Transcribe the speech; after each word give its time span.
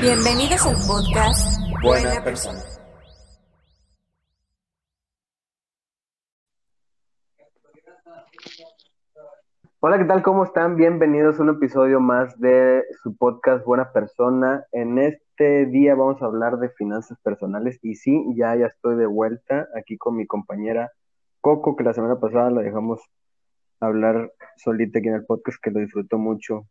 Bienvenidos 0.00 0.66
al 0.66 0.76
podcast 0.86 1.60
Buena 1.82 2.24
persona. 2.24 2.58
Hola, 9.80 9.98
¿qué 9.98 10.04
tal? 10.06 10.22
¿Cómo 10.22 10.44
están? 10.44 10.76
Bienvenidos 10.76 11.38
a 11.38 11.42
un 11.42 11.50
episodio 11.50 12.00
más 12.00 12.40
de 12.40 12.82
su 13.02 13.14
podcast 13.14 13.62
Buena 13.66 13.92
Persona. 13.92 14.64
En 14.72 14.98
este 14.98 15.66
día 15.66 15.94
vamos 15.94 16.22
a 16.22 16.24
hablar 16.24 16.56
de 16.56 16.70
finanzas 16.70 17.18
personales 17.22 17.78
y 17.82 17.96
sí, 17.96 18.24
ya, 18.34 18.56
ya 18.56 18.66
estoy 18.68 18.96
de 18.96 19.06
vuelta 19.06 19.68
aquí 19.76 19.98
con 19.98 20.16
mi 20.16 20.26
compañera 20.26 20.90
Coco, 21.42 21.76
que 21.76 21.84
la 21.84 21.92
semana 21.92 22.18
pasada 22.18 22.50
la 22.50 22.62
dejamos 22.62 23.02
hablar 23.80 24.32
solita 24.56 24.98
aquí 24.98 25.08
en 25.08 25.16
el 25.16 25.26
podcast, 25.26 25.58
que 25.62 25.70
lo 25.70 25.80
disfrutó 25.80 26.16
mucho, 26.16 26.66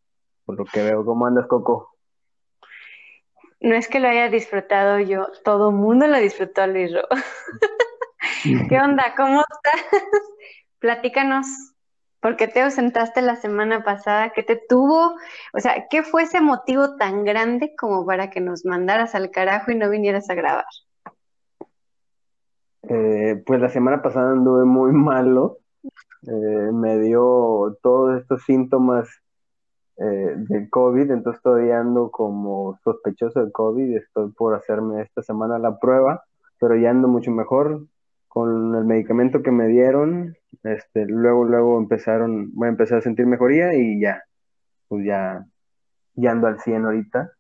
por 0.46 0.58
lo 0.58 0.66
que 0.66 0.82
veo. 0.82 1.06
¿Cómo 1.06 1.28
andas, 1.28 1.46
Coco? 1.46 1.99
No 3.62 3.76
es 3.76 3.88
que 3.90 4.00
lo 4.00 4.08
haya 4.08 4.30
disfrutado 4.30 5.00
yo, 5.00 5.28
todo 5.44 5.70
el 5.70 5.76
mundo 5.76 6.08
lo 6.08 6.18
disfrutó, 6.18 6.66
Luis 6.66 6.94
Ro. 6.94 7.02
¿Qué 8.70 8.80
onda? 8.80 9.14
¿Cómo 9.18 9.42
estás? 9.42 10.02
Platícanos, 10.80 11.46
¿por 12.22 12.38
qué 12.38 12.48
te 12.48 12.62
ausentaste 12.62 13.22
la 13.22 13.36
semana 13.36 13.84
pasada? 13.84 14.30
¿Qué 14.30 14.44
te 14.44 14.56
tuvo? 14.56 15.16
O 15.54 15.60
sea, 15.60 15.88
¿qué 15.90 16.04
fue 16.04 16.24
ese 16.24 16.40
motivo 16.40 16.96
tan 16.96 17.26
grande 17.26 17.76
como 17.78 18.06
para 18.06 18.30
que 18.30 18.40
nos 18.40 18.64
mandaras 18.64 19.14
al 19.14 19.30
carajo 19.30 19.72
y 19.72 19.76
no 19.76 19.90
vinieras 19.90 20.30
a 20.30 20.36
grabar? 20.36 20.66
Eh, 22.84 23.44
pues 23.46 23.60
la 23.60 23.70
semana 23.70 24.02
pasada 24.02 24.32
anduve 24.32 24.64
muy 24.64 24.92
malo. 24.94 25.58
Eh, 26.24 26.72
me 26.72 26.98
dio 27.00 27.78
todos 27.82 28.22
estos 28.22 28.44
síntomas 28.44 29.10
eh, 30.02 30.34
del 30.38 30.70
COVID, 30.70 31.12
entonces 31.12 31.42
todavía 31.42 31.82
ando 31.82 32.10
como 32.10 32.80
sospechoso 32.86 33.44
de 33.44 33.52
COVID. 33.52 33.98
Estoy 33.98 34.32
por 34.32 34.56
hacerme 34.56 35.02
esta 35.02 35.22
semana 35.22 35.60
la 35.60 35.78
prueba, 35.78 36.24
pero 36.58 36.78
ya 36.78 36.90
ando 36.90 37.10
mucho 37.10 37.32
mejor 37.32 37.86
con 38.30 38.76
el 38.76 38.86
medicamento 38.86 39.44
que 39.44 39.52
me 39.52 39.68
dieron. 39.68 40.38
Este, 40.64 41.06
luego, 41.06 41.44
luego 41.44 41.78
empezaron, 41.78 42.50
voy 42.54 42.68
a 42.68 42.72
empezar 42.72 43.00
a 43.00 43.02
sentir 43.02 43.26
mejoría 43.26 43.74
y 43.74 44.00
ya, 44.00 44.24
pues 44.88 45.06
ya, 45.06 45.46
ya 46.14 46.32
ando 46.32 46.48
al 46.48 46.62
100 46.62 46.86
ahorita, 46.86 47.34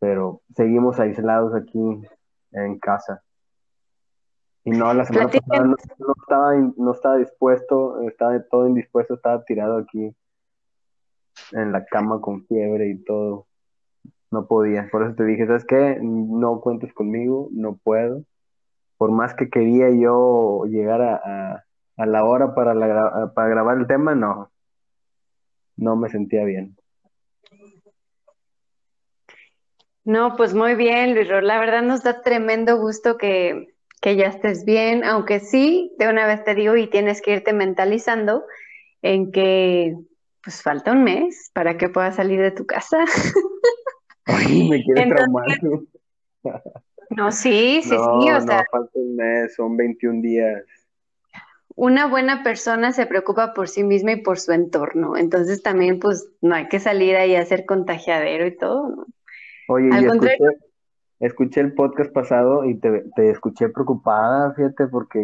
pero 0.00 0.42
seguimos 0.54 1.00
aislados 1.00 1.54
aquí 1.54 1.80
en 2.52 2.78
casa. 2.78 3.22
Y 4.64 4.72
no, 4.72 4.92
la 4.92 5.06
semana 5.06 5.28
pasada 5.28 5.64
no, 5.64 5.76
no 5.98 6.14
estaba, 6.20 6.54
no 6.76 6.92
estaba 6.92 7.16
dispuesto, 7.16 8.02
estaba 8.02 8.38
todo 8.50 8.66
indispuesto, 8.66 9.14
estaba 9.14 9.42
tirado 9.44 9.78
aquí 9.78 10.14
en 11.52 11.72
la 11.72 11.84
cama 11.84 12.20
con 12.20 12.46
fiebre 12.46 12.88
y 12.88 13.02
todo. 13.04 13.46
No 14.30 14.46
podía. 14.46 14.88
Por 14.90 15.04
eso 15.04 15.14
te 15.14 15.24
dije, 15.24 15.46
¿sabes 15.46 15.64
qué? 15.64 15.98
No 16.02 16.60
cuentes 16.60 16.92
conmigo, 16.92 17.48
no 17.52 17.76
puedo. 17.76 18.24
Por 18.96 19.10
más 19.10 19.34
que 19.34 19.48
quería 19.48 19.90
yo 19.90 20.64
llegar 20.66 21.00
a, 21.00 21.14
a, 21.16 21.64
a 21.96 22.06
la 22.06 22.24
hora 22.24 22.54
para, 22.54 22.74
para 23.34 23.48
grabar 23.48 23.78
el 23.78 23.86
tema, 23.86 24.14
no. 24.14 24.50
No 25.76 25.96
me 25.96 26.08
sentía 26.08 26.44
bien. 26.44 26.76
No, 30.04 30.36
pues 30.36 30.54
muy 30.54 30.74
bien, 30.74 31.14
Luis. 31.14 31.28
La 31.28 31.60
verdad 31.60 31.82
nos 31.82 32.02
da 32.02 32.22
tremendo 32.22 32.78
gusto 32.78 33.18
que, 33.18 33.74
que 34.00 34.16
ya 34.16 34.26
estés 34.26 34.64
bien, 34.64 35.04
aunque 35.04 35.38
sí, 35.38 35.94
de 35.98 36.08
una 36.08 36.26
vez 36.26 36.44
te 36.44 36.54
digo, 36.54 36.76
y 36.76 36.88
tienes 36.88 37.20
que 37.20 37.32
irte 37.34 37.52
mentalizando 37.52 38.44
en 39.02 39.30
que 39.32 39.96
pues 40.48 40.62
falta 40.62 40.92
un 40.92 41.04
mes 41.04 41.50
para 41.52 41.76
que 41.76 41.90
puedas 41.90 42.16
salir 42.16 42.40
de 42.40 42.50
tu 42.52 42.64
casa. 42.66 43.04
Ay, 44.26 44.64
me 44.68 44.78
Entonces, 44.94 45.08
traumar. 45.08 45.46
No, 47.10 47.30
sí, 47.32 47.82
sí, 47.82 47.98
No, 47.98 48.20
sí, 48.20 48.30
o 48.30 48.40
no, 48.40 48.40
sea, 48.40 48.64
falta 48.70 48.90
un 48.98 49.16
mes, 49.16 49.54
son 49.54 49.76
21 49.76 50.22
días. 50.22 50.64
una 51.76 52.06
buena 52.08 52.42
persona 52.42 52.92
se 52.92 53.06
preocupa 53.06 53.54
por 53.54 53.68
sí 53.68 53.84
misma 53.84 54.12
y 54.12 54.22
por 54.22 54.38
su 54.38 54.52
entorno. 54.52 55.16
Entonces 55.16 55.62
también, 55.62 55.98
pues, 56.00 56.28
no 56.42 56.54
hay 56.54 56.68
que 56.68 56.80
salir 56.80 57.16
ahí 57.16 57.34
a 57.36 57.44
ser 57.46 57.64
contagiadero 57.66 58.46
y 58.46 58.56
todo, 58.56 58.88
¿no? 58.90 59.06
Oye, 59.66 59.90
Al 59.90 60.04
y 60.04 60.06
contrario. 60.06 60.38
escuché, 60.38 60.58
escuché 61.20 61.60
el 61.60 61.74
podcast 61.74 62.12
pasado 62.12 62.64
y 62.64 62.78
te, 62.80 63.04
te 63.16 63.30
escuché 63.30 63.68
preocupada, 63.70 64.54
fíjate, 64.54 64.86
porque 64.88 65.22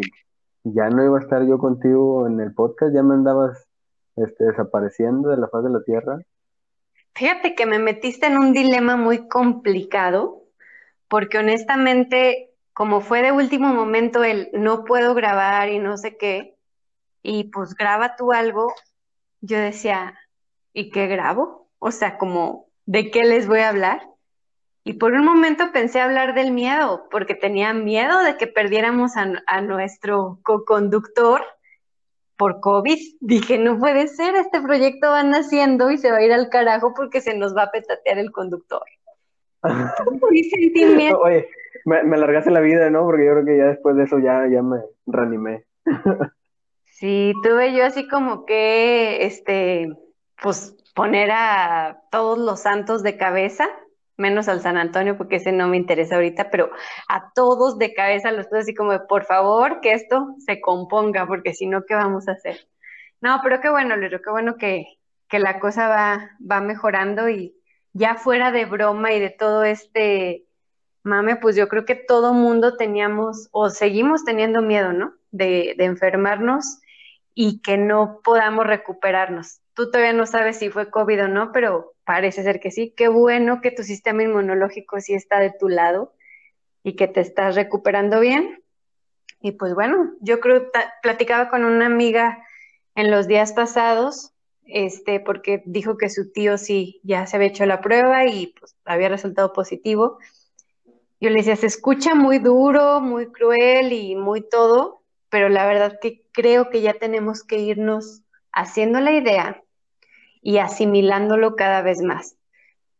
ya 0.63 0.89
no 0.89 1.03
iba 1.05 1.17
a 1.17 1.21
estar 1.21 1.45
yo 1.47 1.57
contigo 1.59 2.27
en 2.27 2.39
el 2.41 2.53
podcast, 2.53 2.93
ya 2.95 3.03
me 3.03 3.15
andabas 3.15 3.64
este, 4.15 4.45
desapareciendo 4.45 5.29
de 5.29 5.37
la 5.37 5.47
faz 5.47 5.63
de 5.63 5.69
la 5.69 5.83
tierra. 5.83 6.19
Fíjate 7.13 7.55
que 7.55 7.65
me 7.65 7.79
metiste 7.79 8.27
en 8.27 8.37
un 8.37 8.53
dilema 8.53 8.97
muy 8.97 9.27
complicado, 9.27 10.43
porque 11.07 11.37
honestamente, 11.37 12.51
como 12.73 12.99
fue 12.99 13.21
de 13.21 13.31
último 13.31 13.73
momento 13.73 14.23
el 14.23 14.49
no 14.53 14.83
puedo 14.83 15.13
grabar 15.13 15.69
y 15.69 15.79
no 15.79 15.97
sé 15.97 16.17
qué, 16.17 16.55
y 17.23 17.45
pues 17.45 17.75
graba 17.75 18.15
tú 18.17 18.33
algo, 18.33 18.73
yo 19.41 19.57
decía, 19.57 20.17
¿y 20.73 20.89
qué 20.91 21.07
grabo? 21.07 21.69
O 21.79 21.91
sea, 21.91 22.17
como, 22.17 22.67
¿de 22.85 23.09
qué 23.11 23.23
les 23.23 23.47
voy 23.47 23.59
a 23.59 23.69
hablar? 23.69 24.01
Y 24.83 24.93
por 24.93 25.13
un 25.13 25.25
momento 25.25 25.71
pensé 25.71 26.01
hablar 26.01 26.35
del 26.35 26.51
miedo, 26.51 27.07
porque 27.09 27.33
tenía 27.33 27.73
miedo 27.73 28.19
de 28.19 28.37
que 28.37 28.45
perdiéramos 28.45 29.17
a, 29.17 29.41
a 29.47 29.61
nuestro 29.61 30.39
co-conductor 30.43 31.43
por 32.37 32.59
COVID. 32.59 32.97
Dije, 33.21 33.57
no 33.57 33.79
puede 33.79 34.07
ser, 34.07 34.35
este 34.35 34.61
proyecto 34.61 35.09
va 35.09 35.23
naciendo 35.23 35.91
y 35.91 35.97
se 35.97 36.11
va 36.11 36.17
a 36.17 36.23
ir 36.23 36.33
al 36.33 36.49
carajo 36.49 36.93
porque 36.95 37.21
se 37.21 37.37
nos 37.37 37.55
va 37.55 37.63
a 37.63 37.71
petatear 37.71 38.17
el 38.17 38.31
conductor. 38.31 38.83
Oye, 41.21 41.49
me, 41.85 42.03
me 42.03 42.15
alargaste 42.15 42.51
la 42.51 42.59
vida, 42.59 42.89
¿no? 42.89 43.03
Porque 43.03 43.25
yo 43.25 43.31
creo 43.33 43.45
que 43.45 43.57
ya 43.57 43.65
después 43.65 43.95
de 43.95 44.03
eso 44.03 44.19
ya, 44.19 44.47
ya 44.47 44.61
me 44.61 44.81
reanimé. 45.05 45.65
Sí, 46.97 47.33
tuve 47.43 47.75
yo 47.75 47.83
así 47.85 48.07
como 48.07 48.45
que, 48.45 49.25
este, 49.25 49.89
pues 50.41 50.77
poner 50.95 51.29
a 51.29 52.01
todos 52.09 52.37
los 52.37 52.61
santos 52.61 53.03
de 53.03 53.17
cabeza, 53.17 53.67
menos 54.17 54.47
al 54.47 54.61
San 54.61 54.77
Antonio 54.77 55.17
porque 55.17 55.37
ese 55.37 55.51
no 55.51 55.67
me 55.67 55.77
interesa 55.77 56.15
ahorita, 56.15 56.49
pero 56.49 56.71
a 57.09 57.31
todos 57.33 57.77
de 57.77 57.93
cabeza 57.93 58.31
los 58.31 58.47
puse 58.47 58.59
así 58.59 58.73
como 58.73 58.91
de, 58.93 58.99
por 59.01 59.25
favor, 59.25 59.81
que 59.81 59.93
esto 59.93 60.35
se 60.45 60.61
componga, 60.61 61.27
porque 61.27 61.53
si 61.53 61.67
no, 61.67 61.85
¿qué 61.85 61.95
vamos 61.95 62.27
a 62.27 62.33
hacer? 62.33 62.67
No, 63.21 63.39
pero 63.43 63.61
qué 63.61 63.69
bueno, 63.69 63.95
Lero, 63.95 64.21
qué 64.21 64.29
bueno 64.29 64.55
que, 64.57 64.85
que 65.27 65.39
la 65.39 65.59
cosa 65.59 65.87
va, 65.87 66.31
va 66.39 66.61
mejorando 66.61 67.29
y 67.29 67.55
ya 67.93 68.15
fuera 68.15 68.51
de 68.51 68.65
broma 68.65 69.13
y 69.13 69.19
de 69.19 69.29
todo 69.29 69.63
este 69.63 70.45
mame, 71.03 71.35
pues 71.37 71.55
yo 71.55 71.67
creo 71.69 71.85
que 71.85 71.95
todo 71.95 72.33
mundo 72.33 72.77
teníamos 72.77 73.47
o 73.51 73.69
seguimos 73.69 74.25
teniendo 74.25 74.61
miedo, 74.61 74.91
¿no? 74.91 75.13
De, 75.31 75.75
de 75.77 75.85
enfermarnos 75.85 76.79
y 77.33 77.61
que 77.61 77.77
no 77.77 78.21
podamos 78.23 78.65
recuperarnos. 78.65 79.61
Tú 79.73 79.91
todavía 79.91 80.13
no 80.13 80.25
sabes 80.25 80.57
si 80.57 80.69
fue 80.69 80.89
COVID 80.89 81.25
o 81.25 81.27
no, 81.27 81.51
pero 81.51 81.94
parece 82.05 82.43
ser 82.43 82.59
que 82.59 82.71
sí. 82.71 82.93
Qué 82.95 83.07
bueno 83.07 83.59
que 83.61 83.71
tu 83.71 83.83
sistema 83.83 84.23
inmunológico 84.23 85.01
sí 85.01 85.13
está 85.13 85.39
de 85.39 85.51
tu 85.51 85.67
lado 85.67 86.13
y 86.83 86.95
que 86.95 87.07
te 87.07 87.19
estás 87.19 87.55
recuperando 87.55 88.19
bien. 88.19 88.63
Y 89.41 89.51
pues 89.53 89.73
bueno, 89.73 90.13
yo 90.21 90.39
creo, 90.39 90.71
platicaba 91.01 91.49
con 91.49 91.65
una 91.65 91.87
amiga 91.87 92.43
en 92.95 93.11
los 93.11 93.27
días 93.27 93.53
pasados, 93.53 94.31
este, 94.65 95.19
porque 95.19 95.61
dijo 95.65 95.97
que 95.97 96.09
su 96.09 96.31
tío 96.31 96.57
sí 96.57 97.01
ya 97.03 97.27
se 97.27 97.35
había 97.35 97.49
hecho 97.49 97.65
la 97.65 97.81
prueba 97.81 98.25
y 98.25 98.53
pues 98.59 98.75
había 98.85 99.09
resultado 99.09 99.51
positivo. 99.51 100.19
Yo 101.19 101.29
le 101.29 101.37
decía, 101.37 101.55
se 101.55 101.67
escucha 101.67 102.15
muy 102.15 102.39
duro, 102.39 103.01
muy 103.01 103.31
cruel 103.31 103.93
y 103.93 104.15
muy 104.15 104.47
todo, 104.47 105.03
pero 105.29 105.49
la 105.49 105.65
verdad 105.65 105.99
que 106.01 106.23
creo 106.31 106.69
que 106.69 106.81
ya 106.81 106.93
tenemos 106.93 107.43
que 107.43 107.57
irnos 107.57 108.21
haciendo 108.51 108.99
la 108.99 109.11
idea 109.11 109.64
y 110.45 110.59
asimilándolo 110.59 111.57
cada 111.57 111.83
vez 111.83 112.01
más, 112.03 112.37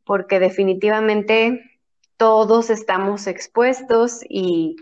porque 0.05 0.39
definitivamente 0.39 1.61
todos 2.17 2.69
estamos 2.71 3.27
expuestos 3.27 4.21
y, 4.29 4.77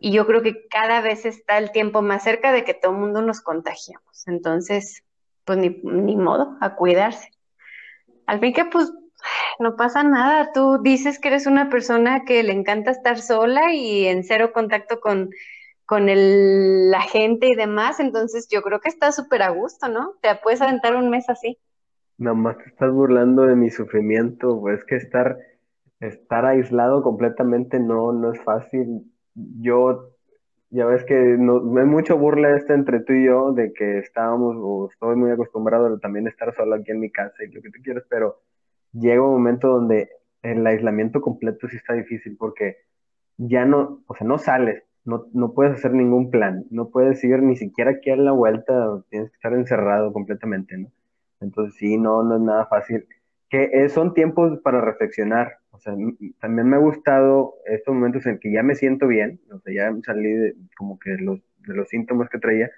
y 0.00 0.12
yo 0.12 0.26
creo 0.26 0.42
que 0.42 0.68
cada 0.68 1.00
vez 1.02 1.26
está 1.26 1.58
el 1.58 1.72
tiempo 1.72 2.02
más 2.02 2.24
cerca 2.24 2.52
de 2.52 2.64
que 2.64 2.74
todo 2.74 2.92
el 2.92 2.98
mundo 2.98 3.22
nos 3.22 3.40
contagiamos. 3.42 4.26
Entonces, 4.28 5.04
pues 5.44 5.58
ni, 5.58 5.70
ni 5.84 6.16
modo, 6.16 6.56
a 6.60 6.76
cuidarse. 6.76 7.30
Al 8.26 8.40
fin 8.40 8.52
que 8.52 8.64
pues 8.66 8.92
No 9.60 9.76
pasa 9.76 10.02
nada, 10.04 10.52
tú 10.54 10.80
dices 10.82 11.18
que 11.20 11.28
eres 11.28 11.46
una 11.46 11.70
persona 11.70 12.24
que 12.26 12.42
le 12.44 12.52
encanta 12.54 12.90
estar 12.92 13.20
sola 13.20 13.74
y 13.74 14.06
en 14.06 14.24
cero 14.24 14.52
contacto 14.54 15.00
con, 15.00 15.30
con 15.86 16.08
el- 16.10 16.90
la 16.92 17.02
gente 17.02 17.48
y 17.48 17.56
demás, 17.56 18.00
entonces 18.00 18.48
yo 18.50 18.62
creo 18.62 18.80
que 18.80 18.90
estás 18.90 19.16
súper 19.16 19.42
a 19.44 19.50
gusto, 19.50 19.88
¿no? 19.88 20.14
Te 20.22 20.34
puedes 20.36 20.62
aventar 20.62 20.96
un 20.96 21.10
mes 21.10 21.28
así. 21.30 21.58
Nada 22.18 22.34
más 22.34 22.58
te 22.58 22.64
estás 22.70 22.92
burlando 22.92 23.42
de 23.42 23.56
mi 23.56 23.70
sufrimiento, 23.70 24.58
pues 24.60 24.78
es 24.78 24.84
que 24.84 24.96
estar, 24.96 25.38
estar 26.00 26.46
aislado 26.46 27.02
completamente 27.02 27.78
no, 27.78 28.12
no 28.12 28.32
es 28.32 28.40
fácil. 28.42 29.12
Yo, 29.34 30.10
ya 30.70 30.86
ves 30.86 31.04
que 31.04 31.14
no, 31.38 31.56
hay 31.78 31.86
mucho 31.86 32.16
burla 32.16 32.56
esta 32.56 32.74
entre 32.74 33.00
tú 33.00 33.12
y 33.12 33.26
yo 33.26 33.52
de 33.52 33.72
que 33.74 33.98
estábamos, 33.98 34.56
o 34.58 34.88
estoy 34.90 35.16
muy 35.16 35.30
acostumbrado 35.30 35.86
a 35.86 35.98
también 35.98 36.26
estar 36.26 36.54
solo 36.54 36.76
aquí 36.76 36.90
en 36.92 37.00
mi 37.00 37.10
casa 37.10 37.44
y 37.44 37.52
lo 37.52 37.60
que 37.62 37.70
tú 37.70 37.80
quieras, 37.82 38.04
pero 38.08 38.40
llega 38.92 39.22
un 39.22 39.32
momento 39.32 39.68
donde 39.68 40.08
el 40.42 40.66
aislamiento 40.66 41.20
completo 41.20 41.68
sí 41.68 41.76
está 41.76 41.94
difícil 41.94 42.36
porque 42.38 42.78
ya 43.36 43.64
no, 43.66 44.02
o 44.06 44.14
sea, 44.14 44.26
no 44.26 44.38
sales, 44.38 44.82
no, 45.04 45.26
no 45.34 45.52
puedes 45.52 45.74
hacer 45.74 45.92
ningún 45.92 46.30
plan, 46.30 46.64
no 46.70 46.88
puedes 46.88 47.22
ir 47.24 47.42
ni 47.42 47.56
siquiera 47.56 47.92
aquí 47.92 48.10
a 48.10 48.16
la 48.16 48.32
vuelta, 48.32 49.02
tienes 49.10 49.30
que 49.30 49.36
estar 49.36 49.52
encerrado 49.52 50.12
completamente, 50.12 50.78
¿no? 50.78 50.90
Entonces 51.40 51.74
sí, 51.78 51.96
no, 51.98 52.22
no 52.22 52.36
es 52.36 52.42
nada 52.42 52.66
fácil. 52.66 53.06
Que 53.48 53.64
eh, 53.72 53.88
son 53.88 54.14
tiempos 54.14 54.58
para 54.60 54.80
reflexionar, 54.80 55.58
o 55.70 55.78
sea, 55.78 55.94
también 56.40 56.68
me 56.68 56.76
ha 56.76 56.80
gustado 56.80 57.54
estos 57.66 57.94
momentos 57.94 58.26
en 58.26 58.38
que 58.38 58.50
ya 58.52 58.62
me 58.62 58.74
siento 58.74 59.06
bien, 59.06 59.40
o 59.52 59.60
sea, 59.60 59.74
ya 59.74 59.96
salí 60.04 60.32
de, 60.32 60.54
como 60.76 60.98
que 60.98 61.10
los, 61.18 61.40
de 61.58 61.74
los 61.74 61.88
síntomas 61.88 62.28
que 62.28 62.38
traía, 62.38 62.70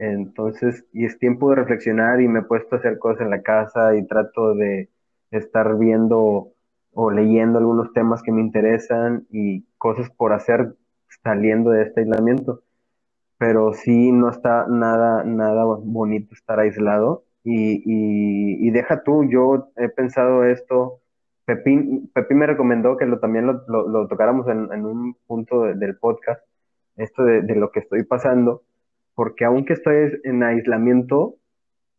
entonces, 0.00 0.86
y 0.94 1.04
es 1.04 1.18
tiempo 1.18 1.50
de 1.50 1.56
reflexionar 1.56 2.22
y 2.22 2.28
me 2.28 2.40
he 2.40 2.42
puesto 2.42 2.74
a 2.74 2.78
hacer 2.78 2.98
cosas 2.98 3.20
en 3.20 3.30
la 3.30 3.42
casa 3.42 3.94
y 3.96 4.06
trato 4.06 4.54
de 4.54 4.88
estar 5.30 5.76
viendo 5.76 6.54
o 6.94 7.10
leyendo 7.10 7.58
algunos 7.58 7.92
temas 7.92 8.22
que 8.22 8.32
me 8.32 8.40
interesan 8.40 9.26
y 9.30 9.64
cosas 9.76 10.10
por 10.10 10.32
hacer 10.32 10.74
saliendo 11.22 11.70
de 11.70 11.82
este 11.82 12.00
aislamiento. 12.00 12.62
Pero 13.36 13.74
sí 13.74 14.10
no 14.10 14.30
está 14.30 14.66
nada, 14.68 15.22
nada 15.24 15.64
bonito 15.64 16.34
estar 16.34 16.58
aislado. 16.60 17.24
Y, 17.50 17.82
y, 17.84 18.68
y 18.68 18.70
deja 18.70 19.02
tú, 19.02 19.24
yo 19.30 19.70
he 19.76 19.88
pensado 19.88 20.44
esto, 20.44 21.00
Pepín, 21.46 22.10
Pepín 22.14 22.38
me 22.38 22.46
recomendó 22.46 22.96
que 22.96 23.06
lo, 23.06 23.18
también 23.20 23.46
lo, 23.46 23.64
lo, 23.88 24.06
tocáramos 24.08 24.46
en, 24.48 24.72
en 24.72 24.86
un 24.86 25.14
punto 25.26 25.62
de- 25.64 25.74
del 25.74 25.96
podcast, 25.98 26.42
esto 26.96 27.24
de, 27.24 27.42
lo 27.56 27.70
que 27.72 27.80
estoy 27.80 28.04
pasando, 28.04 28.62
porque 29.14 29.44
aunque 29.46 29.74
estoy 29.74 30.20
en 30.24 30.42
aislamiento, 30.44 31.36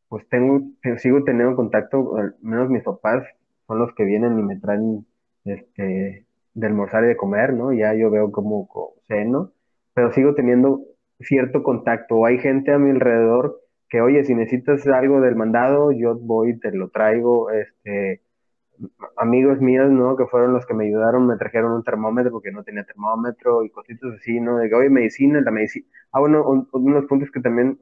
pues 0.09 0.27
tengo, 0.29 0.61
te- 0.81 0.97
sigo 0.99 1.23
teniendo 1.23 1.55
contacto, 1.55 2.17
al 2.17 2.35
menos 2.41 2.69
mis 2.69 2.83
papás 2.83 3.23
son 3.67 3.79
los 3.79 3.93
que 3.95 4.03
vienen 4.03 4.37
y 4.39 4.43
me 4.43 4.57
traen 4.59 5.05
este, 5.45 6.25
de 6.53 6.67
almorzar 6.67 7.03
y 7.05 7.07
de 7.07 7.17
comer, 7.17 7.53
¿no? 7.53 7.73
Ya 7.73 7.93
yo 7.95 8.09
veo 8.11 8.31
como, 8.31 8.67
ceno, 9.07 9.51
pero 9.93 10.11
sigo 10.13 10.35
teniendo 10.35 10.81
cierto 11.21 11.63
contacto. 11.63 12.25
Hay 12.25 12.39
gente 12.39 12.71
a 12.73 12.79
mi 12.79 12.91
alrededor 12.91 13.60
que, 13.91 14.01
oye, 14.01 14.25
si 14.25 14.35
necesitas 14.35 14.87
algo 14.87 15.21
del 15.21 15.37
mandado, 15.37 15.93
yo 15.93 16.15
voy 16.17 16.59
te 16.59 16.73
lo 16.73 16.89
traigo. 16.91 17.51
Este, 17.51 18.23
amigos 19.17 19.59
míos, 19.61 19.91
¿no? 19.91 20.15
Que 20.17 20.25
fueron 20.27 20.53
los 20.53 20.65
que 20.65 20.73
me 20.73 20.85
ayudaron, 20.87 21.27
me 21.27 21.37
trajeron 21.37 21.73
un 21.73 21.83
termómetro 21.83 22.31
porque 22.31 22.51
no 22.51 22.63
tenía 22.63 22.83
termómetro 22.83 23.63
y 23.63 23.69
cositas 23.69 24.13
así, 24.15 24.39
¿no? 24.39 24.57
De 24.57 24.73
oye, 24.73 24.89
medicina, 24.89 25.41
la 25.41 25.51
medicina. 25.51 25.85
Ah, 26.11 26.19
bueno, 26.19 26.43
un- 26.49 26.67
unos 26.73 27.05
puntos 27.05 27.31
que 27.31 27.41
también 27.41 27.77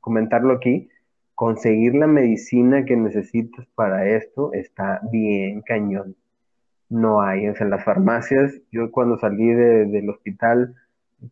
comentarlo 0.00 0.52
aquí, 0.54 0.88
conseguir 1.34 1.94
la 1.94 2.06
medicina 2.06 2.84
que 2.84 2.96
necesitas 2.96 3.66
para 3.74 4.06
esto 4.08 4.52
está 4.52 5.00
bien 5.12 5.62
cañón. 5.62 6.16
No 6.88 7.22
hay, 7.22 7.48
o 7.48 7.54
sea, 7.56 7.64
en 7.66 7.70
las 7.70 7.84
farmacias, 7.84 8.60
yo 8.72 8.90
cuando 8.92 9.18
salí 9.18 9.48
de- 9.48 9.86
del 9.86 10.10
hospital, 10.10 10.74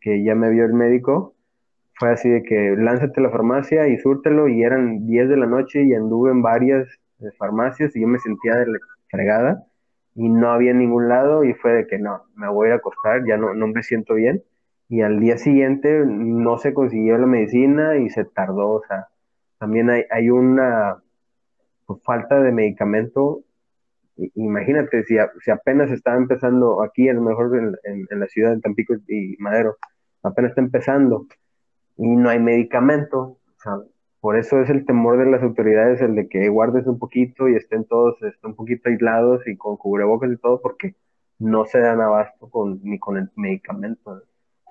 que 0.01 0.23
ya 0.25 0.35
me 0.35 0.51
vio 0.51 0.65
el 0.65 0.73
médico, 0.75 1.34
fue 1.99 2.11
así 2.11 2.29
de 2.29 2.43
que 2.43 2.75
lánzate 2.77 3.21
a 3.21 3.25
la 3.25 3.31
farmacia 3.31 3.89
y 3.89 3.99
súrtelo 3.99 4.49
y 4.49 4.63
eran 4.63 5.07
10 5.07 5.29
de 5.29 5.37
la 5.37 5.47
noche 5.47 5.83
y 5.85 5.95
anduve 5.95 6.31
en 6.31 6.43
varias 6.43 6.89
eh, 7.21 7.31
farmacias 7.39 7.95
y 7.97 8.01
yo 8.03 8.09
me 8.09 8.19
sentía 8.19 8.55
de 8.57 8.67
fregada 9.11 9.65
y 10.15 10.29
no 10.29 10.51
había 10.51 10.75
ningún 10.75 11.09
lado 11.09 11.45
y 11.45 11.55
fue 11.55 11.73
de 11.75 11.87
que 11.87 11.99
no, 11.99 12.23
me 12.37 12.49
voy 12.49 12.71
a 12.71 12.77
acostar, 12.77 13.25
ya 13.27 13.37
no, 13.37 13.55
no 13.55 13.67
me 13.69 13.83
siento 13.83 14.15
bien 14.15 14.43
y 14.89 15.03
al 15.03 15.21
día 15.21 15.39
siguiente 15.39 16.05
no 16.07 16.59
se 16.59 16.75
consiguió 16.75 17.19
la 17.19 17.27
medicina 17.27 17.97
y 17.97 18.11
se 18.11 18.25
tardó, 18.25 18.71
o 18.73 18.83
sea, 18.89 19.09
también 19.59 19.91
hay, 19.91 20.05
hay 20.11 20.31
una 20.31 21.03
falta 22.05 22.41
de 22.41 22.53
medicamento. 22.53 23.43
Imagínate, 24.35 25.05
si, 25.05 25.17
si 25.45 25.51
apenas 25.51 25.91
estaba 25.91 26.17
empezando 26.17 26.83
aquí, 26.83 27.09
a 27.09 27.15
lo 27.15 27.23
mejor 27.23 27.57
en- 27.85 28.07
en 28.11 28.21
la 28.21 28.27
ciudad 28.29 28.55
de 28.55 28.61
Tampico 28.61 28.95
y 29.09 29.37
Madero, 29.39 29.77
apenas 30.23 30.51
está 30.51 30.61
empezando 30.63 31.27
y 31.97 32.09
no 32.17 32.29
hay 32.31 32.39
medicamento. 32.41 33.39
Sea, 33.63 33.79
por 34.21 34.37
eso 34.39 34.61
es 34.61 34.71
el 34.71 34.87
temor 34.87 35.19
de 35.19 35.27
las 35.31 35.43
autoridades, 35.43 36.01
el 36.01 36.15
de 36.15 36.29
que 36.29 36.49
guardes 36.49 36.87
un 36.87 36.99
poquito 36.99 37.49
y 37.49 37.57
estén 37.57 37.85
todos 37.85 38.21
estén 38.23 38.51
un 38.51 38.57
poquito 38.57 38.89
aislados 38.89 39.47
y 39.47 39.57
con 39.57 39.77
cubrebocas 39.77 40.31
y 40.33 40.37
todo, 40.39 40.61
porque 40.61 40.95
no 41.39 41.67
se 41.67 41.81
dan 41.81 42.01
abasto 42.01 42.49
con, 42.51 42.81
ni 42.83 42.99
con 42.99 43.17
el 43.19 43.31
medicamento. 43.37 44.23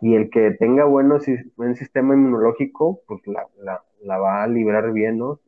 Y 0.01 0.15
el 0.15 0.29
que 0.29 0.51
tenga 0.51 0.85
bueno, 0.85 1.19
sis- 1.19 1.55
buen 1.55 1.75
sistema 1.75 2.13
inmunológico, 2.13 3.01
pues 3.07 3.21
la, 3.27 3.47
la, 3.59 3.83
la 4.01 4.17
va 4.19 4.43
a 4.43 4.47
librar 4.47 4.91
bien, 4.93 5.17
¿no? 5.19 5.39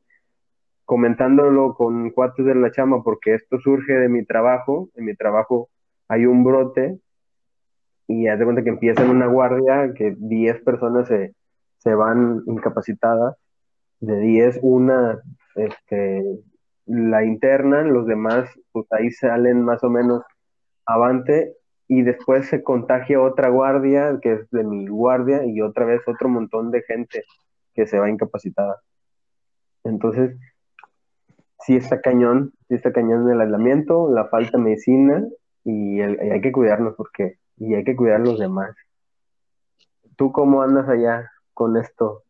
Comentándolo 0.86 1.76
con 1.76 2.10
cuates 2.12 2.46
de 2.46 2.56
la 2.56 2.72
chama, 2.72 3.04
porque 3.04 3.36
esto 3.36 3.60
surge 3.60 3.94
de 3.94 4.10
mi 4.10 4.26
trabajo, 4.26 4.90
en 4.96 5.06
mi 5.06 5.16
trabajo 5.16 5.70
hay 6.10 6.26
un 6.26 6.44
brote 6.44 7.00
y 8.08 8.28
haz 8.28 8.40
de 8.40 8.46
cuenta 8.46 8.64
que 8.64 8.70
empieza 8.70 9.04
en 9.04 9.10
una 9.10 9.28
guardia, 9.28 9.94
que 9.96 10.16
10 10.18 10.62
personas 10.62 11.08
se, 11.08 11.34
se 11.86 11.94
van 11.94 12.42
incapacitadas, 12.48 13.36
de 14.00 14.20
10 14.20 14.60
una 14.64 15.22
este, 15.56 16.26
la 16.88 17.24
internan, 17.24 17.94
los 17.94 18.08
demás 18.08 18.50
pues 18.72 18.88
ahí 18.92 19.12
salen 19.12 19.64
más 19.64 19.84
o 19.84 19.90
menos 19.90 20.24
avante 20.88 21.54
y 21.88 22.02
después 22.02 22.48
se 22.48 22.64
contagia 22.64 23.22
otra 23.22 23.50
guardia, 23.50 24.18
que 24.20 24.34
es 24.34 24.50
de 24.50 24.64
mi 24.64 24.88
guardia, 24.88 25.46
y 25.46 25.62
otra 25.62 25.86
vez 25.86 26.02
otro 26.08 26.28
montón 26.28 26.72
de 26.72 26.82
gente 26.82 27.24
que 27.76 27.86
se 27.86 28.00
va 28.00 28.10
incapacitada. 28.10 28.82
Entonces, 29.84 30.36
sí 31.60 31.76
está 31.76 32.02
cañón, 32.02 32.54
sí 32.68 32.74
está 32.74 32.92
cañón 32.92 33.30
el 33.30 33.40
aislamiento, 33.40 34.12
la 34.12 34.26
falta 34.26 34.58
de 34.58 34.64
medicina 34.64 35.24
y, 35.64 36.00
el- 36.00 36.20
hay 36.20 36.42
que 36.42 36.52
cuidarnos 36.52 36.96
porque, 36.96 37.38
y 37.58 37.76
hay 37.76 37.84
que 37.84 37.96
cuidar 37.96 38.22
a 38.22 38.26
los 38.26 38.40
demás. 38.40 38.76
¿Tú 40.16 40.32
cómo 40.32 40.64
andas 40.64 40.90
allá 40.90 41.30
con 41.56 41.78
esto? 41.78 42.24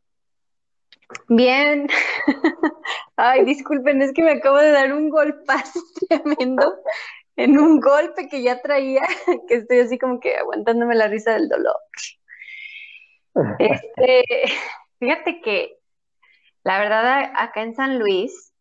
Bien. 1.27 1.88
Ay, 3.17 3.44
disculpen, 3.46 4.01
es 4.01 4.13
que 4.13 4.24
me 4.24 4.32
acabo 4.32 4.58
de 4.58 4.72
dar 4.72 4.94
un 4.94 5.10
golpazo 5.10 5.79
tremendo 6.10 6.74
en 7.36 7.60
un 7.60 7.79
golpe 7.79 8.29
que 8.29 8.41
ya 8.41 8.62
traía, 8.62 9.01
que 9.48 9.55
estoy 9.55 9.79
así 9.79 10.00
como 10.00 10.20
que 10.20 10.38
aguantándome 10.38 10.96
la 10.96 11.08
risa 11.08 11.34
del 11.34 11.50
dolor. 11.50 11.75
Este, 13.60 14.24
fíjate 14.98 15.41
que 15.41 15.77
la 16.63 16.79
verdad 16.79 17.34
acá 17.36 17.63
en 17.63 17.75
San 17.75 18.00
Luis 18.00 18.53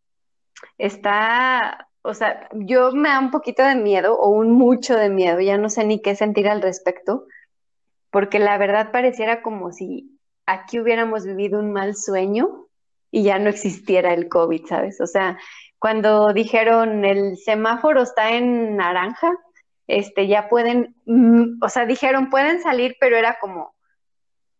está, 0.77 1.87
o 2.01 2.13
sea, 2.13 2.49
yo 2.51 2.91
me 2.91 3.07
da 3.07 3.19
un 3.19 3.31
poquito 3.31 3.63
de 3.63 3.75
miedo 3.75 4.19
o 4.19 4.29
un 4.29 4.51
mucho 4.51 4.97
de 4.97 5.09
miedo, 5.09 5.39
ya 5.39 5.57
no 5.57 5.69
sé 5.69 5.85
ni 5.85 6.01
qué 6.01 6.13
sentir 6.15 6.49
al 6.49 6.61
respecto, 6.61 7.25
porque 8.11 8.37
la 8.39 8.57
verdad 8.57 8.91
pareciera 8.91 9.41
como 9.41 9.71
si 9.71 10.14
aquí 10.45 10.79
hubiéramos 10.79 11.25
vivido 11.25 11.59
un 11.59 11.71
mal 11.71 11.95
sueño 11.95 12.67
y 13.11 13.23
ya 13.23 13.39
no 13.39 13.49
existiera 13.49 14.13
el 14.13 14.27
COVID, 14.27 14.65
¿sabes? 14.65 14.99
O 15.01 15.07
sea, 15.07 15.37
cuando 15.79 16.33
dijeron 16.33 17.05
el 17.05 17.37
semáforo 17.37 18.01
está 18.03 18.31
en 18.31 18.75
naranja, 18.75 19.31
este, 19.87 20.27
ya 20.27 20.49
pueden, 20.49 20.95
mm, 21.05 21.63
o 21.63 21.69
sea, 21.69 21.85
dijeron 21.85 22.29
pueden 22.29 22.61
salir, 22.61 22.95
pero 22.99 23.17
era 23.17 23.37
como 23.39 23.75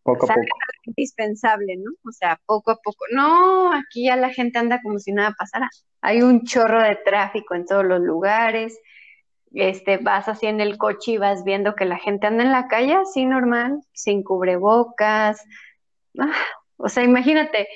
Poco 0.05 0.25
a 0.25 0.27
Sabe 0.27 0.41
poco. 0.47 0.59
indispensable, 0.83 1.77
¿no? 1.77 1.91
O 2.07 2.11
sea, 2.11 2.39
poco 2.45 2.69
a 2.69 2.75
poco. 2.75 3.05
No, 3.11 3.73
aquí 3.73 4.05
ya 4.05 4.15
la 4.15 4.29
gente 4.29 4.59
anda 4.59 4.79
como 4.83 4.99
si 4.99 5.11
nada 5.11 5.33
pasara. 5.35 5.67
Hay 6.01 6.21
un 6.21 6.43
chorro 6.43 6.79
de 6.79 6.95
tráfico 6.97 7.55
en 7.55 7.65
todos 7.65 7.83
los 7.83 8.01
lugares. 8.01 8.79
Este, 9.51 9.97
vas 9.97 10.27
así 10.27 10.45
en 10.45 10.61
el 10.61 10.77
coche 10.77 11.13
y 11.13 11.17
vas 11.17 11.43
viendo 11.43 11.73
que 11.73 11.85
la 11.85 11.97
gente 11.97 12.27
anda 12.27 12.43
en 12.43 12.51
la 12.51 12.67
calle 12.67 12.93
así 12.93 13.25
normal, 13.25 13.81
sin 13.93 14.21
cubrebocas. 14.21 15.43
Ah, 16.19 16.33
o 16.77 16.89
sea, 16.89 17.03
imagínate, 17.03 17.67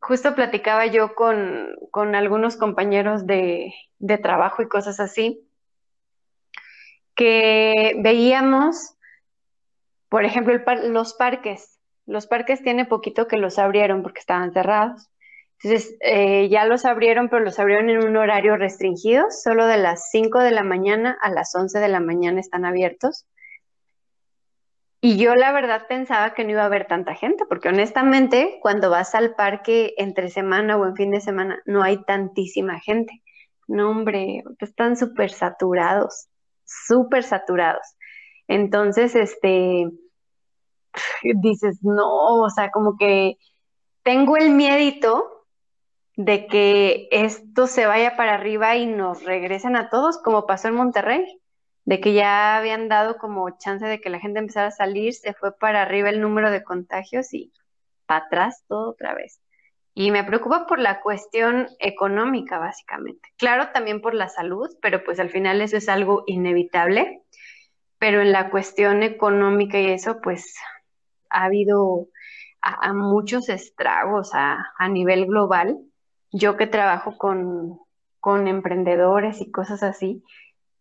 justo 0.00 0.34
platicaba 0.34 0.86
yo 0.86 1.14
con, 1.14 1.76
con 1.90 2.14
algunos 2.14 2.56
compañeros 2.56 3.26
de, 3.26 3.74
de 3.98 4.18
trabajo 4.18 4.62
y 4.62 4.68
cosas 4.68 5.00
así, 5.00 5.48
que 7.14 7.94
veíamos 8.02 8.96
por 10.12 10.26
ejemplo, 10.26 10.54
los 10.90 11.14
parques. 11.14 11.78
Los 12.04 12.26
parques 12.26 12.62
tiene 12.62 12.84
poquito 12.84 13.26
que 13.26 13.38
los 13.38 13.58
abrieron 13.58 14.02
porque 14.02 14.20
estaban 14.20 14.52
cerrados. 14.52 15.08
Entonces, 15.62 15.96
eh, 16.00 16.50
ya 16.50 16.66
los 16.66 16.84
abrieron, 16.84 17.30
pero 17.30 17.42
los 17.42 17.58
abrieron 17.58 17.88
en 17.88 18.06
un 18.06 18.18
horario 18.18 18.58
restringido, 18.58 19.24
solo 19.30 19.64
de 19.64 19.78
las 19.78 20.10
5 20.10 20.40
de 20.40 20.50
la 20.50 20.64
mañana 20.64 21.16
a 21.22 21.30
las 21.30 21.54
11 21.54 21.78
de 21.78 21.88
la 21.88 22.00
mañana 22.00 22.40
están 22.40 22.66
abiertos. 22.66 23.24
Y 25.04 25.16
yo 25.16 25.34
la 25.34 25.50
verdad 25.50 25.88
pensaba 25.88 26.32
que 26.32 26.44
no 26.44 26.52
iba 26.52 26.62
a 26.62 26.66
haber 26.66 26.86
tanta 26.86 27.16
gente, 27.16 27.44
porque 27.46 27.68
honestamente 27.68 28.60
cuando 28.62 28.88
vas 28.88 29.16
al 29.16 29.34
parque 29.34 29.94
entre 29.98 30.30
semana 30.30 30.76
o 30.76 30.86
en 30.86 30.94
fin 30.94 31.10
de 31.10 31.20
semana 31.20 31.60
no 31.66 31.82
hay 31.82 32.04
tantísima 32.04 32.78
gente. 32.78 33.20
No, 33.66 33.90
hombre, 33.90 34.44
están 34.60 34.96
súper 34.96 35.32
saturados, 35.32 36.28
súper 36.64 37.24
saturados. 37.24 37.84
Entonces, 38.46 39.16
este, 39.16 39.90
dices, 41.42 41.80
no, 41.82 42.40
o 42.40 42.50
sea, 42.50 42.70
como 42.70 42.96
que 42.96 43.38
tengo 44.04 44.36
el 44.36 44.50
miedito 44.50 45.46
de 46.16 46.46
que 46.46 47.08
esto 47.10 47.66
se 47.66 47.86
vaya 47.86 48.16
para 48.16 48.34
arriba 48.34 48.76
y 48.76 48.86
nos 48.86 49.24
regresen 49.24 49.74
a 49.74 49.90
todos, 49.90 50.22
como 50.22 50.46
pasó 50.46 50.68
en 50.68 50.74
Monterrey 50.74 51.41
de 51.84 52.00
que 52.00 52.12
ya 52.12 52.56
habían 52.56 52.88
dado 52.88 53.18
como 53.18 53.58
chance 53.58 53.84
de 53.86 54.00
que 54.00 54.10
la 54.10 54.20
gente 54.20 54.38
empezara 54.38 54.68
a 54.68 54.72
salir, 54.72 55.14
se 55.14 55.34
fue 55.34 55.56
para 55.56 55.82
arriba 55.82 56.10
el 56.10 56.20
número 56.20 56.50
de 56.50 56.62
contagios 56.62 57.32
y 57.34 57.52
para 58.06 58.26
atrás 58.26 58.64
todo 58.68 58.90
otra 58.90 59.14
vez. 59.14 59.40
Y 59.94 60.10
me 60.10 60.24
preocupa 60.24 60.66
por 60.66 60.78
la 60.78 61.00
cuestión 61.00 61.68
económica, 61.78 62.58
básicamente. 62.58 63.28
Claro, 63.36 63.70
también 63.72 64.00
por 64.00 64.14
la 64.14 64.28
salud, 64.28 64.70
pero 64.80 65.04
pues 65.04 65.20
al 65.20 65.30
final 65.30 65.60
eso 65.60 65.76
es 65.76 65.88
algo 65.88 66.24
inevitable. 66.26 67.22
Pero 67.98 68.22
en 68.22 68.32
la 68.32 68.50
cuestión 68.50 69.02
económica 69.02 69.78
y 69.78 69.90
eso, 69.90 70.20
pues 70.22 70.54
ha 71.28 71.44
habido 71.44 72.08
a, 72.62 72.92
muchos 72.94 73.48
estragos 73.48 74.30
a, 74.34 74.72
a, 74.78 74.88
nivel 74.88 75.26
global. 75.26 75.78
Yo 76.30 76.56
que 76.56 76.66
trabajo 76.66 77.18
con, 77.18 77.78
con 78.18 78.48
emprendedores 78.48 79.40
y 79.40 79.50
cosas 79.50 79.82
así, 79.82 80.24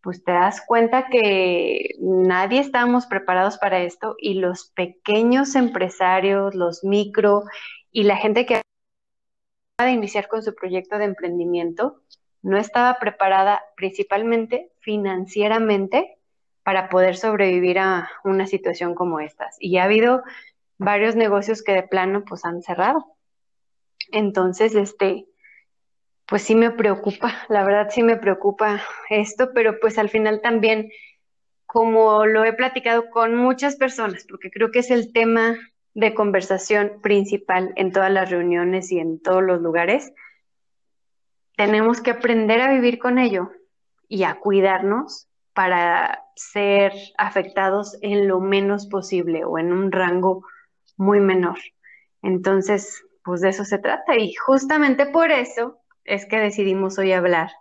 pues 0.01 0.23
te 0.23 0.31
das 0.31 0.61
cuenta 0.65 1.07
que 1.07 1.95
nadie 1.99 2.59
estábamos 2.59 3.05
preparados 3.05 3.57
para 3.57 3.81
esto 3.81 4.15
y 4.19 4.35
los 4.35 4.71
pequeños 4.75 5.55
empresarios, 5.55 6.55
los 6.55 6.83
micro 6.83 7.43
y 7.91 8.03
la 8.03 8.17
gente 8.17 8.45
que 8.45 8.55
acaba 8.55 9.89
de 9.89 9.91
iniciar 9.91 10.27
con 10.27 10.43
su 10.43 10.55
proyecto 10.55 10.97
de 10.97 11.05
emprendimiento 11.05 12.01
no 12.41 12.57
estaba 12.57 12.97
preparada 12.99 13.61
principalmente 13.75 14.71
financieramente 14.79 16.17
para 16.63 16.89
poder 16.89 17.17
sobrevivir 17.17 17.79
a 17.79 18.09
una 18.23 18.47
situación 18.47 18.95
como 18.95 19.19
estas. 19.19 19.55
Y 19.59 19.77
ha 19.77 19.83
habido 19.83 20.23
varios 20.77 21.15
negocios 21.15 21.63
que 21.63 21.73
de 21.73 21.83
plano 21.83 22.23
pues 22.27 22.45
han 22.45 22.61
cerrado. 22.61 23.05
Entonces, 24.11 24.75
este, 24.75 25.27
pues 26.31 26.43
sí 26.43 26.55
me 26.55 26.71
preocupa, 26.71 27.33
la 27.49 27.65
verdad 27.65 27.89
sí 27.91 28.03
me 28.03 28.15
preocupa 28.15 28.81
esto, 29.09 29.51
pero 29.53 29.81
pues 29.81 29.97
al 29.97 30.07
final 30.07 30.39
también, 30.39 30.89
como 31.65 32.25
lo 32.25 32.45
he 32.45 32.53
platicado 32.53 33.09
con 33.09 33.35
muchas 33.35 33.75
personas, 33.75 34.25
porque 34.29 34.49
creo 34.49 34.71
que 34.71 34.79
es 34.79 34.91
el 34.91 35.11
tema 35.11 35.57
de 35.93 36.13
conversación 36.13 37.01
principal 37.01 37.73
en 37.75 37.91
todas 37.91 38.09
las 38.09 38.29
reuniones 38.29 38.93
y 38.93 38.99
en 38.99 39.21
todos 39.21 39.43
los 39.43 39.61
lugares, 39.61 40.13
tenemos 41.57 41.99
que 41.99 42.11
aprender 42.11 42.61
a 42.61 42.71
vivir 42.71 42.97
con 42.97 43.19
ello 43.19 43.51
y 44.07 44.23
a 44.23 44.35
cuidarnos 44.35 45.27
para 45.53 46.23
ser 46.37 46.93
afectados 47.17 47.97
en 48.01 48.29
lo 48.29 48.39
menos 48.39 48.87
posible 48.87 49.43
o 49.43 49.59
en 49.59 49.73
un 49.73 49.91
rango 49.91 50.45
muy 50.95 51.19
menor. 51.19 51.57
Entonces, 52.21 53.03
pues 53.21 53.41
de 53.41 53.49
eso 53.49 53.65
se 53.65 53.79
trata 53.79 54.15
y 54.15 54.33
justamente 54.33 55.07
por 55.07 55.29
eso 55.29 55.80
es 56.05 56.25
que 56.25 56.37
decidimos 56.37 56.97
hoy 56.97 57.11
hablar 57.13 57.51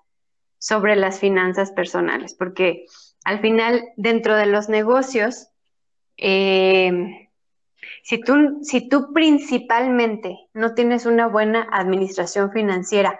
sobre 0.58 0.96
las 0.96 1.18
finanzas 1.18 1.72
personales, 1.72 2.34
porque 2.34 2.84
al 3.24 3.40
final, 3.40 3.84
dentro 3.96 4.36
de 4.36 4.46
los 4.46 4.68
negocios, 4.68 5.48
eh, 6.16 7.28
si, 8.02 8.20
tú, 8.20 8.60
si 8.62 8.88
tú 8.88 9.12
principalmente 9.12 10.36
no 10.52 10.74
tienes 10.74 11.06
una 11.06 11.26
buena 11.26 11.66
administración 11.72 12.52
financiera 12.52 13.18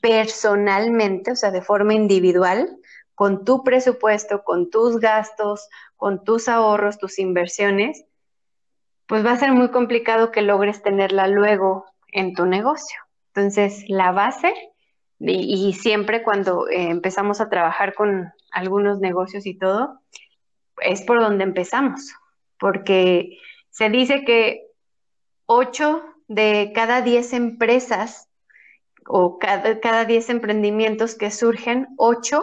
personalmente, 0.00 1.32
o 1.32 1.36
sea, 1.36 1.50
de 1.50 1.62
forma 1.62 1.94
individual, 1.94 2.78
con 3.14 3.44
tu 3.44 3.64
presupuesto, 3.64 4.44
con 4.44 4.70
tus 4.70 4.98
gastos, 5.00 5.68
con 5.96 6.22
tus 6.22 6.48
ahorros, 6.48 6.98
tus 6.98 7.18
inversiones, 7.18 8.04
pues 9.06 9.24
va 9.24 9.32
a 9.32 9.38
ser 9.38 9.52
muy 9.52 9.70
complicado 9.70 10.30
que 10.30 10.42
logres 10.42 10.82
tenerla 10.82 11.26
luego 11.28 11.86
en 12.12 12.34
tu 12.34 12.44
negocio. 12.46 13.05
Entonces, 13.36 13.84
la 13.88 14.12
base, 14.12 14.54
y, 15.18 15.74
siempre 15.74 16.22
cuando 16.22 16.68
eh, 16.68 16.88
empezamos 16.88 17.42
a 17.42 17.50
trabajar 17.50 17.92
con 17.92 18.32
algunos 18.50 18.98
negocios 18.98 19.44
y 19.44 19.58
todo, 19.58 20.00
es 20.80 21.02
por 21.02 21.20
donde 21.20 21.44
empezamos, 21.44 22.14
porque 22.58 23.38
se 23.68 23.90
dice 23.90 24.24
que 24.24 24.68
8 25.44 26.02
de 26.28 26.72
cada 26.74 27.02
10 27.02 27.34
empresas 27.34 28.30
o 29.06 29.38
cada, 29.38 29.80
cada 29.80 30.06
10 30.06 30.30
emprendimientos 30.30 31.14
que 31.14 31.30
surgen, 31.30 31.88
8 31.98 32.42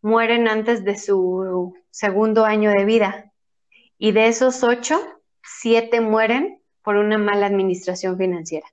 mueren 0.00 0.48
antes 0.48 0.84
de 0.84 0.98
su 0.98 1.72
segundo 1.90 2.44
año 2.44 2.72
de 2.72 2.84
vida. 2.84 3.32
Y 3.96 4.10
de 4.10 4.26
esos 4.26 4.64
8, 4.64 5.00
7 5.42 6.00
mueren 6.00 6.60
por 6.82 6.96
una 6.96 7.16
mala 7.16 7.46
administración 7.46 8.18
financiera. 8.18 8.66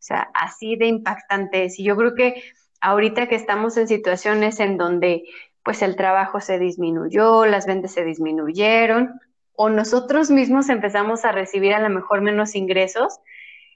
O 0.00 0.02
sea, 0.02 0.30
así 0.32 0.76
de 0.76 0.86
impactante 0.86 1.64
es. 1.64 1.78
Y 1.78 1.84
yo 1.84 1.94
creo 1.94 2.14
que 2.14 2.42
ahorita 2.80 3.28
que 3.28 3.34
estamos 3.34 3.76
en 3.76 3.86
situaciones 3.86 4.58
en 4.58 4.78
donde 4.78 5.24
pues 5.62 5.82
el 5.82 5.94
trabajo 5.94 6.40
se 6.40 6.58
disminuyó, 6.58 7.44
las 7.44 7.66
ventas 7.66 7.92
se 7.92 8.02
disminuyeron, 8.02 9.20
o 9.52 9.68
nosotros 9.68 10.30
mismos 10.30 10.70
empezamos 10.70 11.26
a 11.26 11.32
recibir 11.32 11.74
a 11.74 11.80
lo 11.80 11.90
mejor 11.90 12.22
menos 12.22 12.54
ingresos, 12.54 13.20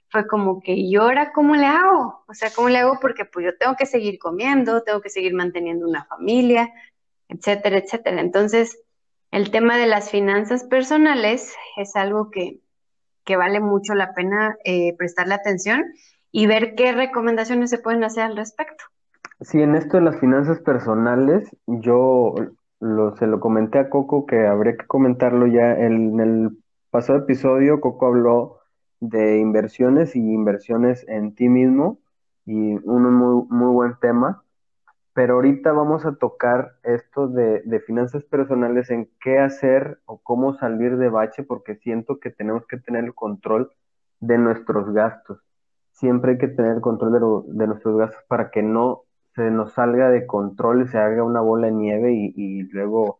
fue 0.09 0.25
como 0.25 0.61
que, 0.61 0.73
¿y 0.73 0.95
ahora 0.95 1.31
cómo 1.31 1.55
le 1.55 1.67
hago? 1.67 2.23
O 2.27 2.33
sea, 2.33 2.49
¿cómo 2.49 2.69
le 2.69 2.79
hago? 2.79 2.99
Porque 2.99 3.25
pues 3.25 3.45
yo 3.45 3.55
tengo 3.55 3.75
que 3.75 3.85
seguir 3.85 4.17
comiendo, 4.17 4.81
tengo 4.81 5.01
que 5.01 5.09
seguir 5.09 5.35
manteniendo 5.35 5.87
una 5.87 6.05
familia, 6.05 6.73
etcétera, 7.27 7.77
etcétera. 7.77 8.19
Entonces, 8.21 8.79
el 9.29 9.51
tema 9.51 9.77
de 9.77 9.85
las 9.85 10.09
finanzas 10.09 10.63
personales 10.63 11.53
es 11.77 11.95
algo 11.95 12.31
que, 12.31 12.61
que 13.25 13.35
vale 13.35 13.59
mucho 13.59 13.93
la 13.93 14.15
pena 14.15 14.57
eh, 14.63 14.95
prestarle 14.97 15.35
atención 15.35 15.83
y 16.35 16.47
ver 16.47 16.75
qué 16.75 16.91
recomendaciones 16.91 17.69
se 17.69 17.77
pueden 17.77 18.03
hacer 18.03 18.23
al 18.23 18.35
respecto. 18.35 18.83
Sí, 19.39 19.61
en 19.61 19.73
esto 19.73 19.95
de 19.95 20.03
las 20.03 20.19
finanzas 20.19 20.59
personales, 20.59 21.49
yo 21.65 22.35
lo, 22.81 23.15
se 23.15 23.25
lo 23.25 23.39
comenté 23.39 23.79
a 23.79 23.89
Coco 23.89 24.25
que 24.25 24.45
habría 24.45 24.75
que 24.75 24.85
comentarlo 24.85 25.47
ya. 25.47 25.79
en 25.79 26.19
el 26.19 26.49
pasado 26.89 27.19
episodio, 27.19 27.79
Coco 27.79 28.07
habló 28.07 28.59
de 28.99 29.37
inversiones 29.37 30.13
y 30.17 30.19
inversiones 30.19 31.07
en 31.07 31.35
ti 31.35 31.47
mismo 31.47 31.99
y 32.45 32.73
un 32.83 33.13
muy, 33.13 33.45
muy 33.47 33.73
buen 33.73 33.95
tema. 34.01 34.43
Pero 35.13 35.35
ahorita 35.35 35.71
vamos 35.71 36.05
a 36.05 36.15
tocar 36.15 36.73
esto 36.83 37.29
de, 37.29 37.61
de 37.61 37.79
finanzas 37.79 38.25
personales, 38.25 38.89
en 38.89 39.09
qué 39.21 39.39
hacer 39.39 39.99
o 40.03 40.17
cómo 40.17 40.53
salir 40.57 40.97
de 40.97 41.07
bache, 41.07 41.43
porque 41.43 41.77
siento 41.77 42.19
que 42.19 42.29
tenemos 42.29 42.67
que 42.67 42.75
tener 42.75 43.05
el 43.05 43.13
control 43.13 43.71
de 44.19 44.37
nuestros 44.37 44.91
gastos 44.91 45.39
siempre 45.95 46.33
hay 46.33 46.37
que 46.37 46.49
tener 46.49 46.81
control 46.81 47.45
de, 47.47 47.67
nuestros 47.67 47.97
gastos 47.97 48.23
para 48.27 48.51
que 48.51 48.61
no 48.61 49.03
se 49.33 49.49
nos 49.51 49.73
salga 49.73 50.09
de 50.09 50.25
control 50.27 50.83
y 50.83 50.87
se 50.87 50.97
haga 50.97 51.23
una 51.23 51.41
bola 51.41 51.67
de 51.67 51.73
nieve 51.73 52.13
y, 52.13 52.63
luego 52.71 53.19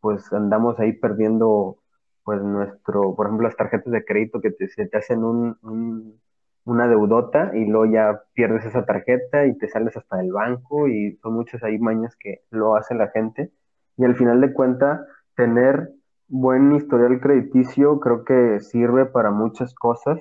pues 0.00 0.32
andamos 0.32 0.78
ahí 0.80 0.92
perdiendo 0.92 1.78
pues 2.24 2.42
nuestro, 2.42 3.14
por 3.14 3.26
ejemplo, 3.26 3.48
las 3.48 3.56
tarjetas 3.56 3.92
de 3.92 4.04
crédito 4.04 4.40
que 4.40 4.50
te, 4.52 4.68
se 4.68 4.86
te 4.86 4.98
hacen 4.98 5.24
un, 5.24 6.20
una 6.64 6.88
deudota 6.88 7.52
y 7.54 7.66
luego 7.66 7.86
ya 7.92 8.22
pierdes 8.34 8.64
esa 8.64 8.84
tarjeta 8.84 9.46
y 9.46 9.58
te 9.58 9.68
sales 9.68 9.96
hasta 9.96 10.16
del 10.18 10.32
banco 10.32 10.88
y 10.88 11.16
son 11.22 11.34
muchas 11.34 11.62
ahí 11.64 11.78
mañas 11.78 12.16
que 12.16 12.42
lo 12.50 12.76
hace 12.76 12.94
la 12.94 13.08
gente. 13.08 13.52
Y 13.96 14.04
al 14.04 14.16
final 14.16 14.40
de 14.40 14.52
cuentas 14.52 15.00
tener 15.36 15.90
buen 16.28 16.72
historial 16.74 17.20
crediticio 17.20 18.00
creo 18.00 18.24
que 18.24 18.60
sirve 18.60 19.06
para 19.06 19.30
muchas 19.30 19.74
cosas 19.74 20.20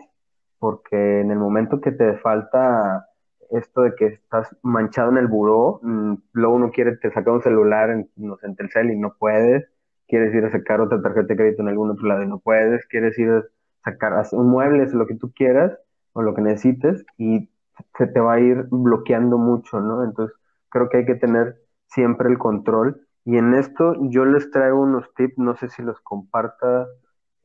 porque 0.61 1.21
en 1.21 1.31
el 1.31 1.39
momento 1.39 1.81
que 1.81 1.91
te 1.91 2.19
falta 2.19 3.07
esto 3.49 3.81
de 3.81 3.95
que 3.95 4.05
estás 4.05 4.55
manchado 4.61 5.09
en 5.11 5.17
el 5.17 5.27
buró, 5.27 5.79
mm, 5.81 6.13
luego 6.33 6.55
uno 6.55 6.69
quiere 6.71 6.97
te 6.97 7.11
sacar 7.11 7.33
un 7.33 7.41
celular 7.41 7.89
en, 7.89 8.11
no 8.15 8.37
sé, 8.37 8.45
en 8.47 8.91
y 8.91 8.99
no 8.99 9.15
puedes, 9.17 9.67
quieres 10.07 10.35
ir 10.35 10.45
a 10.45 10.51
sacar 10.51 10.79
otra 10.81 11.01
tarjeta 11.01 11.29
de 11.29 11.35
crédito 11.35 11.63
en 11.63 11.69
algún 11.69 11.89
otro 11.89 12.07
lado 12.07 12.21
y 12.23 12.27
no 12.27 12.37
puedes, 12.39 12.85
quieres 12.87 13.17
ir 13.17 13.31
a 13.31 13.43
sacar 13.83 14.13
un 14.33 14.49
mueble, 14.49 14.85
lo 14.93 15.07
que 15.07 15.15
tú 15.15 15.31
quieras 15.33 15.75
o 16.13 16.21
lo 16.21 16.35
que 16.35 16.43
necesites 16.43 17.03
y 17.17 17.49
se 17.97 18.05
te 18.05 18.19
va 18.19 18.33
a 18.33 18.39
ir 18.39 18.67
bloqueando 18.69 19.39
mucho, 19.39 19.79
¿no? 19.79 20.03
Entonces 20.03 20.37
creo 20.69 20.89
que 20.89 20.97
hay 20.97 21.05
que 21.05 21.15
tener 21.15 21.55
siempre 21.87 22.29
el 22.29 22.37
control 22.37 23.01
y 23.25 23.37
en 23.37 23.55
esto 23.55 23.95
yo 24.11 24.25
les 24.25 24.51
traigo 24.51 24.79
unos 24.79 25.11
tips, 25.15 25.39
no 25.39 25.55
sé 25.55 25.69
si 25.69 25.81
los 25.81 25.99
comparta 26.01 26.87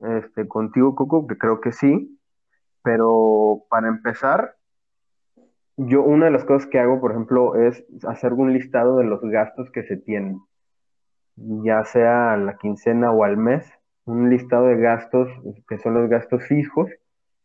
este, 0.00 0.46
contigo, 0.46 0.94
Coco, 0.94 1.26
que 1.26 1.38
creo 1.38 1.62
que 1.62 1.72
sí, 1.72 2.15
pero 2.86 3.64
para 3.68 3.88
empezar, 3.88 4.54
yo 5.76 6.04
una 6.04 6.26
de 6.26 6.30
las 6.30 6.44
cosas 6.44 6.68
que 6.68 6.78
hago, 6.78 7.00
por 7.00 7.10
ejemplo, 7.10 7.56
es 7.56 7.84
hacer 8.06 8.32
un 8.32 8.52
listado 8.52 8.98
de 8.98 9.04
los 9.04 9.20
gastos 9.22 9.72
que 9.72 9.82
se 9.82 9.96
tienen, 9.96 10.38
ya 11.34 11.84
sea 11.84 12.34
a 12.34 12.36
la 12.36 12.56
quincena 12.58 13.10
o 13.10 13.24
al 13.24 13.38
mes, 13.38 13.68
un 14.04 14.30
listado 14.30 14.66
de 14.66 14.76
gastos 14.76 15.28
que 15.68 15.78
son 15.78 15.94
los 15.94 16.08
gastos 16.08 16.44
fijos 16.44 16.88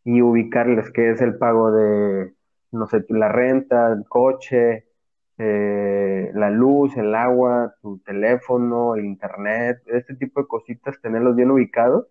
y 0.04 0.22
ubicarles 0.22 0.92
qué 0.92 1.10
es 1.10 1.20
el 1.20 1.36
pago 1.38 1.72
de, 1.72 2.34
no 2.70 2.86
sé, 2.86 3.04
la 3.08 3.28
renta, 3.28 3.92
el 3.92 4.04
coche, 4.08 4.86
eh, 5.38 6.30
la 6.34 6.50
luz, 6.50 6.96
el 6.96 7.16
agua, 7.16 7.74
tu 7.82 7.98
teléfono, 7.98 8.94
el 8.94 9.06
internet, 9.06 9.82
este 9.86 10.14
tipo 10.14 10.40
de 10.40 10.46
cositas, 10.46 11.00
tenerlos 11.00 11.34
bien 11.34 11.50
ubicados 11.50 12.06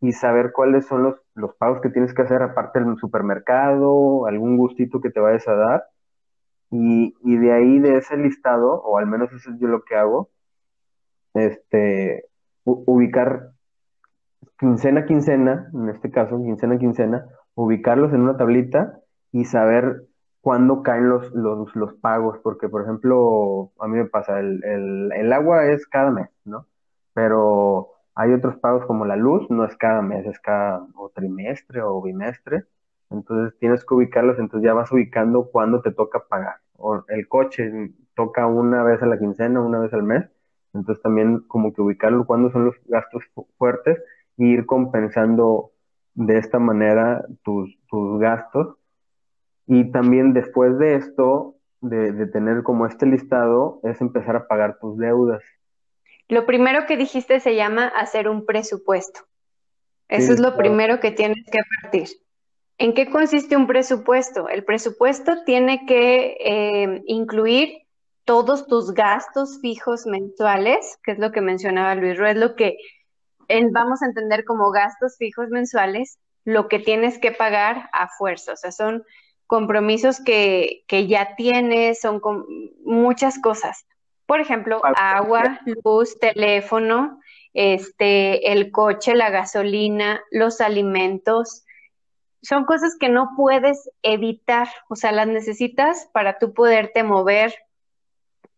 y 0.00 0.12
saber 0.12 0.52
cuáles 0.52 0.86
son 0.86 1.02
los, 1.02 1.16
los 1.34 1.54
pagos 1.56 1.80
que 1.80 1.90
tienes 1.90 2.14
que 2.14 2.22
hacer 2.22 2.42
aparte 2.42 2.80
del 2.80 2.96
supermercado, 2.98 4.26
algún 4.26 4.56
gustito 4.56 5.00
que 5.00 5.10
te 5.10 5.20
vayas 5.20 5.46
a 5.48 5.54
dar. 5.54 5.84
Y, 6.70 7.14
y 7.22 7.36
de 7.38 7.52
ahí, 7.52 7.78
de 7.78 7.96
ese 7.98 8.16
listado, 8.16 8.82
o 8.82 8.98
al 8.98 9.06
menos 9.06 9.32
eso 9.32 9.50
es 9.50 9.58
yo 9.58 9.68
lo 9.68 9.82
que 9.82 9.96
hago, 9.96 10.30
este, 11.34 12.24
ubicar 12.64 13.52
quincena 14.58 15.00
a 15.00 15.06
quincena, 15.06 15.70
en 15.72 15.88
este 15.90 16.10
caso, 16.10 16.38
quincena 16.38 16.74
a 16.74 16.78
quincena, 16.78 17.26
ubicarlos 17.54 18.12
en 18.12 18.22
una 18.22 18.36
tablita 18.36 18.98
y 19.32 19.44
saber 19.44 20.06
cuándo 20.40 20.82
caen 20.82 21.08
los, 21.08 21.32
los, 21.32 21.74
los 21.74 21.94
pagos, 21.94 22.38
porque 22.42 22.68
por 22.68 22.82
ejemplo, 22.82 23.72
a 23.78 23.88
mí 23.88 23.98
me 23.98 24.06
pasa, 24.06 24.40
el, 24.40 24.62
el, 24.64 25.12
el 25.12 25.32
agua 25.32 25.66
es 25.66 25.86
cada 25.86 26.10
mes, 26.10 26.28
¿no? 26.44 26.66
Pero 27.14 27.95
hay 28.16 28.32
otros 28.34 28.56
pagos 28.58 28.86
como 28.86 29.06
la 29.06 29.16
luz, 29.16 29.50
no 29.50 29.64
es 29.66 29.76
cada 29.76 30.02
mes, 30.02 30.26
es 30.26 30.40
cada 30.40 30.86
o 30.96 31.10
trimestre 31.10 31.82
o 31.82 32.02
bimestre, 32.02 32.64
entonces 33.10 33.58
tienes 33.60 33.84
que 33.84 33.94
ubicarlos, 33.94 34.38
entonces 34.40 34.66
ya 34.66 34.74
vas 34.74 34.92
ubicando 34.92 35.50
cuándo 35.52 35.82
te 35.82 35.92
toca 35.92 36.26
pagar. 36.28 36.56
O 36.76 37.04
el 37.08 37.28
coche 37.28 37.92
toca 38.16 38.46
una 38.48 38.82
vez 38.84 39.02
a 39.02 39.06
la 39.06 39.18
quincena, 39.18 39.60
una 39.62 39.80
vez 39.80 39.92
al 39.94 40.02
mes, 40.04 40.24
entonces 40.74 41.02
también 41.02 41.40
como 41.48 41.72
que 41.74 41.82
ubicarlo 41.82 42.26
cuándo 42.26 42.50
son 42.50 42.66
los 42.66 42.76
gastos 42.86 43.24
fu- 43.34 43.48
fuertes 43.58 43.98
e 44.38 44.44
ir 44.44 44.66
compensando 44.66 45.72
de 46.14 46.38
esta 46.38 46.58
manera 46.58 47.24
tus, 47.44 47.78
tus 47.88 48.18
gastos. 48.20 48.76
Y 49.66 49.92
también 49.92 50.32
después 50.34 50.78
de 50.78 50.96
esto, 50.96 51.56
de, 51.82 52.12
de 52.12 52.26
tener 52.26 52.62
como 52.64 52.86
este 52.86 53.06
listado, 53.06 53.80
es 53.84 54.00
empezar 54.00 54.36
a 54.36 54.48
pagar 54.48 54.78
tus 54.80 54.98
deudas. 54.98 55.42
Lo 56.28 56.46
primero 56.46 56.86
que 56.86 56.96
dijiste 56.96 57.40
se 57.40 57.54
llama 57.54 57.86
hacer 57.88 58.28
un 58.28 58.44
presupuesto. 58.46 59.20
Eso 60.08 60.26
Sí, 60.28 60.32
es 60.34 60.40
lo 60.40 60.48
claro. 60.54 60.58
primero 60.58 61.00
que 61.00 61.10
tienes 61.12 61.44
que 61.50 61.58
partir. 61.82 62.08
¿En 62.78 62.94
qué 62.94 63.08
consiste 63.10 63.56
un 63.56 63.66
presupuesto? 63.66 64.48
El 64.48 64.64
presupuesto 64.64 65.44
tiene 65.44 65.86
que 65.86 66.36
eh, 66.40 67.02
incluir 67.06 67.78
todos 68.24 68.66
tus 68.66 68.92
gastos 68.92 69.60
fijos 69.60 70.04
mensuales, 70.06 70.98
que 71.04 71.12
es 71.12 71.18
lo 71.18 71.32
que 71.32 71.40
mencionaba 71.40 71.94
Luis 71.94 72.18
Ruiz, 72.18 72.36
lo 72.36 72.54
que 72.56 72.76
en- 73.48 73.72
vamos 73.72 74.02
a 74.02 74.06
entender 74.06 74.44
como 74.44 74.70
gastos 74.72 75.16
fijos 75.18 75.48
mensuales, 75.48 76.18
lo 76.44 76.68
que 76.68 76.78
tienes 76.80 77.18
que 77.18 77.32
pagar 77.32 77.88
a 77.92 78.08
fuerza. 78.18 78.52
O 78.52 78.56
sea, 78.56 78.72
son 78.72 79.04
compromisos 79.46 80.20
que, 80.20 80.82
que 80.88 81.06
ya 81.06 81.34
tienes, 81.36 82.00
son 82.00 82.20
muchas 82.84 83.38
cosas. 83.38 83.86
Por 84.26 84.40
ejemplo, 84.40 84.80
agua, 84.96 85.60
luz, 85.84 86.18
teléfono, 86.18 87.20
este, 87.54 88.52
el 88.52 88.70
coche, 88.72 89.14
la 89.14 89.30
gasolina, 89.30 90.22
los 90.30 90.60
alimentos. 90.60 91.64
Son 92.42 92.64
cosas 92.64 92.96
que 92.98 93.08
no 93.08 93.30
puedes 93.36 93.88
evitar, 94.02 94.68
o 94.88 94.96
sea, 94.96 95.12
las 95.12 95.28
necesitas 95.28 96.08
para 96.12 96.38
tú 96.38 96.52
poderte 96.54 97.02
mover 97.02 97.54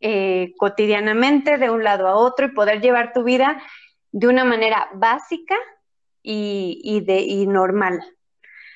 eh, 0.01 0.55
cotidianamente 0.59 1.59
de 1.59 1.71
un 1.71 1.85
lado 1.85 2.09
a 2.09 2.17
otro 2.17 2.47
y 2.47 2.53
poder 2.53 2.81
llevar 2.81 3.13
tu 3.13 3.23
vida 3.25 3.63
de 4.11 4.27
una 4.27 4.45
manera 4.45 4.89
básica 4.95 5.57
y, 6.23 6.81
y 6.83 7.01
de, 7.01 7.21
y 7.21 7.47
normal. 7.47 8.01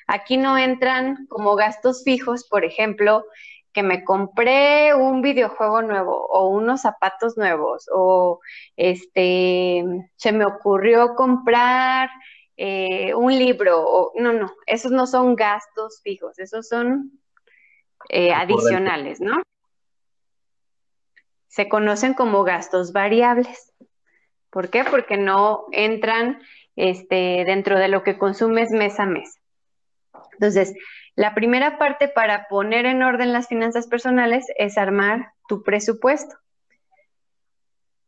Aquí 0.07 0.37
no 0.37 0.57
entran 0.57 1.27
como 1.27 1.55
gastos 1.55 2.03
fijos, 2.03 2.45
por 2.47 2.65
ejemplo, 2.65 3.25
que 3.73 3.83
me 3.83 4.03
compré 4.03 4.93
un 4.93 5.21
videojuego 5.21 5.81
nuevo 5.81 6.27
o 6.27 6.47
unos 6.49 6.81
zapatos 6.81 7.37
nuevos 7.37 7.89
o 7.91 8.39
este 8.77 9.83
se 10.15 10.31
me 10.31 10.45
ocurrió 10.45 11.15
comprar 11.15 12.09
eh, 12.55 13.15
un 13.15 13.37
libro 13.37 13.81
o 13.81 14.11
no, 14.15 14.31
no, 14.31 14.53
esos 14.67 14.91
no 14.91 15.07
son 15.07 15.35
gastos 15.35 16.01
fijos, 16.03 16.37
esos 16.37 16.67
son 16.67 17.19
eh, 18.09 18.31
adicionales, 18.31 19.19
¿no? 19.19 19.41
Se 21.47 21.67
conocen 21.69 22.13
como 22.13 22.43
gastos 22.43 22.93
variables. 22.93 23.73
¿Por 24.49 24.69
qué? 24.69 24.83
Porque 24.83 25.17
no 25.17 25.65
entran 25.71 26.41
este, 26.75 27.43
dentro 27.45 27.79
de 27.79 27.87
lo 27.87 28.03
que 28.03 28.17
consumes 28.17 28.71
mes 28.71 28.99
a 28.99 29.05
mes. 29.05 29.39
Entonces, 30.33 30.73
la 31.15 31.35
primera 31.35 31.77
parte 31.77 32.07
para 32.07 32.47
poner 32.47 32.85
en 32.85 33.03
orden 33.03 33.33
las 33.33 33.47
finanzas 33.47 33.87
personales 33.87 34.45
es 34.57 34.77
armar 34.77 35.33
tu 35.47 35.63
presupuesto. 35.63 36.35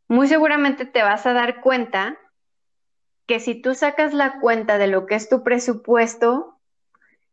Muy 0.08 0.28
seguramente 0.28 0.86
te 0.86 1.02
vas 1.02 1.26
a 1.26 1.32
dar 1.32 1.60
cuenta 1.60 2.18
que 3.26 3.40
si 3.40 3.60
tú 3.60 3.74
sacas 3.74 4.12
la 4.12 4.40
cuenta 4.40 4.78
de 4.78 4.86
lo 4.86 5.06
que 5.06 5.16
es 5.16 5.28
tu 5.28 5.42
presupuesto, 5.42 6.58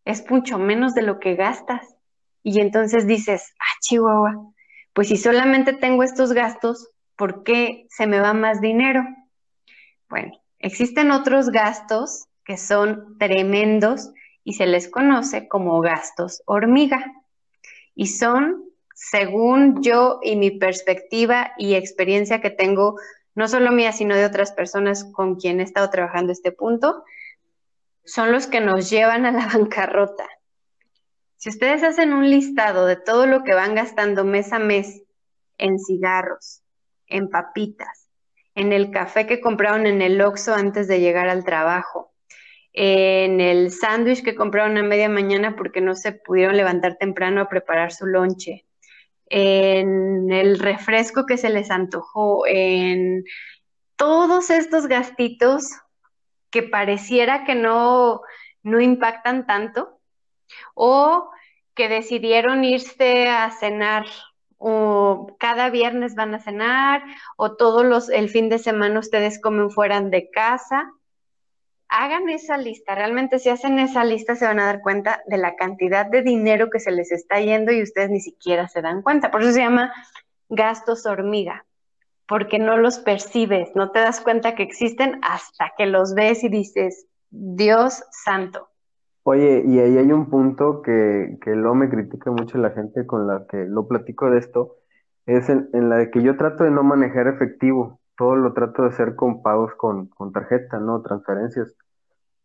es 0.06 0.30
mucho 0.30 0.58
menos 0.58 0.94
de 0.94 1.04
lo 1.04 1.20
que 1.20 1.36
gastas. 1.36 1.96
Y 2.44 2.60
entonces 2.60 3.08
dices, 3.08 3.54
ah, 3.60 3.78
Chihuahua, 3.82 4.54
pues 4.94 5.08
si 5.08 5.18
solamente 5.18 5.74
tengo 5.74 6.04
estos 6.04 6.34
gastos, 6.34 6.90
¿por 7.16 7.44
qué 7.44 7.88
se 7.90 8.06
me 8.06 8.20
va 8.20 8.34
más 8.34 8.60
dinero? 8.60 9.04
Bueno, 10.10 10.34
existen 10.60 11.12
otros 11.12 11.50
gastos 11.50 12.28
que 12.44 12.58
son 12.58 13.18
tremendos 13.18 14.12
y 14.44 14.54
se 14.54 14.66
les 14.66 14.90
conoce 14.90 15.48
como 15.48 15.80
gastos 15.82 16.44
hormiga. 16.46 17.14
Y 17.96 18.08
son, 18.08 18.64
según 18.94 19.82
yo 19.82 20.20
y 20.22 20.36
mi 20.36 20.52
perspectiva 20.52 21.54
y 21.58 21.76
experiencia 21.76 22.42
que 22.42 22.50
tengo, 22.50 23.00
no 23.36 23.48
solo 23.48 23.72
mía, 23.72 23.92
sino 23.92 24.16
de 24.16 24.26
otras 24.26 24.52
personas 24.52 25.04
con 25.04 25.36
quien 25.36 25.60
he 25.60 25.64
estado 25.64 25.90
trabajando 25.90 26.32
este 26.32 26.52
punto, 26.52 27.04
son 28.06 28.32
los 28.32 28.48
que 28.48 28.60
nos 28.60 28.90
llevan 28.90 29.26
a 29.26 29.32
la 29.32 29.48
bancarrota. 29.54 30.28
Si 31.38 31.50
ustedes 31.50 31.84
hacen 31.84 32.14
un 32.14 32.30
listado 32.30 32.86
de 32.86 32.96
todo 32.96 33.26
lo 33.26 33.44
que 33.44 33.54
van 33.54 33.76
gastando 33.76 34.24
mes 34.24 34.54
a 34.54 34.60
mes 34.60 35.04
en 35.58 35.78
cigarros, 35.78 36.62
en 37.08 37.30
papitas, 37.30 38.08
en 38.56 38.72
el 38.72 38.92
café 38.92 39.28
que 39.28 39.42
compraron 39.42 39.86
en 39.86 40.02
el 40.02 40.22
Oxxo 40.22 40.54
antes 40.54 40.88
de 40.88 41.00
llegar 41.00 41.28
al 41.28 41.44
trabajo, 41.44 42.13
en 42.74 43.40
el 43.40 43.72
sándwich 43.72 44.24
que 44.24 44.36
compraron 44.36 44.78
a 44.78 44.84
media 44.84 45.08
mañana 45.08 45.56
porque 45.56 45.80
no 45.80 45.96
se 45.96 46.12
pudieron 46.12 46.58
levantar 46.58 46.98
temprano 46.98 47.42
a 47.42 47.50
preparar 47.50 47.92
su 47.92 48.08
lonche, 48.08 48.66
en 49.28 50.32
el 50.32 50.60
refresco 50.60 51.26
que 51.26 51.38
se 51.38 51.50
les 51.50 51.72
antojó, 51.72 52.46
en 52.48 53.24
todos 53.96 54.50
estos 54.50 54.88
gastitos 54.88 55.70
que 56.50 56.64
pareciera 56.64 57.46
que 57.46 57.56
no, 57.56 58.22
no 58.64 58.82
impactan 58.82 59.46
tanto 59.46 60.00
o 60.74 61.30
que 61.74 61.90
decidieron 61.90 62.64
irse 62.64 63.28
a 63.28 63.50
cenar 63.52 64.06
o 64.58 65.36
cada 65.40 65.70
viernes 65.70 66.16
van 66.16 66.36
a 66.36 66.40
cenar 66.40 67.04
o 67.38 67.56
todos 67.56 67.84
los 67.84 68.10
el 68.10 68.30
fin 68.30 68.50
de 68.50 68.60
semana 68.60 69.00
ustedes 69.00 69.42
comen 69.42 69.70
fuera 69.72 70.00
de 70.00 70.30
casa. 70.30 70.92
Hagan 71.96 72.28
esa 72.28 72.58
lista, 72.58 72.96
realmente 72.96 73.38
si 73.38 73.50
hacen 73.50 73.78
esa 73.78 74.04
lista 74.04 74.34
se 74.34 74.48
van 74.48 74.60
a 74.60 74.66
dar 74.66 74.82
cuenta 74.82 75.22
de 75.28 75.38
la 75.38 75.56
cantidad 75.56 76.08
de 76.08 76.24
dinero 76.24 76.72
que 76.72 76.80
se 76.80 76.90
les 76.90 77.12
está 77.12 77.40
yendo 77.40 77.72
y 77.72 77.84
ustedes 77.84 78.10
ni 78.10 78.20
siquiera 78.20 78.68
se 78.68 78.82
dan 78.82 79.04
cuenta. 79.04 79.30
Por 79.30 79.44
eso 79.44 79.52
se 79.52 79.60
llama 79.60 79.94
gastos 80.50 81.06
hormiga, 81.06 81.66
porque 82.28 82.58
no 82.58 82.78
los 82.78 82.98
percibes, 82.98 83.76
no 83.76 83.92
te 83.92 84.00
das 84.00 84.22
cuenta 84.22 84.56
que 84.56 84.64
existen 84.64 85.20
hasta 85.22 85.74
que 85.78 85.86
los 85.86 86.16
ves 86.16 86.44
y 86.44 86.50
dices, 86.50 87.06
Dios 87.30 88.04
santo. 88.26 88.70
Oye, 89.22 89.64
y 89.64 89.78
ahí 89.78 89.96
hay 89.96 90.12
un 90.12 90.32
punto 90.32 90.82
que, 90.82 91.38
que 91.44 91.52
luego 91.52 91.76
me 91.76 91.92
critica 91.92 92.32
mucho 92.32 92.58
la 92.58 92.72
gente 92.72 93.06
con 93.06 93.28
la 93.28 93.46
que 93.48 93.66
lo 93.66 93.88
platico 93.88 94.32
de 94.32 94.40
esto, 94.40 94.78
es 95.28 95.48
en, 95.48 95.70
en 95.74 95.90
la 95.90 95.98
de 95.98 96.10
que 96.10 96.24
yo 96.24 96.38
trato 96.38 96.64
de 96.64 96.72
no 96.72 96.82
manejar 96.82 97.28
efectivo, 97.28 98.00
todo 98.18 98.36
lo 98.36 98.54
trato 98.54 98.84
de 98.84 98.90
hacer 98.90 99.16
con 99.16 99.42
pagos 99.44 99.74
con, 99.76 100.08
con 100.08 100.32
tarjeta, 100.32 100.80
¿no? 100.80 101.02
Transferencias. 101.02 101.76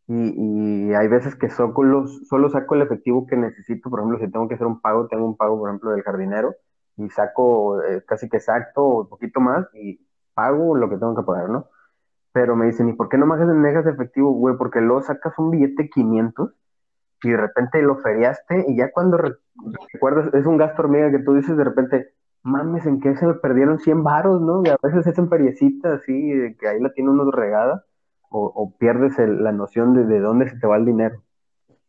Y, 0.09 0.88
y 0.90 0.94
hay 0.94 1.09
veces 1.09 1.35
que 1.37 1.50
solo, 1.50 2.07
solo 2.09 2.48
saco 2.50 2.74
el 2.74 2.83
efectivo 2.83 3.26
que 3.26 3.37
necesito, 3.37 3.90
por 3.90 4.00
ejemplo, 4.00 4.18
si 4.18 4.31
tengo 4.33 4.48
que 4.48 4.54
hacer 4.54 4.66
un 4.66 4.81
pago, 4.81 5.07
tengo 5.09 5.26
un 5.26 5.37
pago, 5.37 5.59
por 5.59 5.68
ejemplo, 5.70 5.90
del 5.90 6.02
jardinero, 6.02 6.54
y 6.96 7.11
saco 7.11 7.83
eh, 7.83 8.02
casi 8.07 8.28
que 8.28 8.38
exacto 8.38 8.83
o 8.83 9.02
un 9.02 9.09
poquito 9.09 9.40
más 9.40 9.66
y 9.74 10.00
pago 10.35 10.76
lo 10.76 10.88
que 10.90 10.96
tengo 10.96 11.14
que 11.16 11.22
pagar, 11.22 11.50
¿no? 11.50 11.68
Pero 12.33 12.57
me 12.57 12.66
dicen, 12.66 12.88
¿y 12.88 12.92
por 12.94 13.09
qué 13.09 13.18
no 13.18 13.26
me 13.26 13.37
dejas 13.68 13.87
efectivo, 13.87 14.33
güey? 14.33 14.57
Porque 14.57 14.81
luego 14.81 15.02
sacas 15.02 15.35
un 15.38 15.50
billete 15.50 15.90
500 15.90 16.52
y 17.22 17.31
de 17.31 17.37
repente 17.37 17.83
lo 17.83 17.96
feriaste 17.98 18.66
y 18.68 18.76
ya 18.76 18.92
cuando 18.92 19.18
re- 19.18 19.37
recuerdas, 19.92 20.33
es 20.35 20.46
un 20.46 20.57
gasto 20.59 20.83
hormiga 20.83 21.11
que 21.11 21.20
tú 21.20 21.35
dices 21.35 21.57
de 21.57 21.64
repente, 21.64 22.14
mames, 22.42 22.87
¿en 22.87 23.01
qué 23.01 23.16
se 23.16 23.27
me 23.27 23.35
perdieron 23.35 23.79
100 23.79 24.03
varos, 24.03 24.40
no? 24.40 24.62
Y 24.64 24.68
a 24.68 24.79
veces 24.83 25.07
es 25.07 25.18
en 25.18 25.29
feriecita 25.29 25.94
así, 25.94 26.57
que 26.59 26.68
ahí 26.68 26.81
la 26.81 26.92
tiene 26.92 27.11
uno 27.11 27.31
regada, 27.31 27.85
o, 28.31 28.74
pierdes 28.79 29.14
la 29.18 29.53
noción 29.53 29.94
de, 29.94 30.05
de 30.05 30.20
dónde 30.20 30.51
se 30.51 30.57
te 30.59 30.66
va 30.66 30.77
el 30.77 30.85
dinero. 30.85 31.22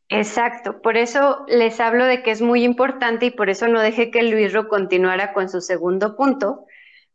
Exacto, 0.07 0.81
por 0.81 0.97
eso 0.97 1.45
les 1.47 1.79
hablo 1.79 2.05
de 2.05 2.23
que 2.23 2.31
es 2.31 2.41
muy 2.41 2.63
importante 2.63 3.27
y 3.27 3.31
por 3.31 3.49
eso 3.49 3.67
no 3.67 3.79
dejé 3.79 4.09
que 4.09 4.23
Luisro 4.23 4.67
continuara 4.67 5.33
con 5.33 5.49
su 5.49 5.62
segundo 5.62 6.15
punto, 6.15 6.65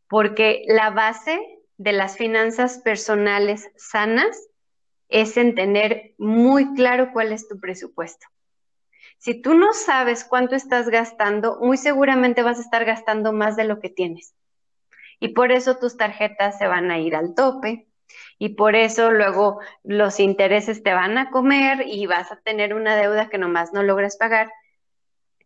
porque 0.07 0.63
la 0.67 0.91
base 0.91 1.39
de 1.77 1.91
las 1.91 2.17
finanzas 2.17 2.79
personales 2.79 3.69
sanas 3.75 4.47
es 5.09 5.35
en 5.37 5.55
tener 5.55 6.13
muy 6.17 6.73
claro 6.73 7.09
cuál 7.11 7.31
es 7.31 7.47
tu 7.47 7.59
presupuesto. 7.59 8.27
Si 9.25 9.33
tú 9.33 9.55
no 9.55 9.73
sabes 9.73 10.23
cuánto 10.23 10.53
estás 10.53 10.87
gastando, 10.87 11.57
muy 11.59 11.77
seguramente 11.77 12.43
vas 12.43 12.59
a 12.59 12.61
estar 12.61 12.85
gastando 12.85 13.33
más 13.33 13.55
de 13.55 13.63
lo 13.63 13.79
que 13.79 13.89
tienes. 13.89 14.35
Y 15.19 15.29
por 15.29 15.51
eso 15.51 15.77
tus 15.77 15.97
tarjetas 15.97 16.59
se 16.59 16.67
van 16.67 16.91
a 16.91 16.99
ir 16.99 17.15
al 17.15 17.33
tope. 17.33 17.87
Y 18.37 18.49
por 18.49 18.75
eso 18.75 19.09
luego 19.09 19.59
los 19.83 20.19
intereses 20.19 20.83
te 20.83 20.93
van 20.93 21.17
a 21.17 21.31
comer 21.31 21.85
y 21.87 22.05
vas 22.05 22.31
a 22.31 22.39
tener 22.41 22.75
una 22.75 22.95
deuda 22.95 23.27
que 23.27 23.39
nomás 23.39 23.73
no 23.73 23.81
logras 23.81 24.15
pagar. 24.15 24.51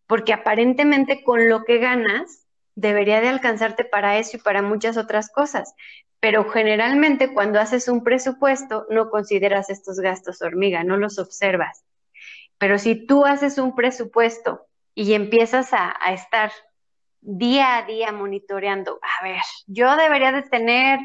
Porque 0.07 0.33
aparentemente 0.33 1.23
con 1.23 1.47
lo 1.47 1.63
que 1.63 1.77
ganas 1.77 2.47
debería 2.75 3.21
de 3.21 3.29
alcanzarte 3.29 3.85
para 3.85 4.17
eso 4.17 4.35
y 4.35 4.41
para 4.41 4.61
muchas 4.61 4.97
otras 4.97 5.29
cosas. 5.31 5.73
Pero 6.19 6.49
generalmente 6.49 7.33
cuando 7.33 7.61
haces 7.61 7.87
un 7.87 8.03
presupuesto 8.03 8.87
no 8.89 9.09
consideras 9.09 9.69
estos 9.69 10.01
gastos 10.01 10.41
hormiga, 10.41 10.83
no 10.83 10.97
los 10.97 11.17
observas. 11.17 11.85
Pero 12.59 12.77
si 12.77 13.07
tú 13.07 13.25
haces 13.25 13.57
un 13.57 13.75
presupuesto 13.75 14.67
y 14.93 15.13
empiezas 15.13 15.73
a, 15.73 15.95
a 15.99 16.13
estar 16.13 16.51
día 17.21 17.77
a 17.77 17.85
día 17.85 18.11
monitoreando, 18.11 18.99
a 19.01 19.23
ver, 19.23 19.41
yo 19.65 19.95
debería 19.95 20.31
de 20.31 20.43
tener 20.43 20.99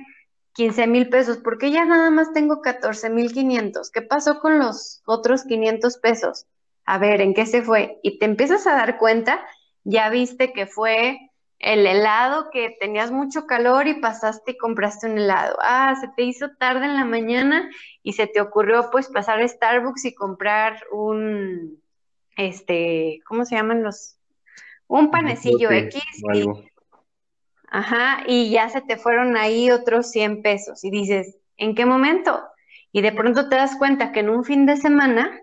15 0.55 0.87
mil 0.87 1.09
pesos, 1.09 1.39
porque 1.39 1.71
ya 1.71 1.85
nada 1.85 2.11
más 2.11 2.33
tengo 2.33 2.61
14 2.61 3.11
mil 3.11 3.33
500. 3.33 3.91
¿Qué 3.91 4.03
pasó 4.03 4.41
con 4.41 4.59
los 4.59 5.03
otros 5.05 5.45
500 5.45 5.99
pesos? 5.99 6.47
A 6.85 6.99
ver, 6.99 7.21
¿en 7.21 7.35
qué 7.35 7.47
se 7.47 7.63
fue? 7.63 7.99
Y 8.03 8.19
te 8.19 8.27
empiezas 8.27 8.67
a 8.67 8.75
dar 8.75 8.99
cuenta, 8.99 9.45
ya 9.83 10.11
viste 10.11 10.53
que 10.53 10.67
fue 10.67 11.19
el 11.65 11.87
helado 11.87 12.51
que 12.51 12.77
tenías 12.79 13.11
mucho 13.11 13.47
calor 13.47 13.89
y 13.89 13.95
pasaste 13.95 14.53
y 14.53 14.59
compraste 14.59 15.07
un 15.07 15.17
helado. 15.17 15.57
Ah, 15.63 15.97
se 15.99 16.09
te 16.09 16.23
hizo 16.23 16.51
tarde 16.59 16.85
en 16.85 16.95
la 16.95 17.07
mañana 17.07 17.71
y 18.03 18.13
se 18.13 18.27
te 18.27 18.43
ocurrió 18.43 18.91
pues 18.91 19.09
pasar 19.09 19.41
a 19.41 19.49
Starbucks 19.49 20.05
y 20.05 20.15
comprar 20.15 20.85
un, 20.93 21.81
este, 22.37 23.21
¿cómo 23.27 23.47
se 23.47 23.57
llaman 23.57 23.83
los? 23.83 24.19
Un 24.87 25.11
panecillo 25.11 25.71
X 25.71 26.03
y. 26.35 26.45
Ajá, 27.69 28.23
y 28.27 28.51
ya 28.51 28.69
se 28.69 28.83
te 28.83 28.99
fueron 28.99 29.39
ahí 29.39 29.71
otros 29.71 30.11
100 30.11 30.43
pesos 30.43 30.85
y 30.85 30.91
dices, 30.91 31.39
¿en 31.57 31.75
qué 31.75 31.87
momento? 31.87 32.43
Y 32.93 33.01
de 33.01 33.13
pronto 33.13 33.49
te 33.49 33.57
das 33.57 33.77
cuenta 33.77 34.13
que 34.13 34.21
en 34.21 34.29
un 34.29 34.45
fin 34.45 34.67
de 34.67 34.77
semana 34.77 35.41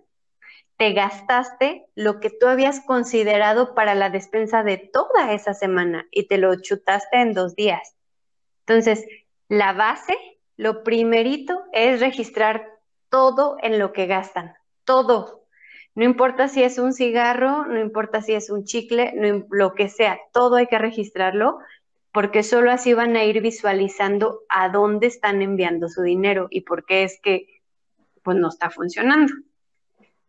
te 0.82 0.94
gastaste 0.94 1.86
lo 1.94 2.20
que 2.20 2.32
tú 2.32 2.48
habías 2.48 2.80
considerado 2.80 3.76
para 3.76 3.94
la 3.94 4.10
despensa 4.10 4.64
de 4.64 4.78
toda 4.78 5.32
esa 5.32 5.54
semana 5.54 6.08
y 6.10 6.28
te 6.28 6.40
lo 6.40 6.60
chutaste 6.60 7.22
en 7.22 7.36
dos 7.36 7.56
días. 7.56 7.96
Entonces, 8.62 9.06
la 9.48 9.74
base, 9.74 10.18
lo 10.58 10.82
primerito 10.82 11.66
es 11.72 12.00
registrar 12.00 12.68
todo 13.10 13.58
en 13.62 13.78
lo 13.78 13.94
que 13.94 14.08
gastan, 14.08 14.56
todo. 14.84 15.46
No 15.94 16.04
importa 16.04 16.48
si 16.48 16.64
es 16.64 16.80
un 16.80 16.94
cigarro, 16.94 17.68
no 17.68 17.80
importa 17.80 18.24
si 18.24 18.34
es 18.34 18.50
un 18.50 18.64
chicle, 18.64 19.14
lo 19.52 19.76
que 19.76 19.88
sea, 19.88 20.20
todo 20.34 20.56
hay 20.56 20.66
que 20.66 20.80
registrarlo 20.80 21.60
porque 22.12 22.42
solo 22.42 22.72
así 22.72 22.96
van 22.96 23.16
a 23.16 23.24
ir 23.24 23.40
visualizando 23.44 24.40
a 24.50 24.70
dónde 24.70 25.06
están 25.06 25.44
enviando 25.44 25.90
su 25.90 26.02
dinero 26.02 26.48
y 26.50 26.62
por 26.62 26.88
qué 26.88 27.04
es 27.04 27.20
que 27.22 27.62
pues 28.24 28.36
no 28.36 28.50
está 28.50 28.72
funcionando. 28.72 29.32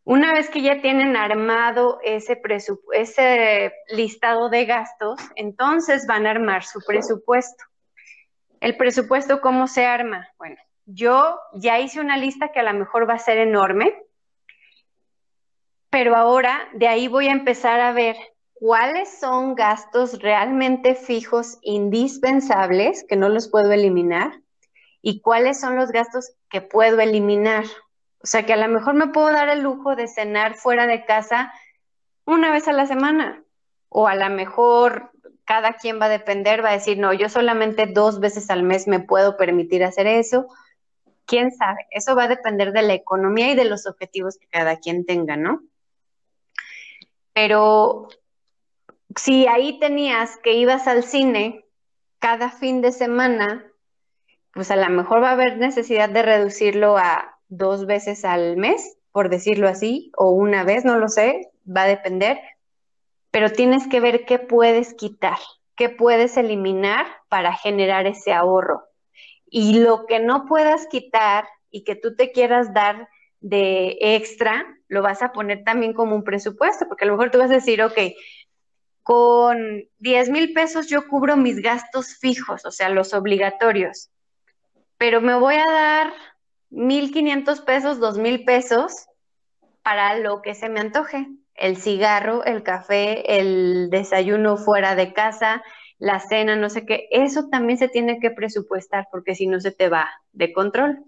Una 0.05 0.33
vez 0.33 0.51
que 0.51 0.63
ya 0.63 0.81
tienen 0.81 1.17
armado 1.17 2.01
ese, 2.03 2.41
listado 3.89 4.49
de 4.49 4.65
gastos, 4.65 5.21
entonces 5.37 6.07
van 6.09 6.27
a 6.27 6.31
armar 6.31 6.65
su 6.65 6.81
presupuesto. 6.85 7.65
¿El 8.61 8.77
presupuesto 8.77 9.41
cómo 9.41 9.69
se 9.69 9.87
arma? 9.87 10.29
Bueno, 10.39 10.57
yo 10.87 11.39
ya 11.55 11.79
hice 11.79 12.01
una 12.01 12.17
lista 12.17 12.51
que 12.51 12.61
a 12.61 12.65
lo 12.65 12.75
mejor 12.75 13.09
va 13.09 13.15
a 13.15 13.19
ser 13.19 13.39
enorme, 13.39 13.97
pero 15.89 16.17
ahora 16.17 16.69
de 16.73 16.89
ahí 16.89 17.07
voy 17.07 17.29
a 17.29 17.33
empezar 17.33 17.81
a 17.81 17.93
ver 17.93 18.17
cuáles 18.55 19.21
son 19.21 19.55
gastos 19.55 20.21
realmente 20.21 20.97
fijos, 20.97 21.59
indispensables, 21.63 23.05
que 23.09 23.17
no 23.17 23.29
los 23.29 23.49
puedo 23.49 23.71
eliminar, 23.71 24.41
y 25.01 25.21
cuáles 25.21 25.61
son 25.61 25.77
los 25.77 25.91
gastos 25.91 26.33
que 26.49 26.61
puedo 26.61 27.01
eliminar. 27.01 27.65
O 28.23 28.27
sea, 28.27 28.47
que 28.47 28.53
a 28.53 28.57
lo 28.57 28.69
mejor 28.69 28.95
me 28.95 29.09
puedo 29.09 29.33
dar 29.33 29.49
el 29.49 29.63
lujo 29.63 29.97
de 29.97 30.07
cenar 30.07 30.55
fuera 30.55 30.87
de 30.87 31.05
casa 31.05 31.53
una 32.25 32.53
vez 32.53 32.69
a 32.69 32.73
la 32.73 32.87
semana, 32.87 33.43
o 33.89 34.07
a 34.07 34.15
lo 34.15 34.31
mejor 34.31 35.11
cada 35.45 35.75
quien 35.75 36.01
va 36.01 36.07
a 36.07 36.09
depender, 36.11 36.65
va 36.65 36.71
a 36.71 36.75
decir, 36.75 36.99
no, 36.99 37.13
yo 37.13 37.29
solamente 37.29 37.87
dos 37.87 38.21
veces 38.21 38.49
al 38.49 38.63
mes 38.63 38.87
me 38.87 39.01
puedo 39.01 39.37
permitir 39.37 39.83
hacer 39.85 40.07
eso. 40.07 40.47
¿Quién 41.27 41.51
sabe? 41.51 41.87
Eso 41.91 42.15
va 42.15 42.25
a 42.25 42.29
depender 42.29 42.73
de 42.73 42.83
la 42.83 42.95
economía 42.95 43.51
y 43.51 43.55
de 43.55 43.65
los 43.65 43.87
objetivos 43.87 44.39
que 44.39 44.47
cada 44.47 44.79
quien 44.79 45.05
tenga, 45.05 45.37
¿no? 45.37 45.63
Pero 47.33 48.09
si 49.17 49.47
ahí 49.47 49.79
tenías 49.79 50.37
que 50.39 50.55
ibas 50.55 50.87
al 50.87 51.03
cine 51.03 51.65
cada 52.19 52.51
fin 52.51 52.83
de 52.83 52.93
semana, 52.93 53.67
pues 54.53 54.71
a 54.71 54.77
lo 54.77 54.89
mejor 54.91 55.23
va 55.23 55.31
a 55.31 55.33
haber 55.33 55.59
necesidad 55.59 56.09
de 56.09 56.23
reducirlo 56.23 56.97
a 56.97 57.32
dos 57.53 57.85
veces 57.85 58.25
al 58.25 58.57
mes, 58.57 58.97
por 59.13 59.29
decirlo 59.29 59.69
así, 59.69 60.11
o 60.17 60.31
una 60.31 60.65
vez, 60.65 60.87
no 60.87 60.99
lo 60.99 61.09
sé, 61.09 61.51
va 61.69 61.83
a 61.83 61.87
depender, 61.87 62.39
pero 63.31 63.51
tienes 63.51 63.87
que 63.89 64.01
ver 64.01 64.25
qué 64.25 64.39
puedes 64.39 64.95
quitar, 64.95 65.37
qué 65.77 65.91
puedes 65.91 66.39
eliminar 66.39 67.07
para 67.29 67.53
generar 67.53 68.07
ese 68.07 68.33
ahorro. 68.33 68.85
Y 69.51 69.81
lo 69.81 70.07
que 70.07 70.19
no 70.19 70.47
puedas 70.47 70.87
quitar 70.87 71.47
y 71.71 71.85
que 71.85 71.95
tú 71.95 72.17
te 72.17 72.33
quieras 72.33 72.73
dar 72.73 73.09
de 73.41 73.99
extra, 74.01 74.65
lo 74.89 75.03
vas 75.03 75.21
a 75.21 75.33
poner 75.33 75.63
también 75.63 75.93
como 75.93 76.17
un 76.17 76.25
presupuesto, 76.25 76.87
porque 76.89 77.05
a 77.05 77.09
lo 77.09 77.15
mejor 77.15 77.31
tú 77.31 77.39
vas 77.39 77.51
a 77.51 77.55
decir, 77.55 77.83
ok, 77.83 77.99
con 79.03 79.85
10 79.99 80.31
mil 80.31 80.55
pesos 80.55 80.87
yo 80.87 81.07
cubro 81.07 81.37
mis 81.37 81.61
gastos 81.61 82.17
fijos, 82.17 82.65
o 82.65 82.71
sea, 82.71 82.89
los 82.89 83.13
obligatorios, 83.13 84.11
pero 84.97 85.21
me 85.21 85.35
voy 85.35 85.57
a 85.57 85.71
dar 85.71 86.13
1.500 86.73 87.61
pesos, 87.61 88.01
2.000 88.01 88.45
pesos 88.45 89.07
para 89.83 90.19
lo 90.19 90.43
que 90.43 90.55
se 90.55 90.69
me 90.69 90.81
antoje, 90.81 91.29
el 91.55 91.77
cigarro, 91.77 92.45
el 92.45 92.63
café, 92.63 93.39
el 93.39 93.91
desayuno 93.91 94.57
fuera 94.57 94.95
de 94.95 95.13
casa, 95.13 95.63
la 95.99 96.19
cena, 96.19 96.57
no 96.57 96.71
sé 96.71 96.87
qué, 96.87 97.09
eso 97.11 97.49
también 97.49 97.79
se 97.79 97.89
tiene 97.89 98.19
que 98.19 98.31
presupuestar 98.31 99.07
porque 99.13 99.35
si 99.35 99.47
no 99.47 99.61
se 99.61 99.71
te 99.71 99.89
va 99.89 100.11
de 100.33 100.53
control. 100.53 101.05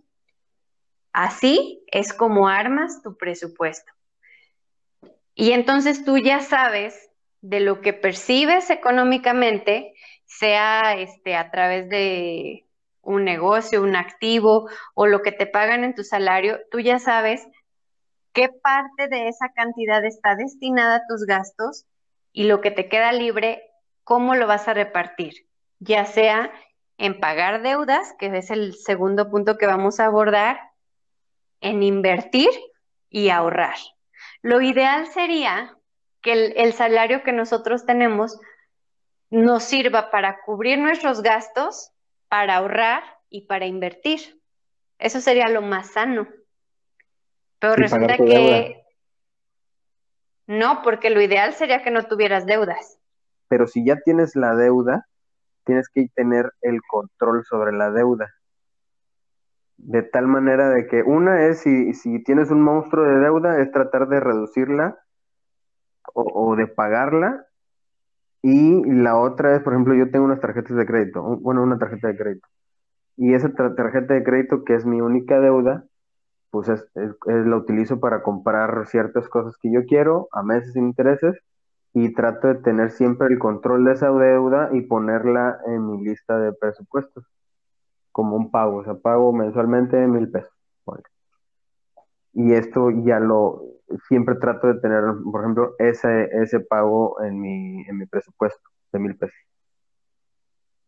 Así 1.13 1.83
es 1.87 2.13
como 2.13 2.49
armas 2.49 3.03
tu 3.03 3.17
presupuesto. 3.17 3.93
Y 5.35 5.53
entonces 5.53 6.05
tú 6.05 6.19
ya 6.19 6.41
sabes 6.41 7.11
de 7.41 7.61
lo 7.61 7.81
que 7.81 7.93
percibes 7.93 8.71
económicamente, 8.71 9.95
sea 10.27 10.95
este, 10.97 11.37
a 11.37 11.51
través 11.51 11.89
de 11.89 12.67
un 13.05 13.25
negocio, 13.25 13.83
un 13.83 13.97
activo 13.97 14.69
o 14.95 15.07
lo 15.07 15.23
que 15.23 15.33
te 15.33 15.47
pagan 15.47 15.85
en 15.85 15.95
tu 15.95 16.05
salario, 16.05 16.61
tú 16.71 16.81
ya 16.81 16.99
sabes 16.99 17.47
qué 18.33 18.49
parte 18.49 19.09
de 19.09 19.29
esa 19.29 19.53
cantidad 19.55 20.05
está 20.05 20.35
destinada 20.35 20.97
a 20.97 21.07
tus 21.09 21.25
gastos 21.25 21.87
y 22.33 22.45
lo 22.45 22.61
que 22.61 22.71
te 22.71 22.89
queda 22.89 23.13
libre, 23.13 23.63
cómo 24.03 24.35
lo 24.35 24.47
vas 24.47 24.69
a 24.69 24.75
repartir, 24.75 25.47
ya 25.79 26.05
sea 26.05 26.53
en 26.99 27.19
pagar 27.21 27.63
deudas, 27.63 28.15
que 28.19 28.27
es 28.37 28.51
el 28.51 28.75
segundo 28.75 29.31
punto 29.31 29.57
que 29.57 29.67
vamos 29.67 30.01
a 30.01 30.07
abordar, 30.07 30.61
en 31.61 31.83
invertir 31.83 32.51
y 33.09 33.31
ahorrar. 33.31 33.77
Lo 34.43 34.61
ideal 34.61 35.07
sería 35.07 35.77
que 36.21 36.53
el, 36.57 36.73
salario 36.73 37.23
que 37.23 37.33
nosotros 37.33 37.87
tenemos 37.87 38.39
nos 39.31 39.65
sirva 39.65 40.11
para 40.11 40.41
cubrir 40.45 40.79
nuestros 40.79 41.23
gastos, 41.23 41.93
para 42.35 42.57
ahorrar 42.57 43.05
y 43.31 43.47
para 43.47 43.65
invertir. 43.65 44.19
Eso 44.99 45.21
sería 45.21 45.49
lo 45.49 45.63
más 45.63 45.93
sano. 45.93 46.27
Pero 47.61 47.77
resulta 47.77 48.17
que 48.17 48.25
deuda. 48.25 48.83
no, 50.49 50.83
porque 50.83 51.11
lo 51.11 51.21
ideal 51.21 51.53
sería 51.53 51.85
que 51.85 51.93
no 51.93 52.09
tuvieras 52.09 52.45
deudas. 52.45 52.99
Pero 53.47 53.69
si 53.69 53.87
ya 53.87 54.01
tienes 54.01 54.35
la 54.35 54.57
deuda, 54.57 55.07
tienes 55.63 55.89
que 55.89 56.09
tener 56.13 56.51
el 56.61 56.81
control 56.83 57.45
sobre 57.45 57.71
la 57.71 57.93
deuda. 57.93 58.35
de 59.77 60.03
tal 60.03 60.27
manera 60.27 60.71
de 60.71 60.89
que 60.89 61.05
una 61.05 61.47
es 61.47 61.61
si, 61.61 61.95
si 61.95 62.21
tienes 62.25 62.51
un 62.51 62.63
monstruo 62.63 63.05
de 63.05 63.21
deuda, 63.21 63.63
es 63.63 63.71
tratar 63.71 64.09
de 64.09 64.19
reducirla 64.19 64.99
o, 66.13 66.23
o 66.25 66.57
de 66.57 66.67
pagarla. 66.67 67.47
Y 68.45 68.85
la 68.87 69.19
otra 69.19 69.57
es, 69.57 69.63
por 69.65 69.75
ejemplo, 69.75 69.97
yo 69.97 70.11
tengo 70.13 70.27
unas 70.27 70.41
tarjetas 70.41 70.77
de 70.77 70.87
crédito, 70.87 71.23
bueno, 71.41 71.65
una 71.65 71.79
tarjeta 71.81 72.09
de 72.09 72.17
crédito. 72.19 72.49
Y 73.17 73.35
esa 73.35 73.53
tar- 73.55 73.75
tarjeta 73.77 74.15
de 74.15 74.25
crédito, 74.25 74.65
que 74.65 74.75
es 74.77 74.87
mi 74.87 75.01
única 75.03 75.41
deuda, 75.41 75.85
pues 76.51 76.69
es, 76.71 76.85
la 77.27 77.57
utilizo 77.57 78.01
para 78.01 78.23
comprar 78.23 78.87
ciertas 78.89 79.29
cosas 79.29 79.57
que 79.63 79.73
yo 79.73 79.85
quiero 79.87 80.29
a 80.33 80.43
meses 80.45 80.73
sin 80.75 80.87
intereses 80.89 81.37
y 81.95 82.15
trato 82.15 82.49
de 82.49 82.57
tener 82.57 82.91
siempre 82.93 83.29
el 83.29 83.39
control 83.41 83.85
de 83.87 83.93
esa 83.95 84.11
deuda 84.13 84.71
y 84.73 84.83
ponerla 84.83 85.59
en 85.67 85.91
mi 85.91 86.05
lista 86.05 86.39
de 86.39 86.53
presupuestos 86.55 87.25
como 88.13 88.37
un 88.37 88.51
pago, 88.53 88.79
o 88.79 88.85
sea, 88.85 88.95
pago 88.97 89.33
mensualmente 89.35 89.97
mil 90.09 90.31
pesos. 90.31 90.53
Y 92.35 92.53
esto 92.53 92.91
ya 92.91 93.21
lo, 93.21 93.63
siempre 94.09 94.35
trato 94.37 94.67
de 94.67 94.81
tener, 94.81 95.03
por 95.31 95.41
ejemplo, 95.43 95.75
ese, 95.79 96.29
ese 96.43 96.61
pago 96.61 97.23
en 97.23 97.41
mi, 97.41 97.83
en 97.87 97.99
mi 97.99 98.07
presupuesto 98.07 98.69
de 98.93 98.99
mil 98.99 99.17
pesos. 99.17 99.37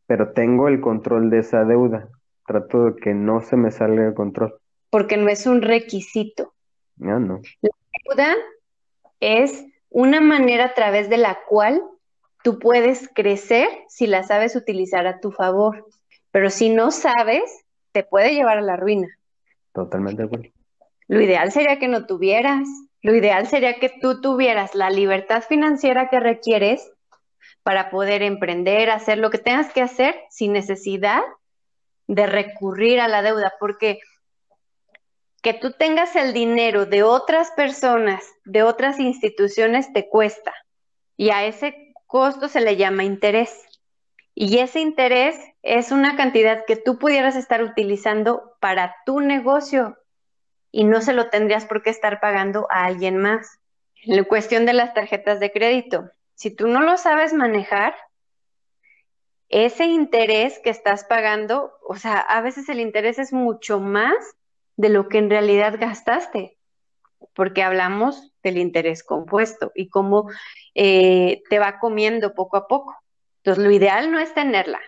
Pero 0.06 0.32
tengo 0.32 0.68
el 0.68 0.80
control 0.80 1.30
de 1.30 1.38
esa 1.38 1.64
deuda. 1.64 2.08
Trato 2.46 2.84
de 2.84 2.96
que 2.96 3.14
no 3.14 3.40
se 3.40 3.56
me 3.56 3.70
salga 3.70 4.04
de 4.04 4.14
control. 4.14 4.54
porque 4.90 5.16
no 5.16 5.28
es 5.28 5.46
un 5.46 5.62
requisito. 5.62 6.54
Ya 6.96 7.18
no. 7.18 7.40
Deuda 7.60 8.34
es 9.20 9.66
una 9.90 10.20
manera 10.20 10.66
a 10.66 10.74
través 10.74 11.08
de 11.10 11.16
la 11.16 11.38
cual 11.48 11.82
tú 12.42 12.58
puedes 12.58 13.10
crecer 13.14 13.68
si 13.88 14.06
la 14.06 14.22
sabes 14.22 14.54
utilizar 14.56 15.06
a 15.06 15.20
tu 15.20 15.32
favor. 15.32 15.86
Pero 16.30 16.50
si 16.50 16.72
no 16.72 16.90
sabes, 16.90 17.64
te 17.92 18.04
puede 18.04 18.32
llevar 18.34 18.58
a 18.58 18.62
la 18.62 18.76
ruina. 18.76 19.08
Totalmente 19.72 20.22
de 20.22 20.26
acuerdo. 20.26 20.48
Lo 21.08 21.20
ideal 21.20 21.52
sería 21.52 21.78
que 21.78 21.88
no 21.88 22.06
tuvieras. 22.06 22.68
Lo 23.02 23.14
ideal 23.14 23.46
sería 23.46 23.78
que 23.78 23.88
tú 23.88 24.20
tuvieras 24.20 24.74
la 24.74 24.90
libertad 24.90 25.42
financiera 25.42 26.08
que 26.08 26.20
requieres 26.20 26.90
para 27.62 27.90
poder 27.90 28.22
emprender, 28.22 28.90
hacer 28.90 29.18
lo 29.18 29.30
que 29.30 29.38
tengas 29.38 29.72
que 29.72 29.82
hacer 29.82 30.16
sin 30.30 30.52
necesidad 30.52 31.22
de 32.08 32.26
recurrir 32.26 33.00
a 33.00 33.08
la 33.08 33.22
deuda, 33.22 33.54
porque 33.58 34.00
que 35.42 35.54
tú 35.54 35.72
tengas 35.72 36.16
el 36.16 36.32
dinero 36.32 36.86
de 36.86 37.02
otras 37.02 37.52
personas, 37.52 38.24
de 38.44 38.62
otras 38.62 38.98
instituciones, 38.98 39.92
te 39.92 40.08
cuesta. 40.08 40.52
Y 41.16 41.30
a 41.30 41.44
ese 41.44 41.92
costo 42.06 42.48
se 42.48 42.60
le 42.60 42.76
llama 42.76 43.04
interés. 43.04 43.64
Y 44.34 44.58
ese 44.58 44.80
interés 44.80 45.36
es 45.62 45.92
una 45.92 46.16
cantidad 46.16 46.64
que 46.66 46.76
tú 46.76 46.98
pudieras 46.98 47.36
estar 47.36 47.62
utilizando 47.62 48.56
para 48.60 48.96
tu 49.06 49.20
negocio 49.20 49.96
y 50.76 50.84
no 50.84 51.00
se 51.00 51.14
lo 51.14 51.30
tendrías 51.30 51.64
por 51.64 51.82
qué 51.82 51.88
estar 51.88 52.20
pagando 52.20 52.66
a 52.68 52.84
alguien 52.84 53.16
más. 53.16 53.60
La 54.04 54.24
cuestión 54.24 54.66
de 54.66 54.74
las 54.74 54.92
tarjetas 54.92 55.40
de 55.40 55.50
crédito, 55.50 56.10
si 56.34 56.50
tú 56.50 56.68
no 56.68 56.82
lo 56.82 56.98
sabes 56.98 57.32
manejar, 57.32 57.94
ese 59.48 59.86
interés 59.86 60.58
que 60.62 60.68
estás 60.68 61.04
pagando, 61.04 61.72
o 61.88 61.96
sea, 61.96 62.18
a 62.18 62.42
veces 62.42 62.68
el 62.68 62.80
interés 62.80 63.18
es 63.18 63.32
mucho 63.32 63.80
más 63.80 64.16
de 64.76 64.90
lo 64.90 65.08
que 65.08 65.16
en 65.16 65.30
realidad 65.30 65.76
gastaste, 65.80 66.58
porque 67.32 67.62
hablamos 67.62 68.34
del 68.42 68.58
interés 68.58 69.02
compuesto 69.02 69.72
y 69.74 69.88
cómo 69.88 70.28
eh, 70.74 71.42
te 71.48 71.58
va 71.58 71.78
comiendo 71.78 72.34
poco 72.34 72.58
a 72.58 72.68
poco. 72.68 72.94
Entonces, 73.38 73.64
lo 73.64 73.70
ideal 73.70 74.12
no 74.12 74.18
es 74.18 74.34
tenerla. 74.34 74.82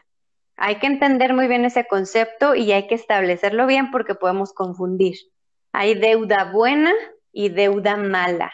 Hay 0.55 0.81
que 0.81 0.87
entender 0.87 1.33
muy 1.33 1.49
bien 1.49 1.65
ese 1.65 1.87
concepto 1.87 2.55
y 2.55 2.73
hay 2.73 2.87
que 2.89 2.95
establecerlo 2.95 3.67
bien 3.67 3.91
porque 3.91 4.15
podemos 4.15 4.53
confundir. 4.53 5.17
Hay 5.81 5.95
deuda 5.95 6.51
buena 6.53 6.93
y 7.31 7.51
deuda 7.51 7.97
mala. 7.97 8.53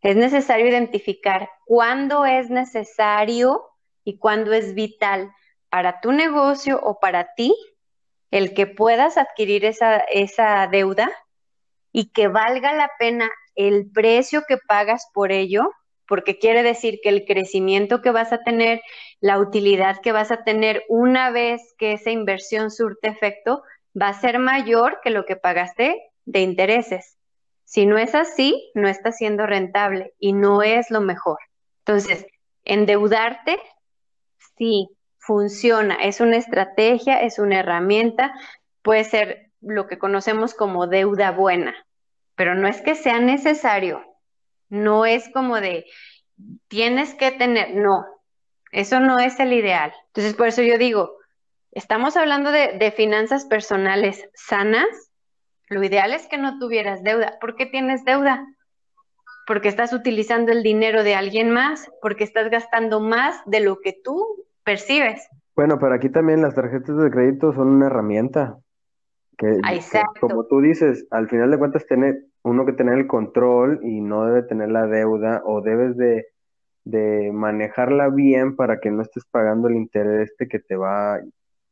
Es 0.00 0.16
necesario 0.16 0.66
identificar 0.66 1.48
cuándo 1.66 2.26
es 2.26 2.50
necesario 2.50 3.62
y 4.02 4.18
cuándo 4.18 4.52
es 4.52 4.74
vital 4.74 5.30
para 5.70 6.00
tu 6.00 6.10
negocio 6.10 6.80
o 6.82 6.98
para 6.98 7.32
ti 7.36 7.54
el 8.32 8.54
que 8.54 8.66
puedas 8.66 9.18
adquirir 9.18 9.64
esa, 9.64 9.98
esa 9.98 10.66
deuda 10.66 11.08
y 11.92 12.10
que 12.10 12.26
valga 12.26 12.72
la 12.72 12.90
pena 12.98 13.30
el 13.54 13.92
precio 13.92 14.42
que 14.48 14.58
pagas 14.58 15.08
por 15.14 15.30
ello, 15.30 15.70
porque 16.08 16.40
quiere 16.40 16.64
decir 16.64 16.98
que 17.04 17.10
el 17.10 17.24
crecimiento 17.24 18.02
que 18.02 18.10
vas 18.10 18.32
a 18.32 18.42
tener, 18.42 18.82
la 19.20 19.38
utilidad 19.38 20.00
que 20.00 20.10
vas 20.10 20.32
a 20.32 20.42
tener 20.42 20.82
una 20.88 21.30
vez 21.30 21.62
que 21.78 21.92
esa 21.92 22.10
inversión 22.10 22.72
surte 22.72 23.06
efecto, 23.06 23.62
va 23.96 24.08
a 24.08 24.20
ser 24.20 24.40
mayor 24.40 24.98
que 25.04 25.10
lo 25.10 25.24
que 25.24 25.36
pagaste 25.36 26.10
de 26.24 26.40
intereses. 26.40 27.16
Si 27.64 27.86
no 27.86 27.98
es 27.98 28.14
así, 28.14 28.70
no 28.74 28.88
está 28.88 29.12
siendo 29.12 29.46
rentable 29.46 30.14
y 30.18 30.32
no 30.32 30.62
es 30.62 30.90
lo 30.90 31.00
mejor. 31.00 31.38
Entonces, 31.80 32.26
endeudarte, 32.64 33.58
sí, 34.56 34.88
funciona, 35.18 35.96
es 35.96 36.20
una 36.20 36.36
estrategia, 36.36 37.20
es 37.22 37.38
una 37.38 37.60
herramienta, 37.60 38.34
puede 38.82 39.04
ser 39.04 39.50
lo 39.60 39.86
que 39.86 39.98
conocemos 39.98 40.54
como 40.54 40.86
deuda 40.86 41.30
buena, 41.30 41.74
pero 42.34 42.54
no 42.54 42.68
es 42.68 42.82
que 42.82 42.94
sea 42.94 43.20
necesario, 43.20 44.04
no 44.68 45.06
es 45.06 45.30
como 45.30 45.60
de 45.60 45.86
tienes 46.68 47.14
que 47.14 47.30
tener, 47.30 47.74
no, 47.74 48.04
eso 48.72 49.00
no 49.00 49.18
es 49.18 49.38
el 49.40 49.52
ideal. 49.52 49.92
Entonces, 50.08 50.34
por 50.34 50.48
eso 50.48 50.62
yo 50.62 50.78
digo, 50.78 51.16
estamos 51.70 52.16
hablando 52.16 52.50
de, 52.50 52.76
de 52.78 52.90
finanzas 52.90 53.46
personales 53.46 54.28
sanas, 54.34 54.86
lo 55.68 55.82
ideal 55.82 56.12
es 56.12 56.26
que 56.26 56.38
no 56.38 56.58
tuvieras 56.58 57.02
deuda. 57.02 57.38
¿Por 57.40 57.56
qué 57.56 57.66
tienes 57.66 58.04
deuda? 58.04 58.46
Porque 59.46 59.68
estás 59.68 59.92
utilizando 59.92 60.52
el 60.52 60.62
dinero 60.62 61.02
de 61.02 61.14
alguien 61.14 61.50
más, 61.50 61.90
porque 62.00 62.24
estás 62.24 62.50
gastando 62.50 63.00
más 63.00 63.40
de 63.46 63.60
lo 63.60 63.80
que 63.80 63.92
tú 63.92 64.24
percibes. 64.64 65.28
Bueno, 65.56 65.78
pero 65.78 65.94
aquí 65.94 66.08
también 66.08 66.42
las 66.42 66.54
tarjetas 66.54 66.96
de 66.96 67.10
crédito 67.10 67.52
son 67.52 67.68
una 67.68 67.86
herramienta. 67.86 68.58
Que, 69.36 69.58
como 70.20 70.46
tú 70.46 70.60
dices, 70.60 71.06
al 71.10 71.28
final 71.28 71.50
de 71.50 71.58
cuentas 71.58 71.86
tiene 71.86 72.20
uno 72.42 72.64
que 72.64 72.72
tener 72.72 72.96
el 72.98 73.08
control 73.08 73.80
y 73.82 74.00
no 74.00 74.26
debe 74.26 74.42
tener 74.42 74.70
la 74.70 74.86
deuda 74.86 75.42
o 75.44 75.60
debes 75.60 75.96
de, 75.96 76.26
de 76.84 77.32
manejarla 77.32 78.10
bien 78.10 78.54
para 78.54 78.78
que 78.78 78.92
no 78.92 79.02
estés 79.02 79.24
pagando 79.24 79.66
el 79.66 79.74
interés 79.74 80.30
este 80.30 80.46
que 80.46 80.60
te 80.60 80.76
va, 80.76 81.20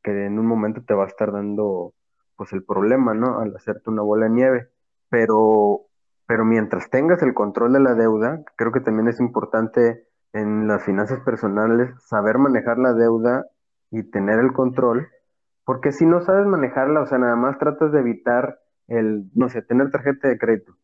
que 0.03 0.27
en 0.27 0.41
un 0.41 0.47
momento 0.47 0.83
te 0.85 0.95
va 0.95 1.05
a 1.05 1.09
estar 1.09 1.31
dando 1.31 1.95
pues 2.43 2.53
el 2.55 2.65
problema, 2.65 3.15
¿no? 3.15 3.39
Al 3.39 3.55
hacerte 3.55 3.89
una 3.89 4.03
bola 4.03 4.27
de 4.27 4.33
nieve. 4.33 4.69
Pero, 5.09 5.83
pero 6.27 6.45
mientras 6.45 6.91
tengas 6.91 7.23
el 7.23 7.35
control 7.35 7.75
de 7.75 7.79
la 7.79 7.95
deuda, 7.95 8.43
creo 8.57 8.73
que 8.73 8.81
también 8.81 9.07
es 9.07 9.21
importante 9.21 10.09
en 10.33 10.67
las 10.67 10.83
finanzas 10.83 11.21
personales 11.21 11.91
saber 12.03 12.39
manejar 12.39 12.79
la 12.79 12.95
deuda 12.95 13.47
y 13.93 14.03
tener 14.11 14.41
el 14.41 14.53
control, 14.53 15.07
porque 15.65 15.93
si 15.93 16.05
no 16.05 16.21
sabes 16.21 16.45
manejarla, 16.47 17.03
o 17.03 17.07
sea, 17.07 17.19
nada 17.19 17.37
más 17.37 17.59
tratas 17.59 17.93
de 17.93 18.01
evitar 18.01 18.59
el, 18.89 19.31
no 19.37 19.49
sé, 19.49 19.63
tener 19.63 19.91
tarjeta 19.93 20.27
de 20.27 20.39
crédito. 20.39 20.75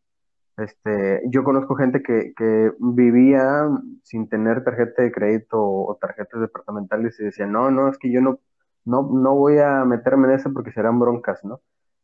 Este, 0.58 1.22
yo 1.28 1.42
conozco 1.42 1.74
gente 1.74 2.02
que, 2.04 2.34
que 2.36 2.70
vivía 2.78 3.68
sin 4.04 4.28
tener 4.28 4.62
tarjeta 4.62 5.02
de 5.02 5.10
crédito 5.10 5.60
o, 5.60 5.90
o 5.90 5.96
tarjetas 5.96 6.40
departamentales 6.40 7.18
y 7.18 7.24
decía, 7.24 7.46
no, 7.46 7.72
no, 7.72 7.88
es 7.88 7.98
que 7.98 8.12
yo 8.12 8.20
no, 8.20 8.38
no, 8.84 9.02
no 9.02 9.34
voy 9.34 9.58
a 9.58 9.84
meterme 9.84 10.28
en 10.28 10.34
eso 10.34 10.52
porque 10.52 10.72
serán 10.72 10.98
broncas, 10.98 11.44
¿no? 11.44 11.60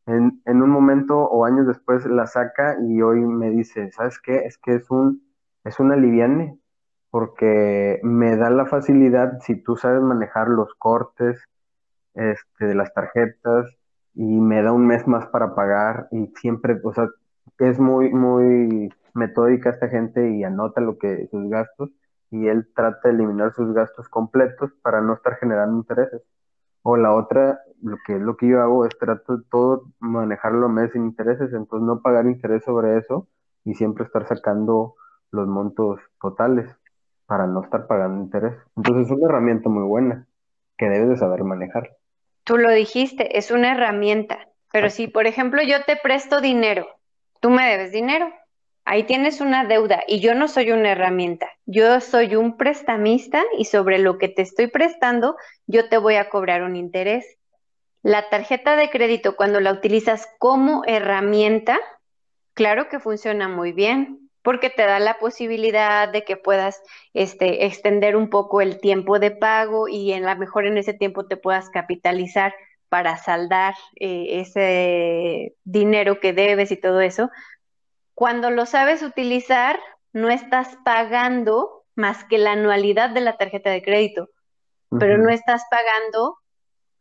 En, 0.06 0.42
en 0.44 0.62
un 0.62 0.70
momento 0.70 1.18
o 1.18 1.44
años 1.44 1.66
después 1.66 2.04
la 2.06 2.26
saca 2.26 2.76
y 2.82 3.00
hoy 3.02 3.20
me 3.20 3.50
dice, 3.50 3.90
¿sabes 3.92 4.18
qué? 4.20 4.44
Es 4.46 4.58
que 4.58 4.74
es 4.76 4.90
un, 4.90 5.22
es 5.64 5.80
un 5.80 5.92
aliviane, 5.92 6.58
porque 7.10 8.00
me 8.02 8.36
da 8.36 8.50
la 8.50 8.66
facilidad, 8.66 9.38
si 9.40 9.56
tú 9.56 9.76
sabes 9.76 10.02
manejar 10.02 10.48
los 10.48 10.74
cortes, 10.74 11.40
este, 12.14 12.66
de 12.66 12.74
las 12.74 12.92
tarjetas, 12.94 13.66
y 14.14 14.24
me 14.24 14.62
da 14.62 14.72
un 14.72 14.86
mes 14.86 15.06
más 15.06 15.26
para 15.28 15.54
pagar, 15.54 16.08
y 16.12 16.26
siempre, 16.36 16.80
o 16.82 16.92
sea, 16.92 17.08
es 17.58 17.78
muy, 17.78 18.10
muy 18.12 18.92
metódica 19.14 19.70
esta 19.70 19.88
gente 19.88 20.30
y 20.30 20.44
anota 20.44 20.80
lo 20.80 20.98
que, 20.98 21.28
sus 21.30 21.48
gastos, 21.48 21.90
y 22.30 22.48
él 22.48 22.68
trata 22.74 23.08
de 23.08 23.14
eliminar 23.14 23.52
sus 23.54 23.72
gastos 23.74 24.08
completos 24.08 24.72
para 24.82 25.00
no 25.00 25.14
estar 25.14 25.36
generando 25.36 25.76
intereses. 25.76 26.22
O 26.86 26.98
la 26.98 27.14
otra, 27.14 27.60
lo 27.82 27.96
que 28.06 28.16
es 28.16 28.20
lo 28.20 28.36
que 28.36 28.46
yo 28.46 28.60
hago 28.60 28.84
es 28.84 28.96
trato 28.98 29.38
de 29.38 29.44
todo 29.50 29.84
manejarlo 30.00 30.66
a 30.66 30.68
mes 30.68 30.92
sin 30.92 31.04
intereses, 31.06 31.52
entonces 31.54 31.86
no 31.86 32.02
pagar 32.02 32.26
interés 32.26 32.62
sobre 32.62 32.98
eso 32.98 33.26
y 33.64 33.74
siempre 33.74 34.04
estar 34.04 34.26
sacando 34.26 34.94
los 35.30 35.48
montos 35.48 35.98
totales 36.20 36.70
para 37.26 37.46
no 37.46 37.64
estar 37.64 37.86
pagando 37.86 38.22
interés. 38.22 38.54
Entonces 38.76 39.06
es 39.06 39.12
una 39.12 39.28
herramienta 39.28 39.70
muy 39.70 39.84
buena 39.84 40.26
que 40.76 40.90
debes 40.90 41.08
de 41.08 41.16
saber 41.16 41.42
manejar. 41.42 41.96
Tú 42.44 42.58
lo 42.58 42.70
dijiste, 42.70 43.38
es 43.38 43.50
una 43.50 43.72
herramienta. 43.72 44.48
Pero 44.70 44.90
si, 44.90 45.08
por 45.08 45.26
ejemplo, 45.26 45.62
yo 45.62 45.84
te 45.86 45.96
presto 45.96 46.40
dinero, 46.40 46.86
tú 47.40 47.48
me 47.48 47.66
debes 47.66 47.92
dinero, 47.92 48.28
ahí 48.84 49.04
tienes 49.04 49.40
una 49.40 49.64
deuda 49.64 50.02
y 50.06 50.20
yo 50.20 50.34
no 50.34 50.48
soy 50.48 50.70
una 50.70 50.92
herramienta, 50.92 51.48
yo 51.66 52.00
soy 52.00 52.36
un 52.36 52.56
prestamista 52.56 53.42
y 53.58 53.64
sobre 53.64 53.98
lo 53.98 54.18
que 54.18 54.28
te 54.28 54.42
estoy 54.42 54.66
prestando, 54.66 55.36
yo 55.66 55.88
te 55.88 55.98
voy 55.98 56.16
a 56.16 56.28
cobrar 56.28 56.62
un 56.62 56.76
interés. 56.76 57.24
La 58.02 58.28
tarjeta 58.28 58.76
de 58.76 58.90
crédito, 58.90 59.36
cuando 59.36 59.60
la 59.60 59.72
utilizas 59.72 60.28
como 60.38 60.82
herramienta, 60.86 61.80
claro 62.52 62.88
que 62.88 63.00
funciona 63.00 63.48
muy 63.48 63.72
bien, 63.72 64.30
porque 64.42 64.68
te 64.68 64.82
da 64.82 64.98
la 64.98 65.18
posibilidad 65.18 66.06
de 66.10 66.22
que 66.22 66.36
puedas 66.36 66.82
este, 67.14 67.64
extender 67.64 68.14
un 68.14 68.28
poco 68.28 68.60
el 68.60 68.78
tiempo 68.78 69.18
de 69.18 69.30
pago 69.30 69.88
y 69.88 70.12
en 70.12 70.22
la 70.22 70.34
mejor 70.34 70.66
en 70.66 70.76
ese 70.76 70.92
tiempo 70.92 71.26
te 71.26 71.38
puedas 71.38 71.70
capitalizar 71.70 72.54
para 72.90 73.16
saldar 73.16 73.74
eh, 73.98 74.40
ese 74.40 75.56
dinero 75.64 76.20
que 76.20 76.34
debes 76.34 76.70
y 76.72 76.76
todo 76.76 77.00
eso. 77.00 77.30
Cuando 78.14 78.50
lo 78.50 78.66
sabes 78.66 79.02
utilizar, 79.02 79.78
no 80.12 80.30
estás 80.30 80.76
pagando 80.84 81.84
más 81.96 82.24
que 82.24 82.38
la 82.38 82.52
anualidad 82.52 83.10
de 83.10 83.20
la 83.20 83.36
tarjeta 83.36 83.70
de 83.70 83.82
crédito, 83.82 84.30
pero 84.98 85.18
no 85.18 85.30
estás 85.30 85.64
pagando 85.70 86.38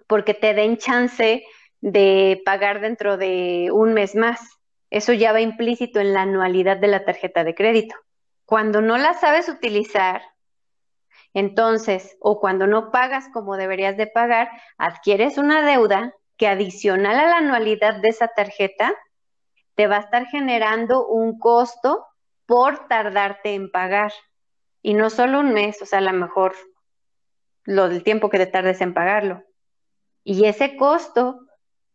porque 0.08 0.34
te 0.34 0.54
den 0.54 0.78
chance 0.78 1.44
de 1.82 2.42
pagar 2.46 2.82
dentro 2.82 3.18
de 3.18 3.70
un 3.72 3.94
mes 3.94 4.16
más. 4.16 4.40
Eso 4.90 5.14
ya 5.14 5.34
va 5.34 5.42
implícito 5.42 6.00
en 6.00 6.14
la 6.14 6.24
anualidad 6.24 6.78
de 6.78 6.88
la 6.88 7.06
tarjeta 7.06 7.44
de 7.44 7.56
crédito. 7.56 7.96
Cuando 8.46 8.82
no 8.82 8.98
la 8.98 9.14
sabes 9.14 9.50
utilizar, 9.50 10.22
entonces, 11.34 12.16
o 12.20 12.40
cuando 12.40 12.68
no 12.68 12.92
pagas 12.92 13.28
como 13.34 13.58
deberías 13.58 13.98
de 13.98 14.08
pagar, 14.08 14.50
adquieres 14.78 15.38
una 15.38 15.66
deuda 15.66 16.14
que 16.38 16.48
adicional 16.48 17.20
a 17.20 17.28
la 17.28 17.38
anualidad 17.38 17.96
de 18.02 18.10
esa 18.10 18.28
tarjeta 18.28 18.96
te 19.76 19.88
va 19.88 19.98
a 19.98 20.02
estar 20.02 20.26
generando 20.28 21.08
un 21.08 21.40
costo 21.40 22.06
por 22.46 22.88
tardarte 22.88 23.54
en 23.54 23.72
pagar. 23.72 24.12
Y 24.82 24.94
no 24.94 25.10
solo 25.10 25.40
un 25.40 25.54
mes, 25.54 25.82
o 25.82 25.86
sea, 25.86 26.00
a 26.00 26.02
lo 26.02 26.14
mejor 26.14 26.54
lo 27.64 27.90
del 27.90 28.04
tiempo 28.04 28.30
que 28.30 28.38
te 28.38 28.48
tardes 28.48 28.82
en 28.82 28.94
pagarlo. 28.94 29.44
Y 30.24 30.46
ese 30.46 30.76
costo 30.76 31.40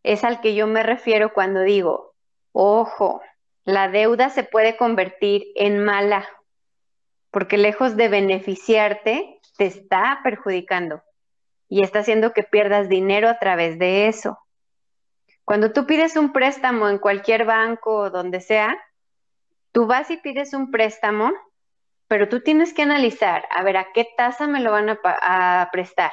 es 0.02 0.24
al 0.24 0.40
que 0.40 0.54
yo 0.54 0.66
me 0.66 0.82
refiero 0.82 1.32
cuando 1.32 1.60
digo, 1.60 2.14
ojo, 2.52 3.20
la 3.64 3.88
deuda 3.88 4.30
se 4.30 4.44
puede 4.44 4.76
convertir 4.76 5.44
en 5.54 5.84
mala, 5.84 6.26
porque 7.30 7.58
lejos 7.58 7.96
de 7.96 8.08
beneficiarte, 8.08 9.40
te 9.58 9.66
está 9.66 10.20
perjudicando 10.22 11.02
y 11.68 11.82
está 11.82 11.98
haciendo 11.98 12.32
que 12.32 12.44
pierdas 12.44 12.88
dinero 12.88 13.28
a 13.28 13.38
través 13.38 13.78
de 13.78 14.08
eso. 14.08 14.38
Cuando 15.48 15.72
tú 15.72 15.86
pides 15.86 16.14
un 16.16 16.34
préstamo 16.34 16.90
en 16.90 16.98
cualquier 16.98 17.46
banco 17.46 17.94
o 17.96 18.10
donde 18.10 18.40
sea, 18.42 18.76
tú 19.72 19.86
vas 19.86 20.10
y 20.10 20.18
pides 20.18 20.52
un 20.52 20.70
préstamo, 20.70 21.32
pero 22.06 22.28
tú 22.28 22.40
tienes 22.42 22.74
que 22.74 22.82
analizar, 22.82 23.46
a 23.50 23.62
ver, 23.62 23.78
a 23.78 23.86
qué 23.94 24.06
tasa 24.14 24.46
me 24.46 24.60
lo 24.60 24.72
van 24.72 24.90
a, 24.90 24.98
a 25.04 25.70
prestar 25.72 26.12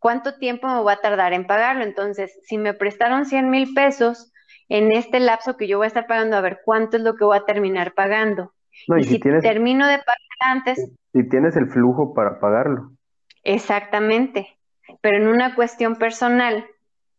cuánto 0.00 0.38
tiempo 0.38 0.66
me 0.66 0.82
va 0.82 0.94
a 0.94 1.00
tardar 1.00 1.34
en 1.34 1.46
pagarlo. 1.46 1.84
Entonces, 1.84 2.36
si 2.42 2.58
me 2.58 2.74
prestaron 2.74 3.26
100 3.26 3.48
mil 3.48 3.74
pesos, 3.74 4.32
en 4.68 4.90
este 4.90 5.20
lapso 5.20 5.56
que 5.56 5.68
yo 5.68 5.78
voy 5.78 5.84
a 5.84 5.88
estar 5.88 6.08
pagando, 6.08 6.36
a 6.36 6.40
ver 6.40 6.60
cuánto 6.64 6.96
es 6.96 7.04
lo 7.04 7.14
que 7.14 7.24
voy 7.24 7.36
a 7.36 7.44
terminar 7.44 7.94
pagando. 7.94 8.52
y, 8.98 9.04
si, 9.04 9.20
termino 9.20 9.86
de 9.86 9.98
pagar 9.98 10.18
antes. 10.40 10.92
Si 11.12 11.28
tienes 11.28 11.56
el 11.56 11.68
flujo 11.68 12.12
para 12.12 12.40
pagarlo. 12.40 12.90
Exactamente. 13.44 14.58
Pero 15.00 15.16
en 15.16 15.28
una 15.28 15.54
cuestión 15.54 15.96
personal, 15.96 16.66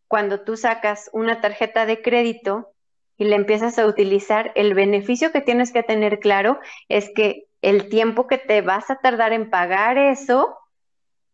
cuando 0.07 0.41
tú 0.41 0.57
sacas 0.57 1.09
una 1.13 1.41
tarjeta 1.41 1.85
de 1.85 2.01
crédito 2.01 2.73
y 3.17 3.25
la 3.25 3.35
empiezas 3.35 3.79
a 3.79 3.87
utilizar, 3.87 4.51
el 4.55 4.73
beneficio 4.73 5.31
que 5.31 5.41
tienes 5.41 5.71
que 5.71 5.83
tener 5.83 6.19
claro 6.19 6.59
es 6.87 7.09
que 7.15 7.45
el 7.61 7.89
tiempo 7.89 8.27
que 8.27 8.37
te 8.37 8.61
vas 8.61 8.89
a 8.89 8.97
tardar 8.97 9.33
en 9.33 9.49
pagar 9.49 9.97
eso 9.97 10.57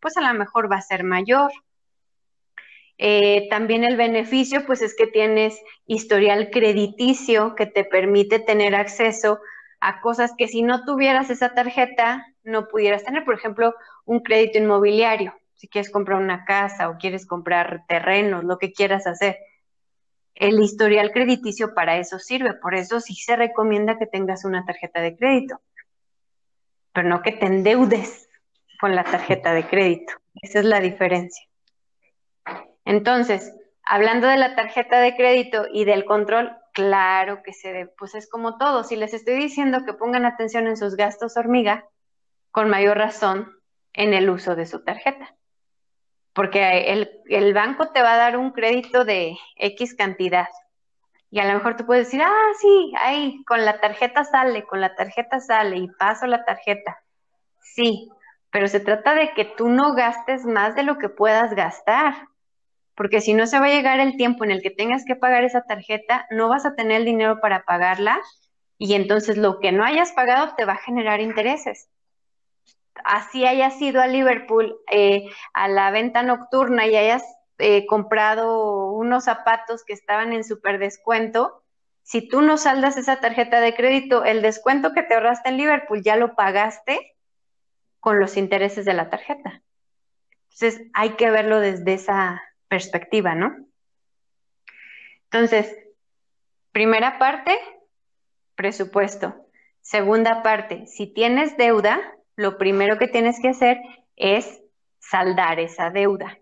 pues 0.04 0.18
a 0.18 0.20
lo 0.20 0.38
mejor 0.38 0.70
va 0.70 0.76
a 0.76 0.82
ser 0.82 1.02
mayor. 1.02 1.50
Eh, 2.98 3.48
también 3.48 3.84
el 3.84 3.96
beneficio, 3.96 4.66
pues 4.66 4.82
es 4.82 4.94
que 4.94 5.06
tienes 5.06 5.58
historial 5.86 6.50
crediticio 6.50 7.54
que 7.54 7.64
te 7.64 7.84
permite 7.84 8.38
tener 8.38 8.74
acceso 8.74 9.40
a 9.80 10.02
cosas 10.02 10.34
que 10.36 10.46
si 10.46 10.60
no 10.60 10.84
tuvieras 10.84 11.30
esa 11.30 11.54
tarjeta 11.54 12.26
no 12.42 12.68
pudieras 12.68 13.02
tener. 13.02 13.24
Por 13.24 13.34
ejemplo, 13.34 13.74
un 14.04 14.20
crédito 14.20 14.58
inmobiliario, 14.58 15.32
si 15.64 15.68
quieres 15.68 15.90
comprar 15.90 16.20
una 16.20 16.44
casa 16.44 16.90
o 16.90 16.98
quieres 16.98 17.26
comprar 17.26 17.86
terrenos, 17.88 18.44
lo 18.44 18.58
que 18.58 18.74
quieras 18.74 19.06
hacer. 19.06 19.38
El 20.34 20.60
historial 20.60 21.10
crediticio 21.10 21.72
para 21.72 21.96
eso 21.96 22.18
sirve, 22.18 22.52
por 22.52 22.74
eso 22.74 23.00
sí 23.00 23.14
se 23.14 23.34
recomienda 23.34 23.96
que 23.98 24.04
tengas 24.04 24.44
una 24.44 24.66
tarjeta 24.66 25.00
de 25.00 25.16
crédito, 25.16 25.62
pero 26.92 27.08
no 27.08 27.22
que 27.22 27.32
te 27.32 27.46
endeudes 27.46 28.28
con 28.78 28.94
la 28.94 29.04
tarjeta 29.04 29.54
de 29.54 29.66
crédito. 29.66 30.12
Esa 30.42 30.58
es 30.58 30.66
la 30.66 30.80
diferencia. 30.80 31.48
Entonces, 32.84 33.54
hablando 33.86 34.26
de 34.26 34.36
la 34.36 34.56
tarjeta 34.56 35.00
de 35.00 35.16
crédito 35.16 35.64
y 35.72 35.86
del 35.86 36.04
control, 36.04 36.54
claro 36.74 37.42
que 37.42 37.54
se 37.54 37.72
debe, 37.72 37.90
pues 37.96 38.14
es 38.14 38.28
como 38.28 38.58
todo. 38.58 38.84
Si 38.84 38.96
les 38.96 39.14
estoy 39.14 39.36
diciendo 39.36 39.86
que 39.86 39.94
pongan 39.94 40.26
atención 40.26 40.66
en 40.66 40.76
sus 40.76 40.94
gastos 40.94 41.38
hormiga, 41.38 41.88
con 42.50 42.68
mayor 42.68 42.98
razón 42.98 43.50
en 43.94 44.12
el 44.12 44.28
uso 44.28 44.56
de 44.56 44.66
su 44.66 44.84
tarjeta. 44.84 45.34
Porque 46.34 46.92
el, 46.92 47.10
el 47.26 47.54
banco 47.54 47.88
te 47.88 48.02
va 48.02 48.14
a 48.14 48.18
dar 48.18 48.36
un 48.36 48.50
crédito 48.50 49.04
de 49.04 49.36
X 49.56 49.94
cantidad. 49.94 50.48
Y 51.30 51.40
a 51.40 51.46
lo 51.46 51.54
mejor 51.54 51.76
tú 51.76 51.86
puedes 51.86 52.06
decir, 52.06 52.22
ah, 52.22 52.52
sí, 52.60 52.92
ahí, 52.98 53.42
con 53.44 53.64
la 53.64 53.80
tarjeta 53.80 54.24
sale, 54.24 54.64
con 54.64 54.80
la 54.80 54.94
tarjeta 54.94 55.40
sale 55.40 55.78
y 55.78 55.88
paso 55.88 56.26
la 56.26 56.44
tarjeta. 56.44 56.98
Sí, 57.60 58.08
pero 58.50 58.68
se 58.68 58.78
trata 58.78 59.14
de 59.14 59.32
que 59.34 59.44
tú 59.44 59.68
no 59.68 59.94
gastes 59.94 60.44
más 60.44 60.76
de 60.76 60.84
lo 60.84 60.98
que 60.98 61.08
puedas 61.08 61.54
gastar, 61.54 62.14
porque 62.94 63.20
si 63.20 63.34
no 63.34 63.48
se 63.48 63.58
va 63.58 63.66
a 63.66 63.70
llegar 63.70 63.98
el 63.98 64.16
tiempo 64.16 64.44
en 64.44 64.52
el 64.52 64.62
que 64.62 64.70
tengas 64.70 65.04
que 65.04 65.16
pagar 65.16 65.42
esa 65.42 65.62
tarjeta, 65.62 66.26
no 66.30 66.48
vas 66.48 66.64
a 66.64 66.76
tener 66.76 66.98
el 66.98 67.04
dinero 67.04 67.40
para 67.40 67.64
pagarla 67.64 68.20
y 68.78 68.94
entonces 68.94 69.36
lo 69.36 69.58
que 69.58 69.72
no 69.72 69.84
hayas 69.84 70.12
pagado 70.12 70.54
te 70.56 70.64
va 70.64 70.74
a 70.74 70.84
generar 70.84 71.20
intereses. 71.20 71.88
Así 73.02 73.44
hayas 73.46 73.80
ido 73.80 74.00
a 74.00 74.06
Liverpool 74.06 74.76
eh, 74.90 75.28
a 75.52 75.68
la 75.68 75.90
venta 75.90 76.22
nocturna 76.22 76.86
y 76.86 76.96
hayas 76.96 77.24
eh, 77.58 77.86
comprado 77.86 78.92
unos 78.92 79.24
zapatos 79.24 79.84
que 79.84 79.92
estaban 79.92 80.32
en 80.32 80.44
super 80.44 80.78
descuento, 80.78 81.64
si 82.04 82.28
tú 82.28 82.42
no 82.42 82.58
saldas 82.58 82.98
esa 82.98 83.20
tarjeta 83.20 83.60
de 83.60 83.74
crédito, 83.74 84.24
el 84.24 84.42
descuento 84.42 84.92
que 84.92 85.02
te 85.02 85.14
ahorraste 85.14 85.48
en 85.48 85.56
Liverpool 85.56 86.02
ya 86.02 86.16
lo 86.16 86.34
pagaste 86.36 87.16
con 87.98 88.20
los 88.20 88.36
intereses 88.36 88.84
de 88.84 88.92
la 88.92 89.08
tarjeta. 89.08 89.62
Entonces, 90.50 90.82
hay 90.92 91.10
que 91.10 91.30
verlo 91.30 91.60
desde 91.60 91.94
esa 91.94 92.42
perspectiva, 92.68 93.34
¿no? 93.34 93.56
Entonces, 95.30 95.74
primera 96.72 97.18
parte, 97.18 97.58
presupuesto. 98.54 99.34
Segunda 99.80 100.42
parte, 100.42 100.86
si 100.86 101.06
tienes 101.06 101.56
deuda, 101.56 101.98
lo 102.36 102.58
primero 102.58 102.98
que 102.98 103.08
tienes 103.08 103.40
que 103.40 103.48
hacer 103.48 103.80
es 104.16 104.62
saldar 104.98 105.60
esa 105.60 105.90
deuda. 105.90 106.38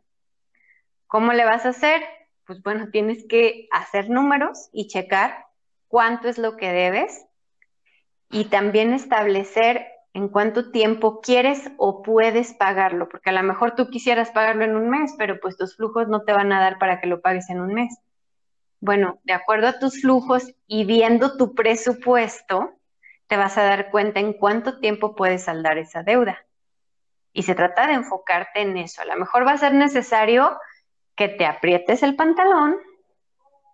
¿Cómo 1.07 1.33
le 1.33 1.45
vas 1.45 1.67
a 1.67 1.71
hacer? 1.71 2.03
Pues 2.47 2.63
bueno, 2.63 2.91
tienes 2.91 3.25
que 3.29 3.69
hacer 3.71 4.09
números 4.09 4.69
y 4.73 4.89
checar 4.89 5.47
cuánto 5.89 6.29
es 6.29 6.39
lo 6.39 6.57
que 6.57 6.73
debes 6.73 7.27
y 8.31 8.47
también 8.47 8.95
establecer 8.95 9.87
en 10.15 10.29
cuánto 10.29 10.71
tiempo 10.71 11.21
quieres 11.21 11.71
o 11.79 12.03
puedes 12.03 12.55
pagarlo, 12.55 13.09
porque 13.09 13.31
a 13.31 13.35
lo 13.35 13.43
mejor 13.43 13.75
tú 13.75 13.89
quisieras 13.89 14.31
pagarlo 14.31 14.65
en 14.65 14.77
un 14.77 14.91
mes, 14.91 15.15
pero 15.19 15.39
pues 15.41 15.57
tus 15.57 15.77
flujos 15.77 16.09
no 16.09 16.23
te 16.23 16.33
van 16.33 16.53
a 16.53 16.61
dar 16.61 16.79
para 16.79 17.01
que 17.01 17.07
lo 17.07 17.21
pagues 17.21 17.49
en 17.51 17.61
un 17.61 17.73
mes. 17.73 17.97
Bueno, 18.81 19.21
de 19.25 19.33
acuerdo 19.33 19.69
a 19.69 19.79
tus 19.79 20.01
flujos 20.01 20.55
y 20.67 20.85
viendo 20.85 21.37
tu 21.37 21.55
presupuesto, 21.55 22.73
te 23.33 23.39
vas 23.39 23.57
a 23.57 23.63
dar 23.63 23.91
cuenta 23.91 24.21
en 24.21 24.35
cuánto 24.35 24.79
tiempo 24.79 25.15
puedes 25.17 25.45
saldar 25.45 25.79
esa 25.79 26.03
deuda. 26.03 26.45
Y 27.33 27.45
se 27.45 27.55
trata 27.55 27.87
de 27.87 27.95
enfocarte 27.95 28.61
en 28.61 28.77
eso. 28.77 29.01
A 29.01 29.07
lo 29.07 29.17
mejor 29.17 29.47
va 29.47 29.53
a 29.53 29.57
ser 29.57 29.73
necesario 29.73 30.55
que 31.17 31.29
te 31.29 31.47
aprietes 31.47 32.03
el 32.03 32.15
pantalón, 32.15 32.77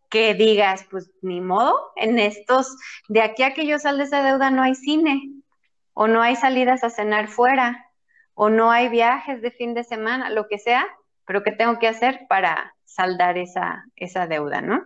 que 0.09 0.35
digas, 0.35 0.87
pues 0.89 1.11
ni 1.23 1.41
modo, 1.41 1.91
en 1.97 2.21
estos, 2.21 2.77
de 3.09 3.21
aquí 3.21 3.43
a 3.43 3.53
que 3.53 3.67
yo 3.67 3.81
salga 3.81 4.05
esa 4.05 4.23
deuda 4.23 4.53
no 4.53 4.63
hay 4.63 4.77
cine, 4.77 5.29
o 5.93 6.07
no 6.07 6.23
hay 6.23 6.37
salidas 6.37 6.85
a 6.85 6.91
cenar 6.91 7.27
fuera, 7.27 7.85
o 8.35 8.51
no 8.51 8.71
hay 8.71 8.89
viajes 8.89 9.43
de 9.43 9.51
fin 9.51 9.75
de 9.75 9.83
semana, 9.83 10.31
lo 10.31 10.47
que 10.47 10.61
sea, 10.61 10.87
pero 11.25 11.43
¿qué 11.43 11.51
tengo 11.51 11.81
que 11.81 11.89
hacer 11.89 12.27
para 12.29 12.77
saldar 12.85 13.37
esa, 13.39 13.87
esa 13.97 14.29
deuda, 14.29 14.61
no? 14.61 14.85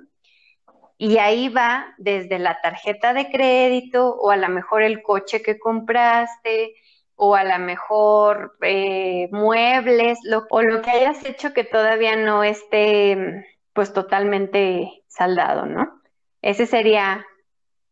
Y 1.05 1.19
ahí 1.19 1.49
va 1.49 1.97
desde 1.99 2.39
la 2.39 2.61
tarjeta 2.61 3.13
de 3.13 3.29
crédito 3.29 4.15
o 4.15 4.31
a 4.31 4.37
lo 4.37 4.49
mejor 4.49 4.83
el 4.83 5.03
coche 5.03 5.43
que 5.43 5.59
compraste 5.59 6.77
o 7.17 7.35
a 7.35 7.43
lo 7.43 7.59
mejor 7.59 8.57
eh, 8.63 9.29
muebles 9.33 10.21
o 10.49 10.63
lo 10.63 10.81
que 10.81 10.93
hayas 10.93 11.25
hecho 11.25 11.53
que 11.53 11.65
todavía 11.65 12.15
no 12.15 12.45
esté 12.45 13.45
pues 13.73 13.93
totalmente 13.93 15.03
saldado, 15.09 15.67
¿no? 15.67 16.01
Ese 16.41 16.67
sería 16.67 17.27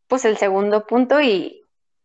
pues 0.07 0.25
el 0.25 0.37
segundo 0.37 0.87
punto 0.87 1.21
y, 1.21 1.57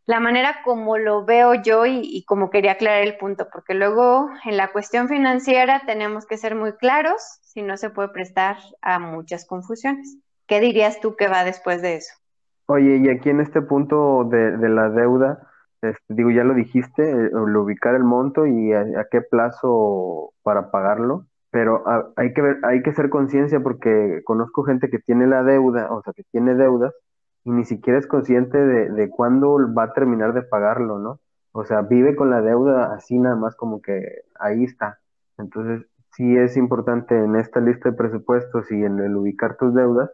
la 0.08 0.20
manera 0.20 0.62
como 0.64 0.98
lo 0.98 1.24
veo 1.24 1.54
yo 1.54 1.86
y, 1.86 2.00
y, 2.02 2.26
como 2.26 2.50
quería 2.50 2.74
aclarar 2.74 3.04
el 3.04 3.18
punto, 3.18 3.48
porque 3.52 3.76
luego 3.76 4.30
en 4.44 4.58
la 4.58 4.72
cuestión 4.72 5.08
financiera 5.08 5.84
tenemos 5.86 6.26
que 6.26 6.38
ser 6.38 6.56
muy 6.56 6.74
claros, 6.78 7.22
si 7.42 7.62
no 7.62 7.78
se 7.78 7.92
puede 7.92 8.10
prestar 8.10 8.58
a 8.82 9.00
muchas 9.00 9.46
confusiones. 9.46 10.18
¿Qué 10.48 10.60
dirías 10.60 11.00
tú 11.00 11.16
que 11.16 11.28
va 11.28 11.44
después 11.44 11.82
de 11.82 11.96
eso? 11.96 12.14
Oye, 12.68 12.98
y 12.98 13.10
aquí 13.10 13.30
en 13.30 13.42
este 13.42 13.62
punto 13.62 14.24
de, 14.26 14.58
de 14.58 14.70
la 14.70 14.90
deuda, 14.90 15.48
este, 15.82 16.02
digo, 16.10 16.32
ya 16.32 16.44
lo 16.44 16.54
dijiste, 16.54 17.04
eh, 17.10 17.30
lo 17.32 17.64
ubicar 17.64 17.96
el 17.96 18.04
monto 18.04 18.46
y 18.46 18.74
a, 18.74 18.86
qué 19.12 19.22
plazo 19.22 20.34
para 20.44 20.72
pagarlo, 20.72 21.26
pero 21.52 21.84
hay 22.16 22.34
que 22.34 22.42
ver, 22.42 22.58
hay 22.64 22.82
que 22.82 22.90
hacer 22.90 23.10
conciencia 23.10 23.60
porque 23.62 24.22
conozco 24.26 24.64
gente 24.64 24.90
que 24.90 25.00
tiene 25.00 25.28
la 25.28 25.44
deuda, 25.44 25.92
o 25.92 26.02
sea, 26.02 26.14
que 26.14 26.24
tiene 26.32 26.56
deudas 26.56 26.94
y 27.44 27.52
ni 27.52 27.64
siquiera 27.66 28.00
es 28.00 28.08
consciente 28.08 28.58
de 28.58 29.10
cuándo 29.10 29.58
va 29.74 29.84
a 29.84 29.94
terminar 29.94 30.34
de 30.34 30.42
pagarlo, 30.42 31.00
¿no? 31.00 31.20
O 31.58 31.64
sea, 31.64 31.84
vive 31.84 32.18
con 32.18 32.30
la 32.30 32.42
deuda 32.42 32.94
así 32.94 33.18
nada 33.18 33.38
más 33.38 33.56
como 33.56 33.82
que 33.82 34.24
ahí 34.38 34.66
está. 34.66 35.00
Entonces, 35.38 35.88
sí 36.12 36.36
es 36.36 36.58
importante 36.58 37.16
en 37.18 37.38
esta 37.38 37.62
lista 37.62 37.92
de 37.92 37.96
presupuestos 37.96 38.70
y 38.74 38.84
en 38.84 39.00
el 39.00 39.16
ubicar 39.16 39.56
tus 39.56 39.74
deudas, 39.74 40.12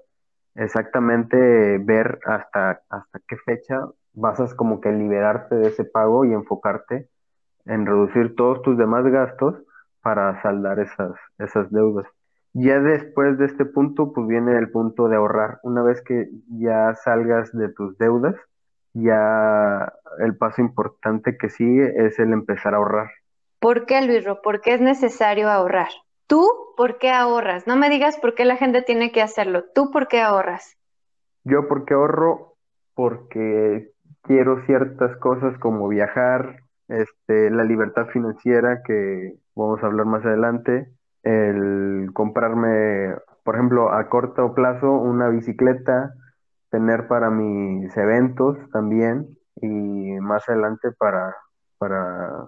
exactamente 0.55 1.77
ver 1.79 2.19
hasta, 2.25 2.81
hasta 2.89 3.19
qué 3.27 3.37
fecha 3.37 3.87
vas 4.13 4.39
a 4.39 4.55
como 4.55 4.81
que 4.81 4.91
liberarte 4.91 5.55
de 5.55 5.69
ese 5.69 5.85
pago 5.85 6.25
y 6.25 6.33
enfocarte 6.33 7.07
en 7.65 7.85
reducir 7.85 8.35
todos 8.35 8.61
tus 8.61 8.77
demás 8.77 9.05
gastos 9.05 9.55
para 10.01 10.41
saldar 10.41 10.79
esas, 10.79 11.13
esas 11.37 11.71
deudas. 11.71 12.07
Ya 12.53 12.79
después 12.79 13.37
de 13.37 13.45
este 13.45 13.65
punto, 13.65 14.11
pues 14.11 14.27
viene 14.27 14.57
el 14.57 14.71
punto 14.71 15.07
de 15.07 15.15
ahorrar. 15.15 15.59
Una 15.63 15.83
vez 15.83 16.01
que 16.01 16.29
ya 16.49 16.93
salgas 16.95 17.55
de 17.55 17.69
tus 17.69 17.97
deudas, 17.97 18.35
ya 18.93 19.93
el 20.19 20.35
paso 20.35 20.61
importante 20.61 21.37
que 21.37 21.49
sigue 21.49 22.05
es 22.05 22.19
el 22.19 22.33
empezar 22.33 22.73
a 22.73 22.77
ahorrar. 22.77 23.09
¿Por 23.59 23.85
qué, 23.85 24.01
Luisro? 24.01 24.41
¿Por 24.41 24.59
qué 24.59 24.73
es 24.73 24.81
necesario 24.81 25.49
ahorrar? 25.49 25.89
¿Tú 26.31 26.49
por 26.77 26.97
qué 26.97 27.11
ahorras? 27.11 27.67
No 27.67 27.75
me 27.75 27.89
digas 27.89 28.17
por 28.17 28.35
qué 28.35 28.45
la 28.45 28.55
gente 28.55 28.81
tiene 28.81 29.11
que 29.11 29.21
hacerlo. 29.21 29.65
¿Tú 29.75 29.91
por 29.91 30.07
qué 30.07 30.21
ahorras? 30.21 30.77
Yo 31.43 31.67
porque 31.67 31.93
ahorro 31.93 32.55
porque 32.95 33.91
quiero 34.21 34.65
ciertas 34.65 35.17
cosas 35.17 35.57
como 35.59 35.89
viajar, 35.89 36.61
este, 36.87 37.51
la 37.51 37.65
libertad 37.65 38.05
financiera 38.13 38.81
que 38.81 39.33
vamos 39.55 39.83
a 39.83 39.87
hablar 39.87 40.05
más 40.05 40.25
adelante, 40.25 40.93
el 41.23 42.11
comprarme, 42.13 43.13
por 43.43 43.55
ejemplo, 43.55 43.91
a 43.91 44.07
corto 44.07 44.53
plazo 44.53 44.89
una 44.89 45.27
bicicleta, 45.27 46.13
tener 46.69 47.09
para 47.09 47.29
mis 47.29 47.97
eventos 47.97 48.57
también 48.71 49.37
y 49.57 50.13
más 50.21 50.47
adelante 50.47 50.93
para, 50.97 51.35
para, 51.77 52.45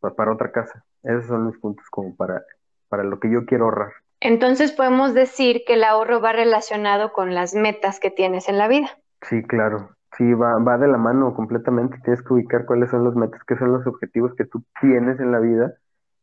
para 0.00 0.32
otra 0.32 0.50
casa. 0.52 0.86
Esos 1.02 1.26
son 1.26 1.48
mis 1.48 1.58
puntos 1.58 1.84
como 1.90 2.16
para, 2.16 2.42
para 2.88 3.04
lo 3.04 3.18
que 3.20 3.30
yo 3.30 3.44
quiero 3.46 3.64
ahorrar. 3.64 3.92
Entonces 4.20 4.72
podemos 4.72 5.14
decir 5.14 5.62
que 5.66 5.74
el 5.74 5.84
ahorro 5.84 6.20
va 6.20 6.32
relacionado 6.32 7.12
con 7.12 7.34
las 7.34 7.54
metas 7.54 8.00
que 8.00 8.10
tienes 8.10 8.48
en 8.48 8.58
la 8.58 8.68
vida. 8.68 8.98
Sí, 9.22 9.42
claro. 9.42 9.90
Sí, 10.16 10.32
va, 10.32 10.58
va 10.58 10.78
de 10.78 10.88
la 10.88 10.96
mano 10.96 11.34
completamente. 11.34 11.98
Tienes 12.02 12.22
que 12.22 12.32
ubicar 12.32 12.64
cuáles 12.64 12.90
son 12.90 13.04
los 13.04 13.14
metas, 13.14 13.42
qué 13.46 13.56
son 13.56 13.72
los 13.72 13.86
objetivos 13.86 14.34
que 14.34 14.46
tú 14.46 14.64
tienes 14.80 15.20
en 15.20 15.32
la 15.32 15.40
vida 15.40 15.74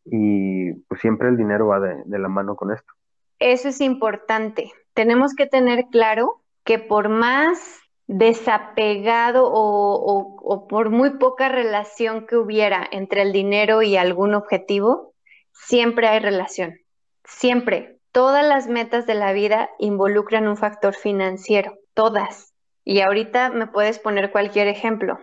y 0.06 0.74
pues 0.88 1.00
siempre 1.00 1.30
el 1.30 1.38
dinero 1.38 1.68
va 1.68 1.80
de, 1.80 2.02
de 2.06 2.20
la 2.20 2.28
mano 2.28 2.56
con 2.56 2.72
esto. 2.72 2.92
Eso 3.40 3.70
es 3.70 3.82
importante. 3.82 4.72
Tenemos 4.94 5.36
que 5.36 5.46
tener 5.46 5.86
claro 5.92 6.42
que 6.64 6.80
por 6.80 7.10
más 7.10 7.82
desapegado 8.08 9.46
o, 9.46 9.96
o, 9.96 10.36
o, 10.42 10.68
por 10.68 10.90
muy 10.90 11.12
poca 11.12 11.50
relación 11.50 12.28
que 12.28 12.38
hubiera 12.38 12.88
entre 12.92 13.22
el 13.22 13.32
dinero 13.32 13.82
y 13.82 13.96
algún 13.96 14.34
objetivo, 14.34 15.13
siempre 15.54 16.08
hay 16.08 16.20
relación. 16.20 16.80
Siempre. 17.24 18.00
Todas 18.12 18.46
las 18.46 18.68
metas 18.68 19.08
de 19.08 19.16
la 19.16 19.34
vida 19.34 19.70
involucran 19.80 20.48
un 20.48 20.58
factor 20.58 20.94
financiero. 20.94 21.78
Todas. 21.94 22.54
Y 22.84 23.00
ahorita 23.00 23.50
me 23.50 23.68
puedes 23.68 23.98
poner 23.98 24.32
cualquier 24.32 24.68
ejemplo. 24.68 25.20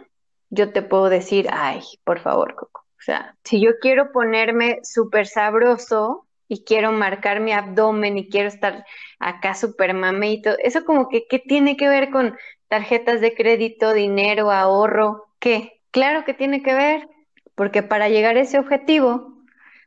Yo 0.49 0.73
te 0.73 0.83
puedo 0.83 1.09
decir, 1.09 1.49
ay, 1.53 1.83
por 2.05 2.19
favor, 2.21 2.55
Coco. 2.57 2.81
O 2.99 3.03
sea, 3.03 3.37
si 3.45 3.61
yo 3.61 3.79
quiero 3.81 4.13
ponerme 4.13 4.81
súper 4.83 5.27
sabroso 5.27 6.27
y 6.49 6.65
quiero 6.65 6.93
marcar 6.93 7.41
mi 7.41 7.53
abdomen 7.53 8.19
y 8.19 8.29
quiero 8.29 8.49
estar 8.49 8.85
acá 9.21 9.55
súper 9.55 9.95
mamito, 9.95 10.51
eso 10.59 10.85
como 10.85 11.09
que, 11.09 11.27
¿qué 11.29 11.39
tiene 11.39 11.77
que 11.77 11.89
ver 11.89 12.11
con 12.11 12.37
tarjetas 12.69 13.21
de 13.21 13.35
crédito, 13.35 13.93
dinero, 13.93 14.51
ahorro? 14.51 15.29
¿Qué? 15.39 15.81
Claro 15.93 16.25
que 16.25 16.35
tiene 16.35 16.63
que 16.63 16.75
ver, 16.75 17.09
porque 17.55 17.83
para 17.83 18.09
llegar 18.09 18.37
a 18.37 18.41
ese 18.41 18.59
objetivo, 18.59 19.40